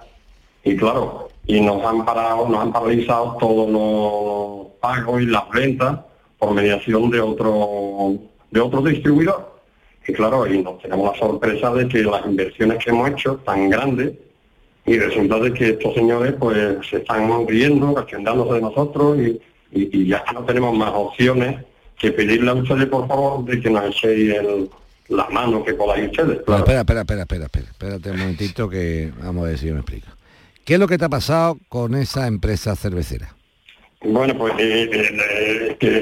Y 0.63 0.75
claro, 0.75 1.29
y 1.47 1.61
nos 1.61 1.83
han 1.85 2.03
parado, 2.05 2.49
nos 2.49 2.61
han 2.61 2.73
paralizado 2.73 3.37
todos 3.39 3.69
los 3.69 4.73
pagos 4.81 5.21
y 5.21 5.25
las 5.27 5.47
ventas 5.51 5.99
por 6.37 6.53
mediación 6.53 7.09
de 7.09 7.21
otro, 7.21 8.15
de 8.51 8.59
otro 8.59 8.81
distribuidor. 8.81 9.58
Y 10.07 10.13
claro, 10.13 10.47
y 10.51 10.61
nos 10.63 10.81
tenemos 10.81 11.13
la 11.13 11.19
sorpresa 11.19 11.71
de 11.73 11.87
que 11.87 11.99
las 12.03 12.25
inversiones 12.25 12.83
que 12.83 12.89
hemos 12.89 13.09
hecho 13.11 13.35
tan 13.45 13.69
grandes 13.69 14.13
y 14.85 14.97
resulta 14.97 15.37
de 15.39 15.53
que 15.53 15.69
estos 15.69 15.93
señores 15.93 16.33
pues 16.39 16.77
se 16.89 16.97
están 16.97 17.47
riendo, 17.47 17.93
cachondándose 17.93 18.53
de 18.55 18.61
nosotros 18.61 19.17
y, 19.19 19.39
y- 19.71 19.89
y 20.01 20.07
ya 20.07 20.23
no 20.33 20.43
tenemos 20.45 20.75
más 20.75 20.91
opciones 20.93 21.63
que 21.97 22.11
pedirle 22.11 22.49
a 22.49 22.53
ustedes 22.55 22.87
por 22.87 23.07
favor 23.07 23.45
de 23.45 23.59
que 23.61 23.69
nos 23.69 23.85
echéis 23.85 24.33
el, 24.33 24.69
las 25.09 25.29
manos 25.29 25.63
que 25.63 25.73
podáis 25.75 26.07
ustedes. 26.09 26.39
Claro. 26.45 26.59
espera, 26.63 26.79
espera, 26.79 27.01
espera, 27.01 27.21
espera, 27.21 27.45
espera, 27.45 27.65
espérate 27.69 28.11
un 28.11 28.17
momentito 28.19 28.67
que 28.69 29.11
vamos 29.21 29.45
a 29.45 29.49
ver 29.49 29.57
si 29.59 29.67
yo 29.67 29.73
me 29.73 29.81
explico. 29.81 30.07
¿Qué 30.65 30.75
es 30.75 30.79
lo 30.79 30.87
que 30.87 30.97
te 30.97 31.05
ha 31.05 31.09
pasado 31.09 31.57
con 31.67 31.93
esa 31.93 32.25
empresa 32.27 32.75
cervecera? 32.75 33.35
Bueno, 34.01 34.35
pues 34.37 34.53
eh, 34.59 34.89
eh, 34.91 35.77
que, 35.79 36.01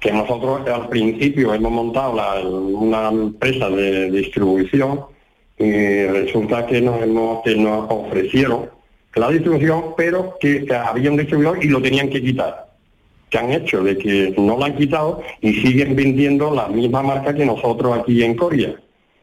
que 0.00 0.12
nosotros 0.12 0.60
al 0.68 0.88
principio 0.88 1.52
hemos 1.54 1.72
montado 1.72 2.14
la- 2.14 2.40
una 2.46 3.08
empresa 3.08 3.68
de 3.70 4.10
distribución 4.10 5.00
y 5.58 6.04
resulta 6.06 6.66
que 6.66 6.80
nos, 6.80 7.00
hemos, 7.02 7.42
que 7.42 7.56
nos 7.56 7.86
ofrecieron 7.90 8.70
la 9.14 9.30
distribución, 9.30 9.94
pero 9.96 10.36
que 10.38 10.66
había 10.74 11.10
un 11.10 11.16
distribuidor 11.16 11.64
y 11.64 11.68
lo 11.68 11.80
tenían 11.80 12.10
que 12.10 12.20
quitar. 12.20 12.66
Que 13.30 13.38
han 13.38 13.50
hecho 13.50 13.82
de 13.82 13.96
que 13.96 14.34
no 14.36 14.56
lo 14.58 14.64
han 14.64 14.76
quitado 14.76 15.22
y 15.40 15.54
siguen 15.54 15.96
vendiendo 15.96 16.54
la 16.54 16.68
misma 16.68 17.02
marca 17.02 17.34
que 17.34 17.46
nosotros 17.46 17.98
aquí 17.98 18.22
en 18.22 18.36
Corea. 18.36 18.74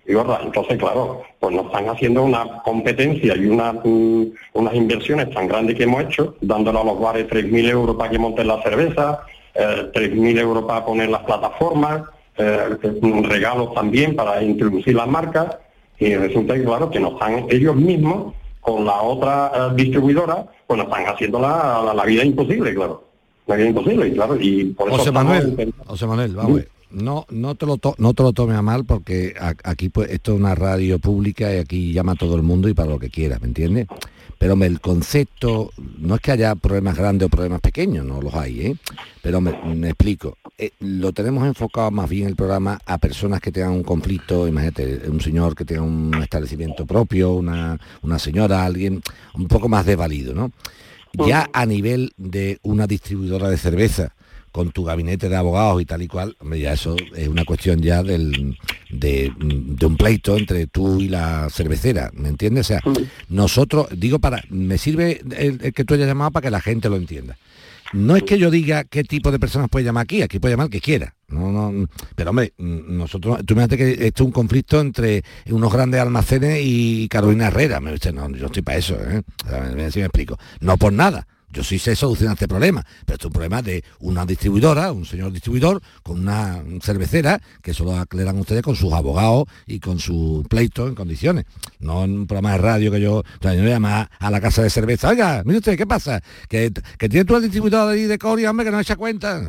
Y 0.06 0.14
verdad, 0.16 0.42
entonces 0.44 0.78
claro, 0.78 1.22
pues 1.40 1.56
nos 1.56 1.68
están 1.68 1.88
haciendo 1.88 2.24
una 2.24 2.62
competencia 2.64 3.38
y 3.38 3.46
una, 3.46 3.72
mm, 3.72 4.26
unas 4.54 4.74
inversiones 4.76 5.30
tan 5.30 5.48
grandes 5.48 5.78
que 5.78 5.84
hemos 5.84 6.04
hecho, 6.04 6.36
dándole 6.42 6.80
a 6.80 6.84
los 6.84 7.00
bares 7.00 7.28
3.000 7.30 7.70
euros 7.70 7.96
para 7.96 8.10
que 8.10 8.20
monten 8.20 8.48
la 8.48 8.62
cerveza, 8.64 9.22
eh, 9.56 9.92
3.000 9.94 10.40
euros 10.40 10.64
para 10.66 10.86
poner 10.86 11.10
las 11.10 11.22
plataformas, 11.24 12.04
eh, 12.38 12.78
regalos 13.24 13.74
también 13.74 14.16
para 14.16 14.42
introducir 14.44 14.96
las 14.96 15.08
marcas, 15.08 15.58
y 16.00 16.16
resulta 16.16 16.56
que 16.56 16.64
claro, 16.64 16.90
que 16.90 17.00
nos 17.00 17.14
están 17.14 17.46
ellos 17.50 17.76
mismos, 17.76 18.34
con 18.62 18.86
la 18.86 19.02
otra 19.02 19.52
eh, 19.56 19.74
distribuidora, 19.76 20.46
pues 20.66 20.78
nos 20.78 20.88
están 20.88 21.06
haciendo 21.08 21.40
la, 21.40 21.82
la- 21.86 21.94
la 21.94 22.06
vida 22.06 22.24
imposible, 22.24 22.74
claro. 22.74 23.04
La 23.46 23.56
vida 23.58 23.68
imposible, 23.68 24.08
y 24.08 24.14
claro, 24.14 24.38
y 24.40 24.64
por 24.66 24.88
eso 24.88 24.98
José 25.00 25.12
Manuel, 25.12 25.50
intentando- 25.50 25.84
José 25.92 26.08
Manuel, 26.08 26.36
vamos. 26.36 26.62
No, 26.90 27.26
no 27.32 27.56
te 27.56 27.66
lo 27.66 27.78
to- 27.78 27.96
no 27.98 28.14
te 28.14 28.22
lo 28.24 28.34
tomes 28.34 28.56
a 28.56 28.62
mal 28.62 28.86
porque 28.86 29.34
aquí 29.64 29.90
pues 29.90 30.12
esto 30.12 30.34
es 30.34 30.40
una 30.40 30.54
radio 30.54 31.00
pública 31.00 31.52
y 31.54 31.58
aquí 31.58 31.92
llama 31.92 32.12
a 32.12 32.16
todo 32.16 32.36
el 32.36 32.44
mundo 32.44 32.70
y 32.70 32.76
para 32.76 32.88
lo 32.90 33.00
que 33.00 33.10
quiera, 33.10 33.40
¿me 33.40 33.48
entiendes? 33.48 33.88
Pero 34.38 34.54
hombre, 34.54 34.68
el 34.68 34.82
concepto, 34.82 35.72
no 35.98 36.16
es 36.16 36.22
que 36.22 36.32
haya 36.32 36.56
problemas 36.56 36.98
grandes 36.98 37.28
o 37.28 37.30
problemas 37.30 37.62
pequeños, 37.62 38.06
no 38.06 38.22
los 38.22 38.34
hay, 38.34 38.62
¿eh? 38.68 38.76
Pero 39.22 39.40
me, 39.42 39.54
me 39.74 39.90
explico. 39.90 40.38
Eh, 40.58 40.72
lo 40.80 41.14
tenemos 41.14 41.46
enfocado 41.48 41.92
más 41.92 42.10
bien 42.10 42.28
el 42.28 42.36
programa 42.36 42.80
a 42.86 42.98
personas 42.98 43.42
que 43.42 43.52
tengan 43.52 43.72
un 43.72 43.84
conflicto, 43.84 44.48
imagínate, 44.48 45.10
un 45.10 45.22
señor 45.22 45.56
que 45.56 45.66
tenga 45.66 45.82
un 45.82 46.14
establecimiento 46.22 46.86
propio, 46.86 47.34
una, 47.34 47.80
una 48.02 48.20
señora, 48.20 48.66
alguien 48.66 49.02
un 49.36 49.48
poco 49.48 49.70
más 49.70 49.86
desvalido, 49.86 50.34
¿no? 50.34 50.52
Ya 51.26 51.48
a 51.54 51.66
nivel 51.66 52.14
de 52.18 52.60
una 52.64 52.88
distribuidora 52.88 53.50
de 53.50 53.58
cerveza, 53.58 54.16
con 54.54 54.72
tu 54.72 54.84
gabinete 54.84 55.30
de 55.30 55.36
abogados 55.36 55.82
y 55.82 55.86
tal 55.86 56.04
y 56.04 56.08
cual, 56.08 56.38
ya 56.56 56.74
eso 56.74 56.96
es 57.16 57.28
una 57.28 57.44
cuestión 57.44 57.82
ya 57.82 58.04
del, 58.04 58.56
de, 58.92 59.34
de 59.36 59.86
un 59.86 59.98
pleito 59.98 60.38
entre 60.38 60.68
tú 60.68 61.00
y 61.02 61.10
la 61.10 61.50
cervecera, 61.50 62.12
¿me 62.14 62.30
entiendes? 62.30 62.68
O 62.68 62.68
sea, 62.68 62.82
nosotros, 63.30 63.88
digo 63.98 64.20
para, 64.20 64.44
me 64.50 64.78
sirve 64.78 65.22
el, 65.36 65.60
el 65.60 65.74
que 65.74 65.84
tú 65.84 65.96
hayas 65.96 66.08
llamado 66.08 66.30
para 66.30 66.44
que 66.44 66.52
la 66.52 66.62
gente 66.62 66.88
lo 66.88 66.98
entienda. 66.98 67.36
No 67.94 68.16
es 68.16 68.24
que 68.24 68.38
yo 68.38 68.52
diga 68.52 68.84
qué 68.84 69.04
tipo 69.04 69.32
de 69.32 69.40
personas 69.40 69.70
puede 69.70 69.86
llamar 69.86 70.04
aquí, 70.04 70.22
aquí 70.22 70.40
puede 70.40 70.54
llamar 70.54 70.66
el 70.66 70.72
que 70.72 70.82
quiera. 70.82 71.16
No, 71.28 71.52
no, 71.52 71.88
pero 72.16 72.30
hombre, 72.30 72.54
nosotros, 72.58 73.40
tú 73.46 73.54
imagínate 73.54 73.78
que 73.78 74.06
esto 74.08 74.24
es 74.24 74.28
un 74.28 74.32
conflicto 74.32 74.80
entre 74.80 75.24
unos 75.50 75.74
grandes 75.74 76.00
almacenes 76.00 76.60
y 76.64 77.08
Carolina 77.08 77.48
Herrera. 77.48 77.80
Me 77.80 77.92
dice, 77.92 78.14
no, 78.14 78.30
yo 78.30 78.48
estoy 78.48 78.62
para 78.62 78.78
eso, 78.78 78.96
¿eh? 78.96 79.24
A 79.46 79.60
ver 79.74 79.92
si 79.92 80.00
me 80.00 80.06
explico. 80.06 80.38
No 80.60 80.78
por 80.78 80.94
nada. 80.94 81.28
Yo 81.54 81.64
sí 81.64 81.78
sé 81.78 81.96
solucionar 81.96 82.34
este 82.34 82.48
problema, 82.48 82.84
pero 83.06 83.14
esto 83.14 83.28
es 83.28 83.30
un 83.30 83.34
problema 83.34 83.62
de 83.62 83.84
una 84.00 84.26
distribuidora, 84.26 84.92
un 84.92 85.06
señor 85.06 85.32
distribuidor, 85.32 85.82
con 86.02 86.20
una 86.20 86.64
cervecera, 86.82 87.40
que 87.62 87.72
eso 87.72 87.84
lo 87.84 87.96
aclaran 87.96 88.40
ustedes 88.40 88.64
con 88.64 88.76
sus 88.76 88.92
abogados 88.92 89.46
y 89.68 89.80
con 89.80 90.00
su 90.00 90.44
pleito 90.50 90.88
en 90.88 90.96
condiciones. 90.96 91.46
No 91.80 92.04
en 92.04 92.18
un 92.18 92.28
programa 92.28 92.54
de 92.54 92.58
radio 92.58 92.92
que 92.92 93.00
yo, 93.00 93.18
o 93.18 93.24
sea, 93.40 93.54
yo 93.54 93.64
llama 93.64 94.10
a 94.20 94.32
la 94.32 94.42
casa 94.42 94.64
de 94.64 94.72
cerveza, 94.72 95.10
oiga, 95.10 95.44
mire 95.46 95.60
usted, 95.60 95.78
¿qué 95.78 95.86
pasa? 95.86 96.22
Que, 96.50 96.72
que 96.98 97.08
tiene 97.08 97.24
tú 97.24 97.36
el 97.36 97.44
distribuidor 97.44 97.94
ahí 97.94 98.06
de 98.06 98.18
Coria, 98.18 98.50
hombre, 98.50 98.66
que 98.66 98.72
no 98.72 98.80
echa 98.80 98.96
cuenta. 98.96 99.40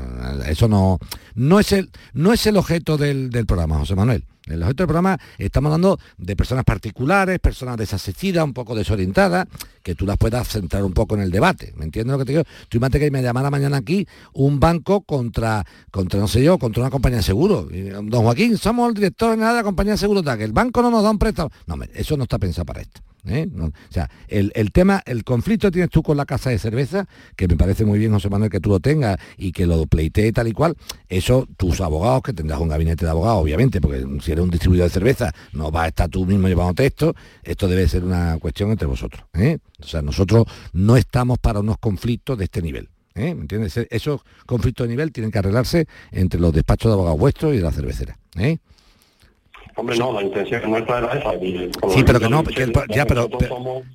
Eso 0.46 0.68
no, 0.68 0.98
no 1.34 1.58
es 1.58 1.72
el, 1.72 1.90
no 2.12 2.34
es 2.34 2.46
el 2.46 2.58
objeto 2.58 2.98
del, 2.98 3.30
del 3.30 3.46
programa, 3.46 3.78
José 3.78 3.94
Manuel. 3.94 4.24
El 4.46 4.62
objeto 4.62 4.82
del 4.82 4.88
programa 4.88 5.18
estamos 5.38 5.68
hablando 5.70 5.98
de 6.18 6.36
personas 6.36 6.64
particulares, 6.64 7.38
personas 7.38 7.76
desasistidas, 7.78 8.44
un 8.44 8.52
poco 8.52 8.74
desorientadas, 8.74 9.46
que 9.82 9.94
tú 9.94 10.06
las 10.06 10.18
puedas 10.18 10.46
centrar 10.48 10.84
un 10.84 10.92
poco 10.92 11.14
en 11.14 11.22
el 11.22 11.30
debate. 11.30 11.72
¿Me 11.76 11.84
entiendes 11.84 12.12
lo 12.12 12.18
que 12.18 12.24
te 12.26 12.32
digo? 12.32 12.44
Tú 12.68 12.76
imagínate 12.76 13.00
que 13.00 13.10
me 13.10 13.22
llamara 13.22 13.50
mañana 13.50 13.78
aquí 13.78 14.06
un 14.34 14.60
banco 14.60 15.00
contra, 15.02 15.64
contra 15.90 16.20
no 16.20 16.28
sé 16.28 16.42
yo, 16.42 16.58
contra 16.58 16.82
una 16.82 16.90
compañía 16.90 17.18
de 17.18 17.22
seguro. 17.22 17.68
Don 18.02 18.22
Joaquín, 18.22 18.58
somos 18.58 18.88
el 18.90 18.94
director 18.94 19.30
general 19.30 19.52
de 19.52 19.60
la 19.60 19.64
compañía 19.64 19.92
de 19.92 19.98
seguro 19.98 20.22
que 20.22 20.44
el 20.44 20.52
banco 20.52 20.82
no 20.82 20.90
nos 20.90 21.02
da 21.02 21.10
un 21.10 21.18
préstamo. 21.18 21.50
No, 21.66 21.76
eso 21.94 22.16
no 22.16 22.24
está 22.24 22.38
pensado 22.38 22.66
para 22.66 22.82
esto. 22.82 23.00
¿Eh? 23.26 23.48
No, 23.50 23.66
o 23.66 23.72
sea, 23.90 24.10
el, 24.28 24.52
el 24.54 24.72
tema, 24.72 25.02
el 25.06 25.24
conflicto 25.24 25.70
tienes 25.70 25.90
tú 25.90 26.02
con 26.02 26.16
la 26.16 26.24
casa 26.24 26.50
de 26.50 26.58
cerveza, 26.58 27.06
que 27.36 27.48
me 27.48 27.56
parece 27.56 27.84
muy 27.84 27.98
bien, 27.98 28.12
José 28.12 28.28
Manuel, 28.30 28.50
que 28.50 28.60
tú 28.60 28.70
lo 28.70 28.80
tengas 28.80 29.18
y 29.36 29.52
que 29.52 29.66
lo 29.66 29.86
pleitee 29.86 30.32
tal 30.32 30.48
y 30.48 30.52
cual, 30.52 30.76
eso 31.08 31.48
tus 31.56 31.80
abogados, 31.80 32.22
que 32.22 32.32
tendrás 32.32 32.60
un 32.60 32.68
gabinete 32.68 33.04
de 33.04 33.10
abogados, 33.10 33.42
obviamente, 33.42 33.80
porque 33.80 34.04
si 34.20 34.32
eres 34.32 34.44
un 34.44 34.50
distribuidor 34.50 34.88
de 34.88 34.94
cerveza, 34.94 35.32
no 35.52 35.70
vas 35.70 35.84
a 35.84 35.88
estar 35.88 36.08
tú 36.08 36.26
mismo 36.26 36.48
llevándote 36.48 36.86
esto, 36.86 37.14
esto 37.42 37.68
debe 37.68 37.88
ser 37.88 38.04
una 38.04 38.38
cuestión 38.38 38.70
entre 38.70 38.86
vosotros. 38.86 39.24
¿eh? 39.34 39.58
O 39.80 39.86
sea, 39.86 40.02
nosotros 40.02 40.46
no 40.72 40.96
estamos 40.96 41.38
para 41.38 41.60
unos 41.60 41.78
conflictos 41.78 42.38
de 42.38 42.44
este 42.44 42.62
nivel. 42.62 42.88
¿eh? 43.14 43.34
¿Me 43.34 43.42
entiendes? 43.42 43.76
Esos 43.90 44.22
conflictos 44.46 44.86
de 44.86 44.90
nivel 44.90 45.12
tienen 45.12 45.30
que 45.30 45.38
arreglarse 45.38 45.86
entre 46.10 46.40
los 46.40 46.52
despachos 46.52 46.90
de 46.90 46.94
abogados 46.94 47.18
vuestros 47.18 47.54
y 47.54 47.56
de 47.58 47.62
la 47.62 47.72
cervecera. 47.72 48.18
¿eh? 48.36 48.58
Hombre, 49.76 49.96
no, 49.98 50.12
la 50.12 50.22
intención 50.22 50.70
nuestra 50.70 50.98
era 50.98 51.12
esa. 51.18 51.34
y 51.36 51.70
Sí, 51.92 52.04
pero 52.04 52.20
que 52.20 52.28
no, 52.28 52.44
que 52.44 52.72
ya, 52.94 53.04
pero, 53.06 53.28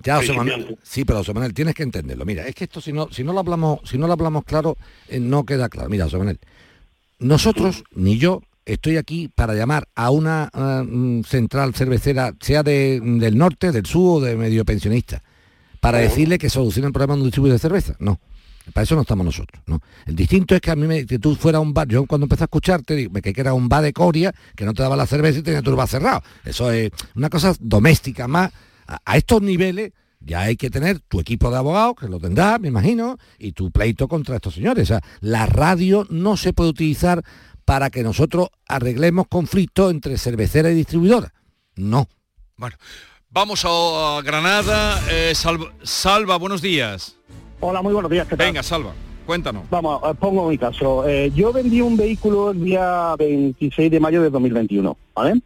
ya, 0.04 0.18
José 0.18 0.34
Manuel, 0.34 0.56
principiantes. 0.56 0.78
sí, 0.84 1.06
pero 1.06 1.20
José 1.20 1.34
Manuel, 1.34 1.54
tienes 1.54 1.74
que 1.76 1.84
entenderlo. 1.84 2.26
Mira, 2.26 2.46
es 2.48 2.54
que 2.56 2.66
esto 2.66 2.82
si 2.82 2.92
no, 2.92 3.08
si 3.12 3.24
no 3.24 3.32
lo 3.34 3.40
hablamos, 3.40 3.80
si 3.86 3.98
no 3.98 4.06
lo 4.08 4.14
hablamos 4.14 4.44
claro, 4.44 4.78
eh, 5.08 5.20
no 5.20 5.46
queda 5.46 5.70
claro. 5.70 5.90
Mira, 5.90 6.06
José 6.06 6.18
Manuel, 6.18 6.40
nosotros, 7.20 7.84
ni 7.96 8.18
yo, 8.18 8.42
estoy 8.66 8.98
aquí 8.98 9.30
para 9.34 9.54
llamar 9.54 9.88
a 9.96 10.12
una 10.12 10.50
ah, 10.54 10.84
mm, 10.86 11.24
central 11.24 11.74
cervecera, 11.74 12.34
sea 12.40 12.64
de- 12.64 13.00
del 13.02 13.38
norte, 13.38 13.72
del 13.72 13.86
sur 13.86 14.18
o 14.22 14.26
de 14.26 14.36
medio 14.36 14.64
pensionista, 14.66 15.22
para 15.80 16.00
decirle 16.00 16.38
que 16.38 16.50
solucione 16.50 16.88
el 16.88 16.94
problema 16.94 17.16
de 17.16 17.22
un 17.22 17.28
distribuidor 17.28 17.56
de 17.56 17.62
cerveza. 17.62 17.96
No. 18.00 18.20
Para 18.74 18.84
eso 18.84 18.96
no 18.96 19.02
estamos 19.02 19.26
nosotros, 19.26 19.64
¿no? 19.66 19.82
El 20.06 20.16
distinto 20.16 20.56
es 20.56 20.62
que 20.62 20.72
a 20.72 20.76
mí 20.76 20.88
me, 20.88 21.06
que 21.06 21.20
tú 21.20 21.36
fuera 21.36 21.60
un 21.60 21.74
bar, 21.74 21.88
yo 21.88 22.06
cuando 22.06 22.26
empecé 22.26 22.44
a 22.44 22.46
escucharte, 22.46 23.10
me 23.10 23.22
que 23.22 23.34
era 23.36 23.54
un 23.54 23.70
bar 23.70 23.84
de 23.84 23.94
Coria, 23.94 24.34
que 24.56 24.66
no 24.66 24.74
te 24.74 24.84
daba 24.84 24.96
la 24.96 25.06
cerveza 25.06 25.40
y 25.40 25.44
tenía 25.44 25.62
tu 25.62 25.76
bar 25.76 25.88
cerrado. 25.88 26.22
Eso 26.46 26.72
es 26.72 26.92
una 27.16 27.30
cosa 27.30 27.54
doméstica 27.60 28.28
más. 28.28 28.52
A, 28.88 29.18
estos 29.18 29.42
niveles 29.42 29.92
ya 30.20 30.42
hay 30.42 30.58
que 30.58 30.70
tener 30.70 31.00
tu 31.00 31.20
equipo 31.20 31.52
de 31.52 31.58
abogados, 31.58 31.96
que 32.00 32.08
lo 32.08 32.20
tendrás, 32.20 32.60
me 32.60 32.68
imagino, 32.68 33.18
y 33.38 33.52
tu 33.52 33.72
pleito 33.72 34.08
contra 34.08 34.36
estos 34.36 34.56
señores. 34.56 34.84
O 34.84 34.94
sea, 34.94 35.02
la 35.22 35.46
radio 35.46 36.06
no 36.10 36.38
se 36.38 36.54
puede 36.54 36.72
utilizar 36.72 37.24
para 37.66 37.90
que 37.90 38.04
nosotros 38.04 38.50
arreglemos 38.68 39.28
conflictos 39.28 39.92
entre 39.92 40.18
cervecera 40.18 40.72
y 40.72 40.76
distribuidora. 40.76 41.34
No. 41.76 42.08
Bueno, 42.58 42.76
vamos 43.30 43.64
a 43.64 44.22
Granada. 44.24 45.02
Eh, 45.10 45.34
Salva, 45.36 45.72
Salva, 45.84 46.38
buenos 46.38 46.62
días. 46.62 47.16
Hola, 47.62 47.82
muy 47.82 47.94
buenos 47.94 48.10
días. 48.10 48.26
¿qué 48.28 48.38
tal? 48.38 48.48
Venga, 48.48 48.64
Salva, 48.64 48.94
cuéntanos. 49.26 49.64
Vamos, 49.70 50.02
eh, 50.06 50.14
pongo 50.18 50.48
mi 50.50 50.58
caso. 50.58 51.08
Eh, 51.08 51.30
yo 51.36 51.52
vendí 51.52 51.82
un 51.82 51.98
vehículo 51.98 52.52
el 52.52 52.64
día 52.64 53.16
26 53.18 53.92
de 53.92 54.00
mayo 54.00 54.22
de 54.22 54.30
2021, 54.30 54.96
¿vale? 55.14 55.42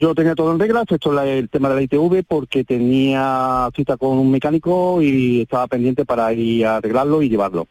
Yo 0.00 0.14
tenía 0.14 0.34
todo 0.34 0.52
en 0.52 0.58
regla, 0.58 0.82
excepto 0.82 1.20
el 1.22 1.48
tema 1.50 1.68
de 1.68 1.74
la 1.74 1.82
ITV, 1.82 2.24
porque 2.26 2.64
tenía 2.64 3.68
cita 3.76 3.96
con 3.96 4.18
un 4.18 4.30
mecánico 4.30 5.02
y 5.02 5.42
estaba 5.42 5.66
pendiente 5.66 6.04
para 6.04 6.32
ir 6.32 6.66
a 6.66 6.76
arreglarlo 6.76 7.22
y 7.22 7.28
llevarlo. 7.28 7.68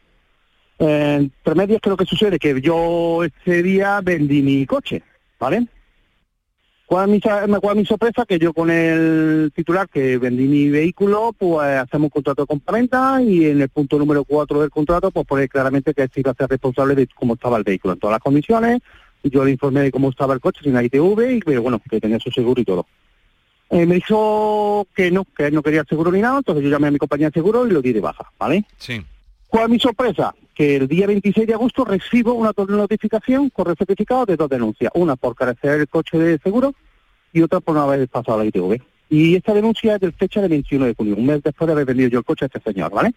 Eh, 0.78 1.16
entre 1.20 1.54
medias 1.54 1.80
creo 1.82 1.96
que 1.96 2.06
sucede 2.06 2.38
que 2.38 2.60
yo 2.60 3.24
ese 3.24 3.62
día 3.62 4.00
vendí 4.02 4.40
mi 4.40 4.66
coche, 4.66 5.02
¿vale? 5.38 5.66
¿Cuál 6.86 7.08
es 7.08 7.12
mi, 7.14 7.20
sa- 7.20 7.46
cuál 7.60 7.76
es 7.76 7.80
mi 7.82 7.86
sorpresa? 7.86 8.24
Que 8.26 8.38
yo 8.38 8.52
con 8.52 8.70
el 8.70 9.50
titular 9.54 9.88
que 9.88 10.18
vendí 10.18 10.44
mi 10.44 10.68
vehículo, 10.68 11.34
pues 11.36 11.78
hacemos 11.78 12.06
un 12.06 12.10
contrato 12.10 12.42
de 12.42 12.46
compraventa 12.46 13.22
y 13.22 13.46
en 13.46 13.62
el 13.62 13.68
punto 13.70 13.98
número 13.98 14.24
4 14.24 14.60
del 14.60 14.70
contrato, 14.70 15.10
pues 15.10 15.26
pone 15.26 15.48
claramente 15.48 15.94
que 15.94 16.06
se 16.12 16.20
iba 16.20 16.32
a 16.32 16.34
ser 16.34 16.48
responsable 16.48 16.94
de 16.94 17.08
cómo 17.14 17.34
estaba 17.34 17.56
el 17.56 17.64
vehículo 17.64 17.94
en 17.94 18.00
todas 18.00 18.14
las 18.14 18.20
condiciones. 18.22 18.80
Yo 19.22 19.42
le 19.44 19.52
informé 19.52 19.80
de 19.80 19.90
cómo 19.90 20.10
estaba 20.10 20.34
el 20.34 20.40
coche 20.40 20.60
sin 20.62 20.74
la 20.74 20.84
ITV 20.84 21.36
y 21.36 21.40
que, 21.40 21.56
bueno, 21.58 21.80
que 21.90 22.00
tenía 22.00 22.18
su 22.20 22.30
seguro 22.30 22.60
y 22.60 22.64
todo. 22.66 22.86
Eh, 23.70 23.86
me 23.86 23.94
dijo 23.94 24.86
que 24.94 25.10
no, 25.10 25.24
que 25.24 25.46
él 25.46 25.54
no 25.54 25.62
quería 25.62 25.84
seguro 25.88 26.12
ni 26.12 26.20
nada, 26.20 26.36
entonces 26.38 26.62
yo 26.62 26.68
llamé 26.68 26.88
a 26.88 26.90
mi 26.90 26.98
compañía 26.98 27.28
de 27.28 27.32
seguro 27.32 27.66
y 27.66 27.70
lo 27.70 27.80
di 27.80 27.94
de 27.94 28.00
baja, 28.00 28.30
¿vale? 28.38 28.64
Sí. 28.76 29.02
¿Cuál 29.48 29.64
es 29.64 29.70
mi 29.70 29.80
sorpresa? 29.80 30.34
Que 30.54 30.76
el 30.76 30.88
día 30.88 31.06
26 31.06 31.46
de 31.46 31.54
agosto 31.54 31.84
recibo 31.84 32.34
una 32.34 32.52
notificación 32.56 33.50
con 33.50 33.68
el 33.68 33.76
certificado 33.76 34.24
de 34.24 34.36
dos 34.36 34.48
denuncias. 34.48 34.92
Una 34.94 35.16
por 35.16 35.34
carecer 35.34 35.80
el 35.80 35.88
coche 35.88 36.16
de 36.18 36.38
seguro 36.38 36.74
y 37.32 37.42
otra 37.42 37.60
por 37.60 37.74
no 37.74 37.82
haber 37.82 38.08
pasado 38.08 38.38
la 38.38 38.44
ITV. 38.44 38.80
Y 39.10 39.34
esta 39.34 39.52
denuncia 39.52 39.96
es 39.96 40.00
de 40.00 40.12
fecha 40.12 40.40
del 40.40 40.50
21 40.50 40.86
de 40.86 40.94
junio, 40.94 41.16
un 41.16 41.26
mes 41.26 41.42
después 41.42 41.66
de 41.66 41.72
haber 41.72 41.84
vendido 41.84 42.08
yo 42.08 42.18
el 42.20 42.24
coche 42.24 42.44
a 42.44 42.46
este 42.46 42.60
señor, 42.60 42.92
¿vale? 42.92 43.12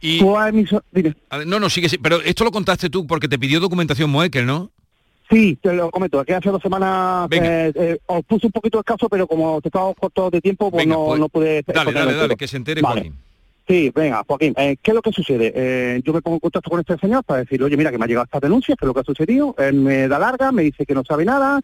Y, 0.00 0.18
¿Cuál 0.20 0.48
es 0.48 0.54
mi 0.54 0.66
so- 0.66 0.82
dime. 0.90 1.14
a 1.28 1.38
ver, 1.38 1.46
no, 1.46 1.60
no, 1.60 1.68
sigue, 1.68 1.88
sí, 1.88 1.98
pero 1.98 2.20
esto 2.22 2.44
lo 2.44 2.50
contaste 2.50 2.88
tú 2.88 3.06
porque 3.06 3.28
te 3.28 3.38
pidió 3.38 3.60
documentación 3.60 4.10
Moekel, 4.10 4.46
¿no? 4.46 4.70
Sí, 5.30 5.56
te 5.62 5.72
lo 5.72 5.90
comento, 5.90 6.24
que 6.24 6.34
hace 6.34 6.50
dos 6.50 6.60
semanas 6.60 7.28
eh, 7.30 7.72
eh, 7.74 7.98
os 8.06 8.24
puse 8.24 8.46
un 8.46 8.52
poquito 8.52 8.80
escaso, 8.80 9.08
pero 9.08 9.28
como 9.28 9.60
te 9.60 9.68
estaba 9.68 9.94
corto 9.94 10.28
de 10.30 10.40
tiempo, 10.40 10.70
pues 10.70 10.84
Venga, 10.84 10.96
no, 10.96 11.06
pues, 11.06 11.20
no 11.20 11.28
pude... 11.28 11.62
Dale, 11.66 11.92
dale, 11.92 12.14
dale, 12.14 12.36
que 12.36 12.48
se 12.48 12.56
entere 12.56 12.82
Vale. 12.82 13.12
Sí, 13.70 13.92
venga, 13.94 14.24
Joaquín, 14.26 14.52
eh, 14.56 14.78
¿qué 14.82 14.90
es 14.90 14.94
lo 14.96 15.00
que 15.00 15.12
sucede? 15.12 15.52
Eh, 15.54 16.02
yo 16.04 16.12
me 16.12 16.20
pongo 16.20 16.34
en 16.34 16.40
contacto 16.40 16.68
con 16.68 16.80
este 16.80 16.98
señor 16.98 17.22
para 17.22 17.42
decir, 17.42 17.62
oye, 17.62 17.76
mira, 17.76 17.92
que 17.92 17.98
me 17.98 18.04
ha 18.04 18.08
llegado 18.08 18.24
esta 18.24 18.40
denuncia, 18.40 18.74
que 18.74 18.84
es 18.84 18.86
lo 18.88 18.92
que 18.92 18.98
ha 18.98 19.04
sucedido. 19.04 19.54
Él 19.58 19.74
me 19.74 20.08
da 20.08 20.18
larga, 20.18 20.50
me 20.50 20.64
dice 20.64 20.84
que 20.84 20.92
no 20.92 21.04
sabe 21.04 21.24
nada, 21.24 21.60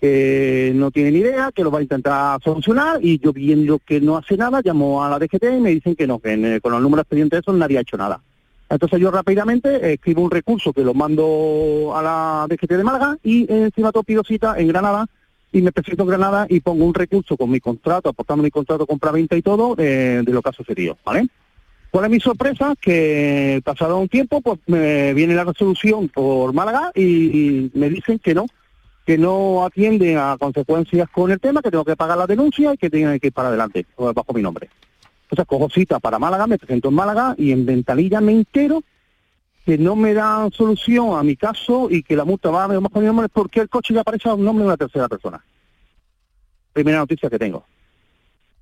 que 0.00 0.70
no 0.76 0.92
tiene 0.92 1.10
ni 1.10 1.18
idea, 1.18 1.50
que 1.52 1.64
lo 1.64 1.72
va 1.72 1.80
a 1.80 1.82
intentar 1.82 2.40
solucionar, 2.44 3.04
y 3.04 3.18
yo 3.18 3.32
viendo 3.32 3.80
que 3.80 4.00
no 4.00 4.16
hace 4.16 4.36
nada, 4.36 4.60
llamo 4.62 5.02
a 5.02 5.10
la 5.10 5.18
DGT 5.18 5.56
y 5.56 5.60
me 5.60 5.70
dicen 5.70 5.96
que 5.96 6.06
no, 6.06 6.20
que 6.20 6.34
en, 6.34 6.44
eh, 6.44 6.60
con 6.60 6.70
los 6.70 6.80
números 6.80 7.02
expedientes 7.02 7.40
esos 7.40 7.56
nadie 7.56 7.78
ha 7.78 7.80
hecho 7.80 7.96
nada. 7.96 8.20
Entonces 8.70 9.00
yo 9.00 9.10
rápidamente 9.10 9.94
escribo 9.94 10.22
un 10.22 10.30
recurso 10.30 10.72
que 10.72 10.84
lo 10.84 10.94
mando 10.94 11.92
a 11.92 12.02
la 12.04 12.46
DGT 12.48 12.70
de 12.70 12.84
Málaga 12.84 13.18
y 13.24 13.52
encima 13.52 13.90
todo 13.90 14.04
pido 14.04 14.22
cita 14.22 14.54
en 14.60 14.68
Granada 14.68 15.06
y 15.50 15.60
me 15.60 15.72
presento 15.72 16.04
en 16.04 16.08
Granada 16.10 16.46
y 16.48 16.60
pongo 16.60 16.84
un 16.84 16.94
recurso 16.94 17.36
con 17.36 17.50
mi 17.50 17.58
contrato, 17.58 18.10
aportando 18.10 18.44
mi 18.44 18.50
contrato 18.52 18.86
compra-venta 18.86 19.36
y 19.36 19.42
todo 19.42 19.74
de 19.74 20.22
lo 20.24 20.40
que 20.40 20.50
ha 20.50 20.52
sucedido, 20.52 20.96
¿vale? 21.04 21.28
¿Cuál 21.90 22.04
es 22.04 22.10
mi 22.10 22.20
sorpresa? 22.20 22.74
Que 22.80 23.62
pasado 23.64 23.98
un 23.98 24.08
tiempo, 24.08 24.40
pues 24.40 24.58
me 24.66 25.14
viene 25.14 25.34
la 25.34 25.44
resolución 25.44 26.08
por 26.08 26.52
Málaga 26.52 26.92
y, 26.94 27.70
me 27.74 27.88
dicen 27.88 28.18
que 28.18 28.34
no, 28.34 28.46
que 29.06 29.16
no 29.16 29.64
atienden 29.64 30.18
a 30.18 30.36
consecuencias 30.38 31.08
con 31.08 31.30
el 31.30 31.40
tema, 31.40 31.62
que 31.62 31.70
tengo 31.70 31.84
que 31.84 31.96
pagar 31.96 32.18
la 32.18 32.26
denuncia 32.26 32.74
y 32.74 32.76
que 32.76 32.90
tengo 32.90 33.18
que 33.18 33.28
ir 33.28 33.32
para 33.32 33.48
adelante, 33.48 33.86
bajo 33.96 34.32
mi 34.34 34.42
nombre. 34.42 34.68
Entonces 35.22 35.46
cojo 35.46 35.68
cita 35.70 35.98
para 35.98 36.18
Málaga, 36.18 36.46
me 36.46 36.58
presento 36.58 36.88
en 36.88 36.94
Málaga 36.94 37.34
y 37.38 37.52
en 37.52 37.64
ventanilla 37.64 38.20
me 38.20 38.32
entero 38.32 38.82
que 39.64 39.76
no 39.76 39.96
me 39.96 40.14
dan 40.14 40.50
solución 40.52 41.18
a 41.18 41.22
mi 41.22 41.36
bajo 41.36 41.90
y 41.90 42.02
que 42.02 42.16
la 42.16 42.24
multa 42.24 42.50
va 42.50 42.64
a 42.64 42.66
bajo 42.66 43.00
mi 43.00 43.06
nombre 43.06 43.28
porque 43.28 43.60
el 43.60 43.68
coche 43.68 43.94
ya 43.94 44.00
aparece 44.00 44.28
a 44.28 44.34
un 44.34 44.44
nombre 44.44 44.62
de 44.62 44.68
una 44.68 44.76
tercera 44.76 45.08
persona. 45.08 45.42
Primera 46.72 46.98
noticia 46.98 47.28
que 47.28 47.38
tengo. 47.38 47.64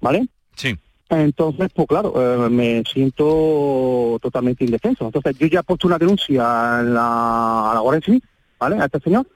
¿Vale? 0.00 0.26
Sí. 0.54 0.76
Entonces, 1.08 1.68
pues 1.74 1.86
claro, 1.86 2.12
eh, 2.16 2.50
me 2.50 2.82
siento 2.92 4.18
totalmente 4.20 4.64
indefenso. 4.64 5.06
Entonces, 5.06 5.36
yo 5.38 5.46
ya 5.46 5.60
he 5.60 5.62
puesto 5.62 5.86
una 5.86 5.98
denuncia 5.98 6.80
en 6.80 6.94
la, 6.94 7.70
a 7.70 7.74
la 7.74 7.80
Guardia 7.80 8.04
Civil, 8.04 8.22
¿vale? 8.58 8.76
A 8.80 8.86
este 8.86 9.00
señor, 9.00 9.26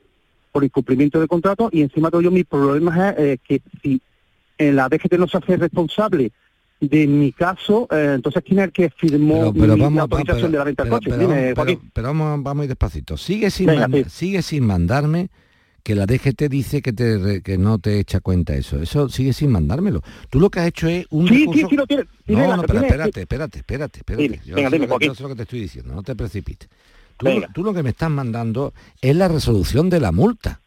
por 0.53 0.65
incumplimiento 0.65 1.21
de 1.21 1.29
contrato, 1.29 1.69
y 1.73 1.83
encima 1.83 2.09
de 2.09 2.13
todo 2.13 2.21
yo 2.23 2.31
mi 2.33 2.45
problema 2.45 3.11
es 3.11 3.19
eh, 3.19 3.39
que 3.47 3.63
si 3.83 4.01
en 4.59 4.77
la 4.77 4.89
DGT 4.89 5.13
no 5.19 5.29
se 5.29 5.39
hace 5.39 5.57
responsable 5.57 6.33
de 6.81 7.07
mi 7.07 7.31
caso, 7.33 7.87
eh, 7.91 8.13
entonces 8.17 8.43
¿quién 8.45 8.59
es 8.59 8.65
el 8.67 8.73
que 8.73 8.91
firmó 8.91 9.53
pero 9.53 9.75
mi- 9.77 9.81
vamos, 9.83 9.95
la 9.97 10.03
autorización 10.03 10.37
pero- 10.39 10.51
de 10.53 10.59
la 10.59 10.65
venta 10.65 10.83
del 10.83 10.91
pero- 10.91 10.99
coche? 10.99 11.11
pero 11.11 11.21
Dime, 11.29 11.55
vamos- 11.55 11.77
pero- 11.93 12.09
vamos, 12.09 12.43
vamos 12.43 12.61
a 12.63 12.65
ir 12.65 12.69
despacito. 12.69 13.17
Sigue 13.17 13.51
sin, 13.51 13.67
Venga, 13.67 13.87
sigue 14.09 14.43
sin 14.43 14.67
mandarme 14.67 15.29
que 15.83 15.95
la 15.95 16.07
DGT 16.07 16.43
dice 16.49 16.83
que, 16.83 16.93
te, 16.93 17.43
que 17.43 17.59
no 17.59 17.79
te 17.79 17.99
echa 17.99 18.21
cuenta 18.21 18.55
eso. 18.55 18.81
Eso 18.83 19.09
sigue 19.09 19.33
sin 19.33 19.51
mandármelo. 19.51 20.03
Tú 20.29 20.39
lo 20.41 20.51
que 20.51 20.61
has 20.61 20.67
hecho 20.69 20.89
es 20.89 21.07
un 21.11 21.27
Sí, 21.29 21.45
recurso- 21.47 21.61
sí, 21.61 21.67
sí 21.71 21.77
lo 21.77 21.87
tiene. 21.87 22.05
Tiene 22.27 22.43
No, 22.43 22.49
la- 22.49 22.57
no, 22.57 22.63
pero 22.63 22.81
espérate, 22.81 23.21
espérate, 23.23 23.59
espérate, 23.61 23.99
espérate. 24.01 24.23
Dime, 24.23 24.41
Yo 24.45 24.55
venga, 24.57 24.71
sé 24.71 24.77
dime, 24.77 24.87
lo 24.87 24.99
que- 24.99 25.07
yo 25.07 25.15
sé 25.15 25.23
lo 25.23 25.29
que 25.31 25.35
te 25.37 25.43
estoy 25.43 25.61
diciendo, 25.61 25.95
no 25.95 26.03
te 26.03 26.15
precipites. 26.15 26.69
Tú, 27.55 27.63
lo 27.63 27.75
que 27.75 27.83
me 27.83 27.91
estás 27.91 28.11
mandando 28.11 28.73
es 29.03 29.15
la 29.15 29.29
resolución 29.29 29.91
de 29.91 30.01
la 30.01 30.11
multa. 30.13 30.61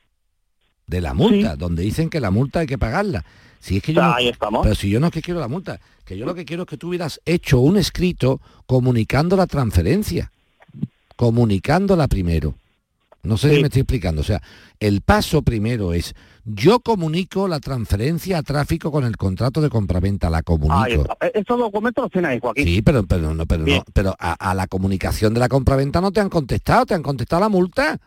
De 0.85 1.01
la 1.01 1.13
multa, 1.13 1.55
donde 1.55 1.81
dicen 1.83 2.09
que 2.09 2.19
la 2.19 2.29
multa 2.29 2.59
hay 2.59 2.67
que 2.67 2.77
pagarla. 2.77 3.23
Si 3.59 3.77
es 3.77 3.83
que 3.83 3.93
yo 3.93 4.01
no- 4.01 4.13
Ahí 4.13 4.27
estamos. 4.27 4.61
pero 4.63 4.75
si 4.75 4.89
yo 4.89 4.99
no 4.99 5.07
es 5.07 5.13
que 5.13 5.21
quiero 5.21 5.39
la 5.39 5.47
multa, 5.47 5.79
que 6.05 6.17
yo 6.17 6.25
lo 6.25 6.35
que 6.35 6.43
quiero 6.45 6.63
es 6.63 6.69
que 6.69 6.77
tú 6.77 6.89
hubieras 6.89 7.21
hecho 7.25 7.59
un 7.59 7.77
escrito 7.77 8.41
comunicando 8.65 9.35
la 9.37 9.47
transferencia, 9.47 10.31
comunicándola 11.15 12.07
primero. 12.07 12.55
No 13.23 13.37
sé 13.37 13.55
si 13.55 13.61
me 13.61 13.67
estoy 13.67 13.81
explicando. 13.81 14.21
O 14.21 14.23
sea, 14.25 14.41
el 14.79 15.01
paso 15.01 15.43
primero 15.43 15.93
es, 15.93 16.13
yo 16.43 16.81
comunico 16.81 17.47
la 17.47 17.61
transferencia 17.61 18.37
a 18.37 18.43
tráfico 18.43 18.91
con 18.91 19.05
el 19.05 19.15
contrato 19.15 19.61
de 19.61 19.69
compraventa, 19.69 20.29
la 20.29 20.43
comunico. 20.43 21.05
Eh, 21.21 21.31
Estos 21.35 21.57
documentos 21.57 22.03
los 22.03 22.11
tiene 22.11 22.27
ahí, 22.27 22.39
Joaquín. 22.41 22.65
Sí, 22.65 22.81
pero, 22.81 23.03
pero 23.03 23.33
no, 23.33 23.45
pero 23.45 23.65
no, 23.65 23.83
pero 23.93 24.13
a, 24.19 24.33
a 24.33 24.53
la 24.53 24.67
comunicación 24.67 25.33
de 25.33 25.39
la 25.39 25.47
compraventa 25.47 26.01
no 26.01 26.11
te 26.11 26.19
han 26.19 26.29
contestado, 26.29 26.85
te 26.85 26.95
han 26.95 27.01
contestado 27.03 27.39
la 27.41 27.49
multa. 27.49 27.97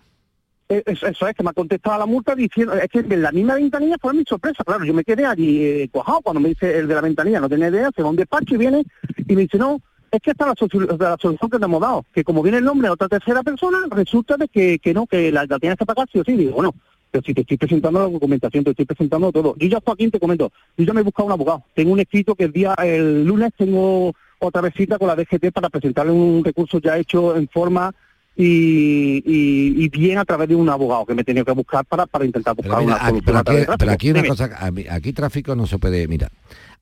Eh, 0.68 0.82
Eso, 0.84 1.06
eso 1.06 1.28
es, 1.28 1.34
que 1.34 1.42
me 1.42 1.50
ha 1.50 1.54
contestado 1.54 1.98
la 1.98 2.06
multa 2.06 2.34
diciendo, 2.34 2.74
es 2.74 2.88
que 2.90 2.98
en 2.98 3.22
la 3.22 3.32
misma 3.32 3.54
ventanilla 3.54 3.96
fue 4.00 4.12
mi 4.12 4.24
sorpresa, 4.28 4.64
claro, 4.64 4.84
yo 4.84 4.92
me 4.92 5.04
quedé 5.04 5.24
allí 5.24 5.64
eh, 5.64 5.88
cuajado 5.90 6.20
cuando 6.22 6.40
me 6.40 6.50
dice 6.50 6.78
el 6.78 6.88
de 6.88 6.94
la 6.94 7.00
ventanilla, 7.00 7.40
no 7.40 7.48
tenía 7.48 7.68
idea, 7.68 7.90
se 7.94 8.02
va 8.02 8.08
a 8.08 8.10
un 8.10 8.16
despacho 8.16 8.56
y 8.56 8.58
viene 8.58 8.84
y 9.28 9.34
me 9.34 9.42
dice, 9.42 9.56
no, 9.58 9.80
es 10.16 10.22
que 10.22 10.30
esta 10.32 10.44
es 10.44 10.48
la, 10.48 10.54
solu- 10.66 10.98
la 10.98 11.16
solución 11.20 11.50
que 11.50 11.58
te 11.58 11.64
hemos 11.64 11.80
dado, 11.80 12.04
que 12.12 12.24
como 12.24 12.42
viene 12.42 12.58
el 12.58 12.64
nombre 12.64 12.88
de 12.88 12.92
otra 12.92 13.08
tercera 13.08 13.42
persona, 13.42 13.78
resulta 13.90 14.36
de 14.36 14.48
que, 14.48 14.78
que 14.78 14.92
no, 14.94 15.06
que 15.06 15.30
la, 15.32 15.46
la 15.46 15.58
tienes 15.58 15.78
que 15.78 15.86
pagar 15.86 16.08
sí 16.12 16.18
o 16.18 16.24
sí, 16.24 16.32
digo, 16.36 16.52
bueno, 16.52 16.74
pero 17.10 17.22
si 17.24 17.32
te 17.32 17.42
estoy 17.42 17.56
presentando 17.56 18.00
la 18.00 18.08
documentación, 18.08 18.64
te 18.64 18.70
estoy 18.70 18.84
presentando 18.84 19.30
todo. 19.32 19.54
Yo 19.58 19.68
ya, 19.68 19.80
Joaquín, 19.84 20.10
te 20.10 20.18
comento, 20.20 20.52
yo 20.76 20.84
ya 20.84 20.92
me 20.92 21.00
he 21.00 21.04
buscado 21.04 21.26
un 21.26 21.32
abogado, 21.32 21.62
tengo 21.74 21.92
un 21.92 22.00
escrito 22.00 22.34
que 22.34 22.44
el 22.44 22.52
día, 22.52 22.74
el 22.82 23.24
lunes 23.24 23.52
tengo 23.56 24.12
otra 24.38 24.60
vez 24.60 24.74
cita 24.76 24.98
con 24.98 25.08
la 25.08 25.16
DGT 25.16 25.52
para 25.52 25.70
presentarle 25.70 26.12
un 26.12 26.44
recurso 26.44 26.78
ya 26.78 26.98
hecho 26.98 27.36
en 27.36 27.48
forma 27.48 27.94
y, 28.38 29.22
y, 29.24 29.84
y 29.84 29.88
bien 29.88 30.18
a 30.18 30.24
través 30.24 30.48
de 30.48 30.54
un 30.54 30.68
abogado 30.68 31.06
que 31.06 31.14
me 31.14 31.22
he 31.22 31.24
tenido 31.24 31.44
que 31.44 31.52
buscar 31.52 31.84
para, 31.86 32.04
para 32.06 32.24
intentar 32.26 32.54
buscar 32.54 32.78
mira, 32.80 32.96
una 32.96 33.06
solución. 33.08 33.24
pero 33.24 33.38
a 33.38 33.40
aquí, 33.40 33.72
pero 33.78 33.92
aquí 33.92 34.10
una 34.10 34.20
cosa, 34.28 34.50
a 34.90 34.94
aquí 34.94 35.12
tráfico 35.14 35.56
no 35.56 35.66
se 35.66 35.78
puede, 35.78 36.06
mira, 36.06 36.28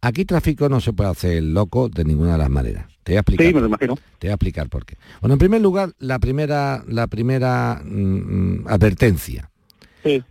aquí 0.06 0.24
tráfico 0.24 0.68
no 0.68 0.80
se 0.80 0.92
puede 0.92 1.10
hacer 1.10 1.42
loco 1.42 1.88
de 1.88 2.04
ninguna 2.04 2.32
de 2.32 2.38
las 2.38 2.50
maneras. 2.50 2.86
Te 3.02 3.12
voy 3.12 3.16
a 3.16 3.20
explicar. 3.20 3.46
Sí, 3.46 3.54
me 3.54 3.60
lo 3.60 3.66
imagino. 3.66 3.96
Te 4.18 4.26
voy 4.28 4.30
a 4.30 4.34
explicar 4.34 4.68
por 4.68 4.84
qué. 4.86 4.96
Bueno, 5.20 5.34
en 5.34 5.38
primer 5.38 5.60
lugar, 5.60 5.92
la 5.98 6.18
primera, 6.18 6.82
la 6.88 7.06
primera 7.06 7.82
mm, 7.84 8.66
advertencia. 8.68 9.50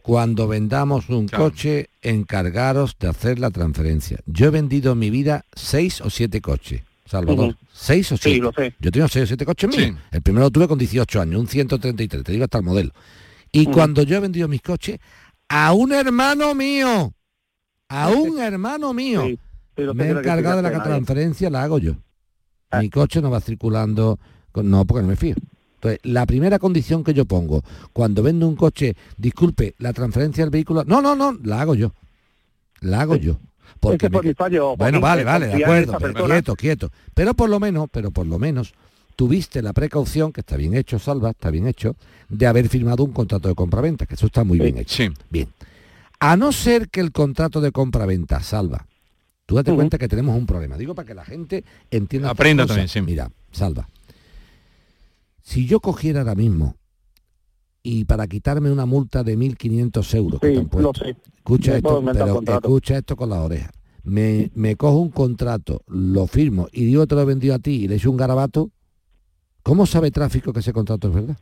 Cuando 0.03 0.47
vendamos 0.47 1.09
un 1.09 1.27
coche, 1.27 1.89
encargaros 2.03 2.95
de 2.99 3.07
hacer 3.07 3.39
la 3.39 3.49
transferencia. 3.49 4.19
Yo 4.27 4.45
he 4.45 4.49
vendido 4.51 4.91
en 4.91 4.99
mi 4.99 5.09
vida 5.09 5.45
seis 5.55 5.99
o 6.01 6.11
siete 6.11 6.41
coches. 6.41 6.83
Salvador, 7.05 7.49
Ujú. 7.49 7.57
seis 7.73 8.11
o 8.11 8.17
Sí, 8.17 8.23
siete. 8.33 8.39
lo 8.41 8.51
sé. 8.53 8.75
Yo 8.79 8.91
tengo 8.91 9.07
seis 9.07 9.23
o 9.23 9.27
siete 9.27 9.45
coches 9.45 9.69
míos. 9.75 9.89
Sí. 9.89 9.95
El 10.11 10.21
primero 10.21 10.45
lo 10.45 10.51
tuve 10.51 10.67
con 10.67 10.77
18 10.77 11.21
años, 11.21 11.39
un 11.41 11.47
133, 11.47 12.23
te 12.23 12.31
digo 12.31 12.43
hasta 12.43 12.59
el 12.59 12.63
modelo. 12.63 12.91
Y 13.51 13.65
cuando 13.65 14.03
yo 14.03 14.17
he 14.17 14.19
vendido 14.19 14.47
mis 14.47 14.61
coches, 14.61 14.99
a 15.49 15.73
un 15.73 15.91
hermano 15.91 16.53
mío, 16.53 17.11
a 17.89 18.09
un 18.11 18.39
hermano 18.39 18.93
mío, 18.93 19.23
Sí, 19.25 19.39
pero 19.75 19.93
me 19.93 20.03
he 20.09 20.13
que 20.13 20.19
encargado 20.19 20.57
de 20.57 20.63
la 20.63 20.69
nadie. 20.71 20.83
transferencia, 20.83 21.49
la 21.49 21.63
hago 21.63 21.77
yo. 21.79 21.93
Ah. 22.71 22.79
Mi 22.81 22.89
coche 22.89 23.21
no 23.21 23.29
va 23.31 23.39
circulando, 23.41 24.19
con- 24.51 24.69
no, 24.69 24.85
porque 24.85 25.01
no 25.03 25.07
me 25.09 25.15
fío. 25.15 25.35
Entonces, 25.75 25.99
la 26.03 26.25
primera 26.25 26.59
condición 26.59 27.03
que 27.03 27.13
yo 27.13 27.25
pongo 27.25 27.63
cuando 27.91 28.23
vendo 28.23 28.47
un 28.47 28.55
coche, 28.55 28.95
disculpe, 29.17 29.75
la 29.79 29.91
transferencia 29.93 30.43
del 30.43 30.51
vehículo, 30.51 30.83
no, 30.85 31.01
no, 31.01 31.15
no, 31.15 31.37
la 31.43 31.61
hago 31.61 31.75
yo. 31.75 31.93
La 32.81 33.01
hago 33.01 33.15
yo. 33.15 33.37
Porque 33.79 34.05
Ese 34.07 34.13
fue 34.13 34.21
me- 34.23 34.29
mi 34.29 34.33
fallo, 34.33 34.75
bueno, 34.77 35.01
vale, 35.01 35.23
vale, 35.23 35.47
de 35.47 35.63
acuerdo, 35.63 35.97
pero 35.99 36.25
quieto, 36.25 36.55
quieto. 36.55 36.91
Pero 37.13 37.33
por 37.33 37.49
lo 37.49 37.59
menos, 37.59 37.87
pero 37.91 38.11
por 38.11 38.25
lo 38.25 38.39
menos, 38.39 38.73
tuviste 39.15 39.61
la 39.61 39.73
precaución, 39.73 40.31
que 40.31 40.39
está 40.41 40.55
bien 40.55 40.73
hecho, 40.73 40.99
Salva, 40.99 41.31
está 41.31 41.49
bien 41.51 41.67
hecho, 41.67 41.95
de 42.29 42.47
haber 42.47 42.69
firmado 42.69 43.03
un 43.03 43.11
contrato 43.11 43.49
de 43.49 43.55
compraventa, 43.55 44.05
que 44.05 44.15
eso 44.15 44.27
está 44.27 44.43
muy 44.45 44.57
bien 44.59 44.77
hecho. 44.77 45.03
Bien. 45.29 45.49
A 46.19 46.37
no 46.37 46.51
ser 46.53 46.87
que 46.89 47.01
el 47.01 47.11
contrato 47.11 47.59
de 47.59 47.71
compraventa, 47.73 48.41
Salva, 48.41 48.85
tú 49.53 49.57
date 49.57 49.75
cuenta 49.75 49.97
que 49.99 50.07
tenemos 50.07 50.35
un 50.35 50.47
problema. 50.47 50.77
Digo 50.77 50.95
para 50.95 51.05
que 51.05 51.13
la 51.13 51.23
gente 51.23 51.63
entienda. 51.91 52.31
Aprenda 52.31 52.65
también, 52.65 52.87
sí. 52.87 53.01
Mira, 53.01 53.29
Salva, 53.51 53.87
si 55.43 55.67
yo 55.67 55.79
cogiera 55.79 56.21
ahora 56.21 56.33
mismo 56.33 56.75
y 57.83 58.05
para 58.05 58.25
quitarme 58.27 58.71
una 58.71 58.85
multa 58.85 59.23
de 59.23 59.37
1.500 59.37 60.15
euros 60.15 60.41
que 60.41 60.53
escucha 60.53 61.77
esto, 61.77 62.03
pero 62.03 62.41
escucha 62.41 62.97
esto 62.97 63.15
con 63.15 63.29
la 63.29 63.41
oreja. 63.41 63.69
Me, 64.03 64.51
me 64.55 64.75
cojo 64.75 64.97
un 64.97 65.11
contrato, 65.11 65.83
lo 65.87 66.27
firmo 66.27 66.67
y 66.71 66.85
digo 66.85 67.05
te 67.05 67.15
lo 67.15 67.21
he 67.21 67.25
vendido 67.25 67.53
a 67.55 67.59
ti 67.59 67.83
y 67.83 67.87
le 67.87 67.95
echo 67.95 68.09
un 68.09 68.17
garabato, 68.17 68.71
¿cómo 69.61 69.85
sabe 69.85 70.11
tráfico 70.11 70.51
que 70.51 70.61
ese 70.61 70.73
contrato 70.73 71.09
es 71.09 71.13
verdad? 71.13 71.37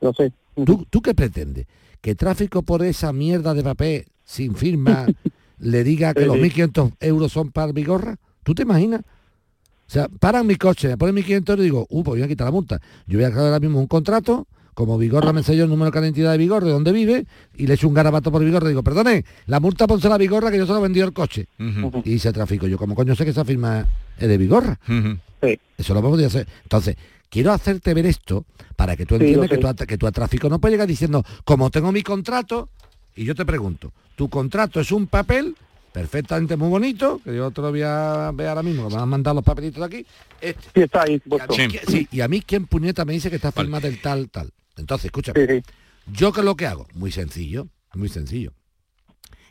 Lo 0.00 0.12
sé. 0.14 0.32
¿Tú, 0.64 0.86
¿Tú 0.88 1.02
qué 1.02 1.14
pretendes? 1.14 1.66
¿Que 2.00 2.14
tráfico 2.14 2.62
por 2.62 2.82
esa 2.82 3.12
mierda 3.12 3.52
de 3.54 3.62
papel 3.62 4.06
sin 4.24 4.54
firma 4.54 5.06
le 5.64 5.82
diga 5.84 6.14
que 6.14 6.20
Sí, 6.22 6.26
los 6.26 6.36
sí. 6.36 6.42
1.500 6.42 6.92
euros 7.00 7.32
son 7.32 7.50
para 7.50 7.72
mi 7.72 7.84
gorra? 7.84 8.16
¿Tú 8.42 8.54
te 8.54 8.62
imaginas? 8.62 9.00
O 9.00 9.90
sea, 9.90 10.08
paran 10.08 10.46
mi 10.46 10.56
coche, 10.56 10.88
me 10.88 10.96
ponen 10.96 11.14
1.500 11.16 11.48
euros 11.50 11.58
y 11.60 11.62
digo, 11.64 11.86
uh, 11.90 12.02
pues 12.02 12.18
voy 12.18 12.22
a 12.22 12.28
quitar 12.28 12.46
la 12.46 12.50
multa. 12.52 12.80
Yo 13.06 13.18
voy 13.18 13.24
a 13.24 13.30
crear 13.30 13.46
ahora 13.46 13.60
mismo 13.60 13.78
un 13.80 13.86
contrato, 13.86 14.46
como 14.74 14.98
Vigorra 14.98 15.32
me 15.32 15.40
enseñó 15.40 15.64
el 15.64 15.70
número 15.70 15.90
de 15.90 16.00
la 16.00 16.06
identidad 16.06 16.32
de 16.32 16.38
Vigorra, 16.38 16.66
de 16.66 16.72
dónde 16.72 16.90
vive, 16.92 17.26
y 17.56 17.66
le 17.66 17.74
echo 17.74 17.86
un 17.86 17.94
garabato 17.94 18.32
por 18.32 18.42
Vigorra 18.44 18.66
y 18.66 18.70
digo, 18.70 18.82
perdone, 18.82 19.24
la 19.46 19.60
multa 19.60 19.86
ponse 19.86 20.08
la 20.08 20.18
Vigorra 20.18 20.50
que 20.50 20.58
yo 20.58 20.66
se 20.66 20.72
lo 20.72 20.78
he 20.78 20.82
vendido 20.82 21.06
el 21.06 21.12
coche. 21.12 21.46
Y 21.58 22.10
dice 22.10 22.32
tráfico, 22.32 22.66
yo 22.66 22.76
como 22.78 22.94
coño 22.94 23.14
sé 23.14 23.24
que 23.24 23.30
esa 23.30 23.44
firma 23.44 23.86
es 24.18 24.28
de 24.28 24.36
Vigorra. 24.38 24.78
Eso 25.76 25.94
lo 25.94 26.02
podía 26.02 26.26
hacer. 26.28 26.48
Entonces, 26.62 26.96
quiero 27.28 27.52
hacerte 27.52 27.92
ver 27.94 28.06
esto 28.06 28.44
para 28.76 28.96
que 28.96 29.04
tú 29.06 29.16
Sí, 29.16 29.22
entiendas 29.22 29.50
que, 29.50 29.58
tú, 29.58 29.66
sé. 29.68 29.82
a- 29.82 29.86
que 29.86 29.98
tú 29.98 30.06
a 30.06 30.12
tráfico 30.12 30.48
no 30.48 30.58
puedes 30.60 30.72
llegar 30.74 30.88
diciendo, 30.88 31.24
como 31.44 31.70
tengo 31.70 31.92
mi 31.92 32.02
contrato, 32.02 32.68
y 33.14 33.24
yo 33.24 33.34
te 33.34 33.44
pregunto, 33.44 33.92
tu 34.16 34.28
contrato 34.28 34.80
es 34.80 34.90
un 34.92 35.06
papel 35.06 35.56
perfectamente 35.92 36.56
muy 36.56 36.68
bonito, 36.68 37.20
que 37.22 37.36
yo 37.36 37.50
te 37.50 37.60
lo 37.62 37.70
voy 37.70 37.82
a 37.82 38.30
ver 38.34 38.48
ahora 38.48 38.62
mismo, 38.62 38.88
que 38.88 38.96
me 38.96 39.00
han 39.02 39.08
mandado 39.08 39.36
los 39.36 39.44
papelitos 39.44 39.80
de 39.80 39.86
aquí. 39.98 40.06
Este. 40.40 40.62
Sí, 40.74 40.80
está 40.82 41.02
ahí. 41.02 41.12
Y 41.12 41.14
a, 41.14 41.16
mí, 41.16 41.20
puesto. 41.28 41.54
¿quién- 41.54 41.70
sí, 41.88 42.08
y 42.10 42.20
a 42.20 42.28
mí 42.28 42.40
quién 42.42 42.66
puñeta 42.66 43.04
me 43.04 43.12
dice 43.12 43.30
que 43.30 43.36
está 43.36 43.52
firmada 43.52 43.88
del 43.88 44.00
tal, 44.00 44.28
tal. 44.30 44.50
Entonces, 44.76 45.06
escúchame. 45.06 45.62
¿Yo 46.12 46.32
qué 46.32 46.40
es 46.40 46.44
lo 46.44 46.56
que 46.56 46.66
hago? 46.66 46.86
Muy 46.94 47.12
sencillo, 47.12 47.68
muy 47.94 48.08
sencillo. 48.08 48.52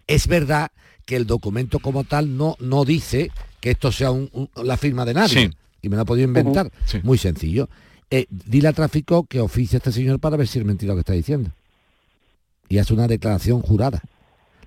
Es 0.06 0.28
verdad 0.28 0.72
que 1.06 1.16
el 1.16 1.26
documento 1.26 1.80
como 1.80 2.04
tal 2.04 2.36
no, 2.38 2.56
no 2.60 2.84
dice 2.86 3.32
que 3.62 3.72
esto 3.72 3.92
sea 3.92 4.12
un- 4.12 4.30
un- 4.34 4.50
la 4.66 4.76
firma 4.78 5.06
de 5.06 5.14
nadie. 5.14 5.48
Sí. 5.48 5.50
Y 5.82 5.90
me 5.90 5.96
lo 5.96 6.02
ha 6.02 6.06
podido 6.06 6.28
inventar. 6.28 6.70
Muy 7.04 7.18
sencillo. 7.18 7.70
Eh, 8.10 8.26
dile 8.30 8.68
a 8.68 8.74
tráfico 8.74 9.26
que 9.26 9.40
oficie 9.40 9.78
a 9.78 9.80
este 9.80 9.92
señor 9.94 10.20
para 10.20 10.36
ver 10.38 10.48
si 10.48 10.60
es 10.60 10.66
mentira 10.66 10.90
lo 10.92 10.96
que 10.98 11.02
está 11.02 11.14
diciendo. 11.14 11.52
Y 12.70 12.78
hace 12.78 12.94
una 12.94 13.08
declaración 13.08 13.62
jurada. 13.62 14.02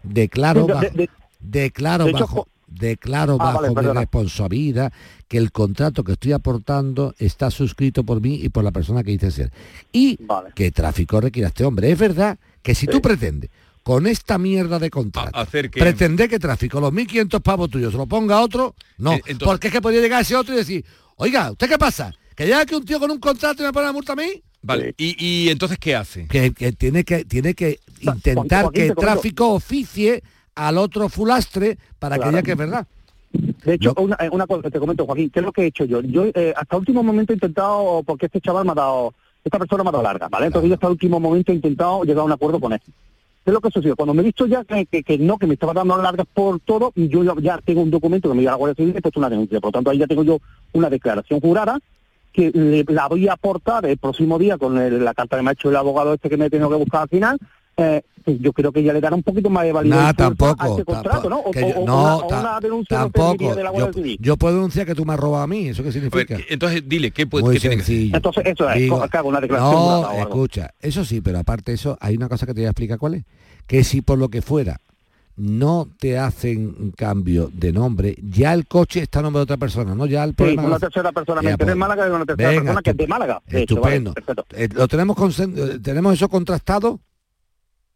Declaro 0.08 0.66
bajo, 0.66 0.80
de- 0.80 1.10
declaro 1.40 2.04
de 2.04 2.10
hecho, 2.10 2.20
bajo, 2.20 2.34
jo- 2.42 2.48
declaro 2.66 3.34
Ah, 3.40 3.44
bajo 3.44 3.56
vale, 3.58 3.68
mi 3.70 3.74
perdona. 3.74 4.00
responsabilidad 4.00 4.92
que 5.28 5.38
el 5.38 5.52
contrato 5.52 6.04
que 6.04 6.12
estoy 6.12 6.32
aportando 6.32 7.14
está 7.18 7.50
suscrito 7.50 8.04
por 8.04 8.20
mí 8.20 8.34
y 8.42 8.48
por 8.48 8.64
la 8.64 8.70
persona 8.72 9.02
que 9.02 9.12
dice 9.12 9.30
ser. 9.30 9.52
Y 9.92 10.18
que 10.54 10.70
tráfico 10.70 11.20
requiere 11.20 11.46
a 11.46 11.48
este 11.48 11.64
hombre. 11.64 11.90
Es 11.90 11.98
verdad 11.98 12.38
que 12.62 12.74
si 12.74 12.86
tú 12.86 13.00
pretendes 13.00 13.50
con 13.82 14.06
esta 14.06 14.36
mierda 14.38 14.78
de 14.80 14.90
contrato 14.90 15.30
hacer 15.38 15.70
que- 15.70 15.78
pretender 15.80 16.28
que 16.28 16.38
tráfico 16.40 16.80
los 16.80 16.92
1.500 16.92 17.40
pavos 17.40 17.70
tuyos 17.70 17.92
se 17.92 17.98
lo 17.98 18.06
ponga 18.06 18.36
a 18.36 18.40
otro, 18.42 18.74
no. 18.98 19.12
Eh, 19.12 19.22
entonces- 19.26 19.46
porque 19.46 19.66
es 19.68 19.72
que 19.72 19.80
podría 19.80 20.00
llegar 20.00 20.22
ese 20.22 20.34
otro 20.36 20.54
y 20.54 20.58
decir, 20.58 20.84
oiga, 21.16 21.52
¿usted 21.52 21.68
qué 21.68 21.78
pasa? 21.78 22.12
¿Que 22.34 22.44
llega 22.44 22.60
aquí 22.60 22.74
un 22.74 22.84
tío 22.84 22.98
con 22.98 23.10
un 23.10 23.18
contrato 23.18 23.62
y 23.62 23.66
me 23.66 23.72
pone 23.72 23.86
la 23.86 23.92
multa 23.92 24.12
a 24.12 24.16
mí? 24.16 24.42
Vale. 24.62 24.94
¿Y, 24.98 25.16
y 25.24 25.48
entonces 25.50 25.78
qué 25.78 25.94
hace? 25.94 26.26
que, 26.26 26.52
que 26.52 26.72
tiene 26.72 27.04
que 27.04 27.24
tiene 27.24 27.54
que 27.54 27.78
intentar 28.00 28.62
Joaquín, 28.64 28.82
que 28.82 28.88
comento. 28.88 29.00
tráfico 29.00 29.52
oficie 29.52 30.22
al 30.54 30.78
otro 30.78 31.08
fulastre 31.08 31.78
para 31.98 32.18
que 32.18 32.28
diga 32.28 32.42
que 32.42 32.52
es 32.52 32.56
verdad. 32.58 32.86
De 33.32 33.74
hecho, 33.74 33.92
una, 33.98 34.16
eh, 34.20 34.28
una 34.32 34.46
cosa 34.46 34.70
te 34.70 34.78
comento, 34.78 35.04
Joaquín, 35.04 35.30
¿qué 35.30 35.40
es 35.40 35.44
lo 35.44 35.52
que 35.52 35.62
he 35.62 35.66
hecho 35.66 35.84
yo? 35.84 36.00
Yo 36.00 36.24
eh, 36.34 36.54
hasta 36.56 36.76
último 36.76 37.02
momento 37.02 37.32
he 37.32 37.36
intentado, 37.36 38.02
porque 38.06 38.26
este 38.26 38.40
chaval 38.40 38.64
me 38.64 38.72
ha 38.72 38.74
dado, 38.74 39.12
esta 39.44 39.58
persona 39.58 39.82
me 39.84 39.90
ha 39.90 39.92
dado 39.92 40.04
larga, 40.04 40.28
¿vale? 40.28 40.46
Entonces 40.46 40.68
yo 40.68 40.74
hasta 40.74 40.88
último 40.88 41.20
momento 41.20 41.52
he 41.52 41.54
intentado 41.54 42.02
llegar 42.04 42.20
a 42.22 42.24
un 42.24 42.32
acuerdo 42.32 42.58
con 42.58 42.72
él. 42.72 42.80
¿Qué 42.84 43.50
es 43.50 43.52
lo 43.52 43.60
que 43.60 43.70
sucedió? 43.70 43.94
Cuando 43.94 44.14
me 44.14 44.22
he 44.22 44.24
visto 44.24 44.46
ya 44.46 44.64
que, 44.64 44.86
que- 44.86 45.02
que 45.04 45.18
no, 45.18 45.36
que 45.38 45.46
me 45.46 45.54
estaba 45.54 45.72
dando 45.74 45.96
largas 46.00 46.26
por 46.32 46.58
todo, 46.60 46.92
y 46.96 47.08
yo 47.08 47.22
ya, 47.24 47.34
ya 47.40 47.58
tengo 47.58 47.82
un 47.82 47.90
documento 47.90 48.28
que 48.30 48.34
me 48.34 48.40
dio 48.40 48.50
la 48.50 48.56
Guardia 48.56 48.74
Civil 48.76 48.94
y 48.94 48.98
he 48.98 49.02
puesto 49.02 49.20
una 49.20 49.28
denuncia. 49.30 49.60
Por 49.60 49.68
lo 49.68 49.72
tanto, 49.72 49.90
ahí 49.90 49.98
ya 49.98 50.06
tengo 50.06 50.24
yo 50.24 50.38
una 50.72 50.88
declaración 50.88 51.40
jurada 51.40 51.78
que 52.36 52.50
le- 52.52 52.84
la 52.92 53.08
voy 53.08 53.26
a 53.28 53.32
aportar 53.32 53.86
el 53.86 53.96
próximo 53.96 54.38
día 54.38 54.58
con 54.58 54.76
el- 54.78 55.02
la 55.04 55.14
carta 55.14 55.36
que 55.38 55.42
me 55.42 55.50
ha 55.50 55.52
hecho 55.54 55.70
el 55.70 55.76
abogado 55.76 56.14
este 56.14 56.28
que 56.28 56.36
me 56.36 56.46
he 56.46 56.50
tenido 56.50 56.68
que 56.68 56.76
buscar 56.76 57.02
al 57.02 57.08
final. 57.08 57.38
eh, 57.78 58.00
pues 58.24 58.38
yo 58.40 58.54
creo 58.54 58.72
que 58.72 58.82
ya 58.82 58.94
le 58.94 59.02
dará 59.02 59.14
un 59.14 59.22
poquito 59.22 59.50
más 59.50 59.64
de 59.64 59.70
validez 59.72 59.98
fuerza 59.98 60.08
a 60.10 60.14
tampoco. 60.14 60.64
este 60.70 60.84
contrato, 60.86 61.28
¿no? 61.28 61.40
O, 61.40 61.52
yo- 61.52 61.66
o- 61.66 61.86
no, 61.86 62.02
una, 62.02 62.16
o 62.16 62.26
ta- 62.26 62.40
una 62.40 62.58
denuncia 62.60 62.96
de 62.96 63.02
tampoco. 63.10 63.54
de 63.54 63.62
la 63.62 63.76
Yo, 63.78 63.92
Civil. 63.92 64.16
yo 64.18 64.36
puedo 64.38 64.54
denunciar 64.54 64.86
que 64.86 64.94
tú 64.94 65.04
me 65.04 65.12
has 65.12 65.20
robado 65.20 65.42
a 65.42 65.46
mí. 65.46 65.68
¿Eso 65.68 65.82
qué 65.82 65.92
significa? 65.92 66.38
Entonces, 66.48 66.82
dile, 66.88 67.10
¿qué, 67.10 67.26
puede, 67.26 67.44
Muy 67.44 67.52
qué 67.56 67.60
tiene 67.60 67.76
que 67.76 67.82
hacer? 67.82 68.14
Entonces, 68.16 68.44
eso 68.46 68.70
es, 68.70 68.76
Digo, 68.76 69.04
hago 69.12 69.28
una 69.28 69.42
declaración 69.42 69.74
No, 69.78 70.10
escucha, 70.12 70.70
eso 70.80 71.04
sí, 71.04 71.20
pero 71.20 71.38
aparte 71.38 71.72
de 71.72 71.74
eso, 71.74 71.98
hay 72.00 72.16
una 72.16 72.30
cosa 72.30 72.46
que 72.46 72.54
te 72.54 72.60
voy 72.62 72.66
a 72.66 72.70
explicar 72.70 72.96
cuál 72.98 73.12
es. 73.16 73.24
Que 73.66 73.84
si 73.84 74.00
por 74.00 74.16
lo 74.16 74.30
que 74.30 74.40
fuera 74.40 74.80
no 75.36 75.88
te 75.98 76.18
hacen 76.18 76.92
cambio 76.96 77.50
de 77.52 77.70
nombre, 77.72 78.16
ya 78.22 78.54
el 78.54 78.66
coche 78.66 79.02
está 79.02 79.18
a 79.18 79.22
nombre 79.22 79.40
de 79.40 79.44
otra 79.44 79.56
persona, 79.58 79.94
¿no? 79.94 80.06
Ya 80.06 80.24
el 80.24 80.30
Sí, 80.30 80.36
problema... 80.36 80.64
una 80.64 80.78
tercera 80.78 81.12
persona. 81.12 81.42
Me 81.42 81.56
pues, 81.58 81.70
en 81.70 81.78
Málaga 81.78 82.04
de 82.06 82.10
una 82.12 82.24
tercera 82.24 82.48
venga, 82.48 82.62
persona 82.62 82.82
que 82.82 82.90
es 82.90 82.96
de 82.96 83.06
Málaga. 83.06 83.42
de 83.46 83.62
hecho, 83.62 83.80
vale, 83.80 83.96
Estupendo. 83.96 84.44
Eh, 84.52 84.68
¿Lo 84.74 84.88
tenemos, 84.88 85.40
eh, 85.40 85.78
tenemos 85.82 86.14
eso 86.14 86.28
contrastado? 86.30 87.00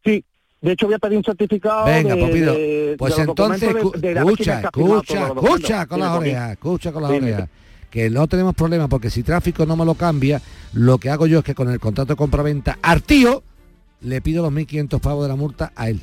Sí, 0.04 0.22
de 0.60 0.72
hecho 0.72 0.86
voy 0.86 0.94
a 0.94 0.98
pedir 0.98 1.16
un 1.18 1.24
certificado 1.24 1.86
Venga, 1.86 2.14
de, 2.14 2.20
pues 2.20 2.34
de- 2.34 2.94
Pues 2.98 3.16
de 3.16 3.22
entonces, 3.22 3.60
de- 4.00 4.12
escucha, 4.12 4.60
escucha, 4.60 5.26
escucha 5.28 5.86
con 5.86 6.00
las 6.00 6.10
orejas, 6.18 6.50
escucha 6.52 6.92
con 6.92 7.02
las 7.02 7.10
orejas. 7.12 7.48
Que 7.90 8.08
no 8.10 8.28
tenemos 8.28 8.54
problema 8.54 8.86
porque 8.86 9.10
si 9.10 9.22
tráfico 9.22 9.64
no 9.66 9.74
me 9.76 9.84
lo 9.84 9.94
cambia, 9.94 10.40
lo 10.74 10.98
que 10.98 11.08
hago 11.10 11.26
yo 11.26 11.38
es 11.38 11.44
que 11.44 11.54
con 11.56 11.70
el 11.70 11.80
contrato 11.80 12.12
de 12.12 12.16
compraventa 12.16 12.78
al 12.82 13.02
tío 13.02 13.42
le 14.02 14.20
pido 14.20 14.42
los 14.42 14.52
1.500 14.52 15.00
pavos 15.00 15.24
de 15.24 15.28
la 15.28 15.36
multa 15.36 15.72
a 15.74 15.88
él. 15.88 16.00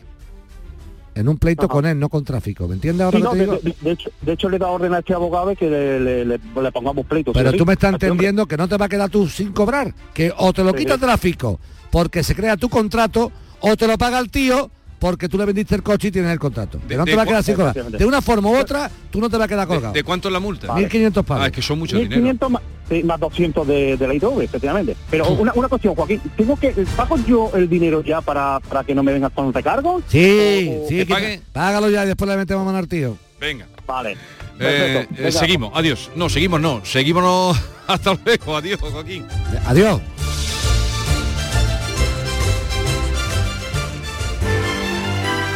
En 1.17 1.27
un 1.27 1.37
pleito 1.37 1.67
con 1.67 1.85
él, 1.85 1.97
no 1.99 2.09
con 2.09 2.23
tráfico. 2.23 2.67
¿Me 2.67 2.75
entiendes 2.75 3.05
ahora 3.05 3.17
Sí, 3.17 3.23
no, 3.23 3.29
te 3.31 3.37
de, 3.37 3.43
digo? 3.43 3.57
de- 3.63 3.75
de 3.81 3.91
hecho, 3.91 4.09
de 4.21 4.31
hecho 4.33 4.49
le 4.49 4.59
dado 4.59 4.73
orden 4.73 4.93
a 4.93 4.99
este 4.99 5.13
abogado 5.13 5.55
que 5.55 5.69
le, 5.69 5.99
le- 5.99 6.25
le- 6.25 6.37
le 6.61 6.71
pongamos 6.71 7.05
pleito. 7.07 7.33
Pero 7.33 7.51
¿sí? 7.51 7.57
tú 7.57 7.65
me 7.65 7.73
estás 7.73 7.93
entendiendo 7.93 8.45
que 8.45 8.55
no 8.55 8.67
te 8.67 8.77
va 8.77 8.85
a 8.85 8.89
quedar 8.89 9.09
tú 9.09 9.27
sin 9.27 9.51
cobrar, 9.51 9.93
que 10.13 10.31
o 10.37 10.53
te 10.53 10.63
lo 10.63 10.73
quita 10.73 10.93
sí. 10.95 10.99
tráfico 11.01 11.59
porque 11.91 12.23
se 12.23 12.35
crea 12.35 12.55
tu 12.57 12.69
contrato 12.69 13.31
o 13.61 13.75
te 13.75 13.87
lo 13.87 13.97
paga 13.97 14.19
el 14.19 14.29
tío 14.29 14.69
porque 14.99 15.29
tú 15.29 15.37
le 15.37 15.45
vendiste 15.45 15.75
el 15.75 15.83
coche 15.83 16.07
y 16.07 16.11
tienes 16.11 16.31
el 16.31 16.39
contrato. 16.39 16.79
Que 16.87 16.95
no 16.97 17.05
de 17.05 17.11
te 17.11 17.15
va 17.17 17.23
a 17.23 17.25
quedar 17.25 17.43
sin. 17.43 17.55
De 17.97 18.05
una 18.05 18.21
forma 18.21 18.49
u 18.49 18.57
otra, 18.57 18.89
tú 19.11 19.19
no 19.19 19.29
te 19.29 19.37
vas 19.37 19.45
a 19.45 19.47
quedar 19.47 19.67
colgado. 19.67 19.93
¿De 19.93 20.03
cuánto 20.03 20.27
es 20.27 20.33
la 20.33 20.39
multa? 20.39 20.67
1.500 20.67 21.23
pavos. 21.23 21.43
Ah, 21.43 21.47
es 21.47 21.51
que 21.53 21.61
son 21.61 21.79
mucho 21.79 21.97
dinero. 21.97 22.21
1500 22.21 22.49
más, 22.51 22.61
sí, 22.89 23.03
más 23.03 23.19
200 23.19 23.67
de, 23.67 23.97
de 23.97 24.07
la 24.07 24.13
ITV, 24.15 24.41
efectivamente. 24.41 24.95
Pero 25.09 25.29
una, 25.29 25.53
una 25.53 25.67
cuestión, 25.67 25.93
Joaquín, 25.95 26.21
¿tengo 26.35 26.55
que 26.55 26.71
pago 26.95 27.17
yo 27.27 27.51
el 27.55 27.69
dinero 27.69 28.01
ya 28.03 28.21
para, 28.21 28.59
para 28.61 28.83
que 28.83 28.95
no 28.95 29.03
me 29.03 29.13
vengas 29.13 29.31
con 29.33 29.53
recargos? 29.53 30.03
Sí, 30.07 30.69
O- 30.83 30.87
sí, 30.87 31.05
que- 31.05 31.41
págalo 31.53 31.89
ya 31.89 32.03
y 32.03 32.07
después 32.07 32.29
le 32.29 32.37
metemos 32.37 32.65
mano 32.65 32.77
al 32.77 32.87
tío. 32.87 33.17
Venga. 33.39 33.67
Vale. 33.85 34.13
Eh, 34.59 35.05
Perfecto. 35.07 35.27
eh, 35.27 35.31
seguimos, 35.31 35.71
adiós. 35.75 36.09
No, 36.15 36.27
seguimos 36.29 36.59
no, 36.59 36.83
seguimos 36.83 37.21
no. 37.23 37.53
Hasta 37.87 38.17
luego, 38.25 38.57
adiós, 38.57 38.79
Joaquín. 38.81 39.23
Adiós. 39.67 40.01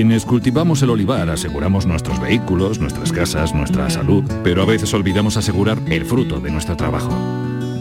Quienes 0.00 0.24
cultivamos 0.24 0.80
el 0.80 0.88
olivar 0.88 1.28
aseguramos 1.28 1.84
nuestros 1.84 2.18
vehículos, 2.18 2.78
nuestras 2.78 3.12
casas, 3.12 3.54
nuestra 3.54 3.90
salud, 3.90 4.24
pero 4.42 4.62
a 4.62 4.64
veces 4.64 4.94
olvidamos 4.94 5.36
asegurar 5.36 5.78
el 5.90 6.06
fruto 6.06 6.40
de 6.40 6.50
nuestro 6.50 6.74
trabajo. 6.74 7.10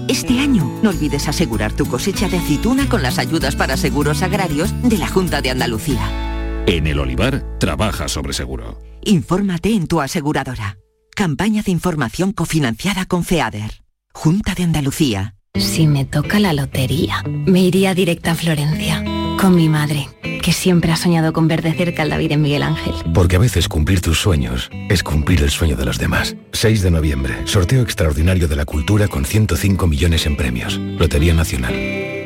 Este 0.09 0.37
año 0.37 0.69
no 0.83 0.89
olvides 0.89 1.29
asegurar 1.29 1.71
tu 1.71 1.85
cosecha 1.85 2.27
de 2.27 2.39
aceituna 2.39 2.89
con 2.89 3.03
las 3.03 3.19
ayudas 3.19 3.55
para 3.55 3.77
seguros 3.77 4.21
agrarios 4.21 4.69
de 4.83 4.97
la 4.97 5.07
Junta 5.07 5.41
de 5.41 5.51
Andalucía. 5.51 6.65
En 6.67 6.87
el 6.87 6.99
olivar, 6.99 7.57
trabaja 7.57 8.09
sobre 8.09 8.33
seguro. 8.33 8.81
Infórmate 9.05 9.73
en 9.73 9.87
tu 9.87 10.01
aseguradora. 10.01 10.77
Campaña 11.15 11.61
de 11.61 11.71
información 11.71 12.33
cofinanciada 12.33 13.05
con 13.05 13.23
FEADER. 13.23 13.81
Junta 14.11 14.55
de 14.55 14.63
Andalucía. 14.63 15.35
Si 15.55 15.87
me 15.87 16.03
toca 16.03 16.39
la 16.39 16.51
lotería, 16.51 17.23
me 17.25 17.61
iría 17.61 17.93
directa 17.93 18.31
a 18.31 18.35
Florencia, 18.35 19.03
con 19.39 19.55
mi 19.55 19.69
madre, 19.69 20.09
que 20.43 20.51
siempre 20.51 20.91
ha 20.91 20.97
soñado 20.97 21.31
con 21.31 21.47
ver 21.47 21.61
de 21.61 21.73
cerca 21.73 22.03
al 22.03 22.09
David 22.09 22.33
en 22.33 22.41
Miguel 22.41 22.63
Ángel. 22.63 22.93
Porque 23.13 23.37
a 23.37 23.39
veces 23.39 23.69
cumplir 23.69 24.01
tus 24.01 24.19
sueños 24.19 24.69
es 24.89 25.01
cumplir 25.01 25.41
el 25.41 25.49
sueño 25.49 25.77
de 25.77 25.85
los 25.85 25.97
demás. 25.97 26.35
6 26.51 26.81
de 26.81 26.91
noviembre, 26.91 27.47
sorteo 27.47 27.81
extraordinario 27.81 28.49
de 28.49 28.57
la 28.57 28.65
cultura 28.65 29.07
con 29.07 29.23
105 29.23 29.87
millones 29.87 30.25
en 30.25 30.35
premios. 30.35 30.77
Lotería 30.77 31.33
Nacional. 31.33 31.73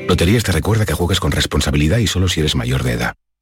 Loterías 0.07 0.43
te 0.43 0.51
recuerda 0.51 0.85
que 0.85 0.93
juegues 0.93 1.19
con 1.19 1.31
responsabilidad 1.31 1.99
y 1.99 2.07
solo 2.07 2.27
si 2.27 2.39
eres 2.39 2.55
mayor 2.55 2.83
de 2.83 2.93
edad. 2.93 3.13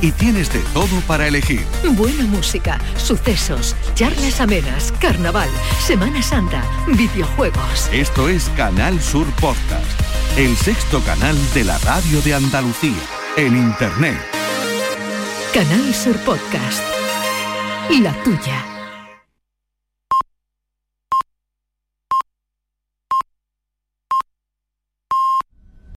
y 0.00 0.12
tienes 0.12 0.52
de 0.52 0.60
todo 0.72 1.00
para 1.06 1.26
elegir. 1.26 1.64
Buena 1.92 2.24
música, 2.24 2.78
sucesos, 2.96 3.74
charlas 3.94 4.40
amenas, 4.40 4.92
carnaval, 5.00 5.48
Semana 5.84 6.22
Santa, 6.22 6.62
videojuegos. 6.86 7.88
Esto 7.92 8.28
es 8.28 8.48
Canal 8.56 9.00
Sur 9.00 9.26
Podcast, 9.40 10.00
el 10.36 10.56
sexto 10.56 11.00
canal 11.02 11.36
de 11.54 11.64
la 11.64 11.78
radio 11.78 12.20
de 12.22 12.34
Andalucía, 12.34 13.02
en 13.36 13.56
Internet. 13.56 14.18
Canal 15.52 15.94
Sur 15.94 16.16
Podcast. 16.18 16.82
La 17.90 18.12
tuya. 18.22 18.75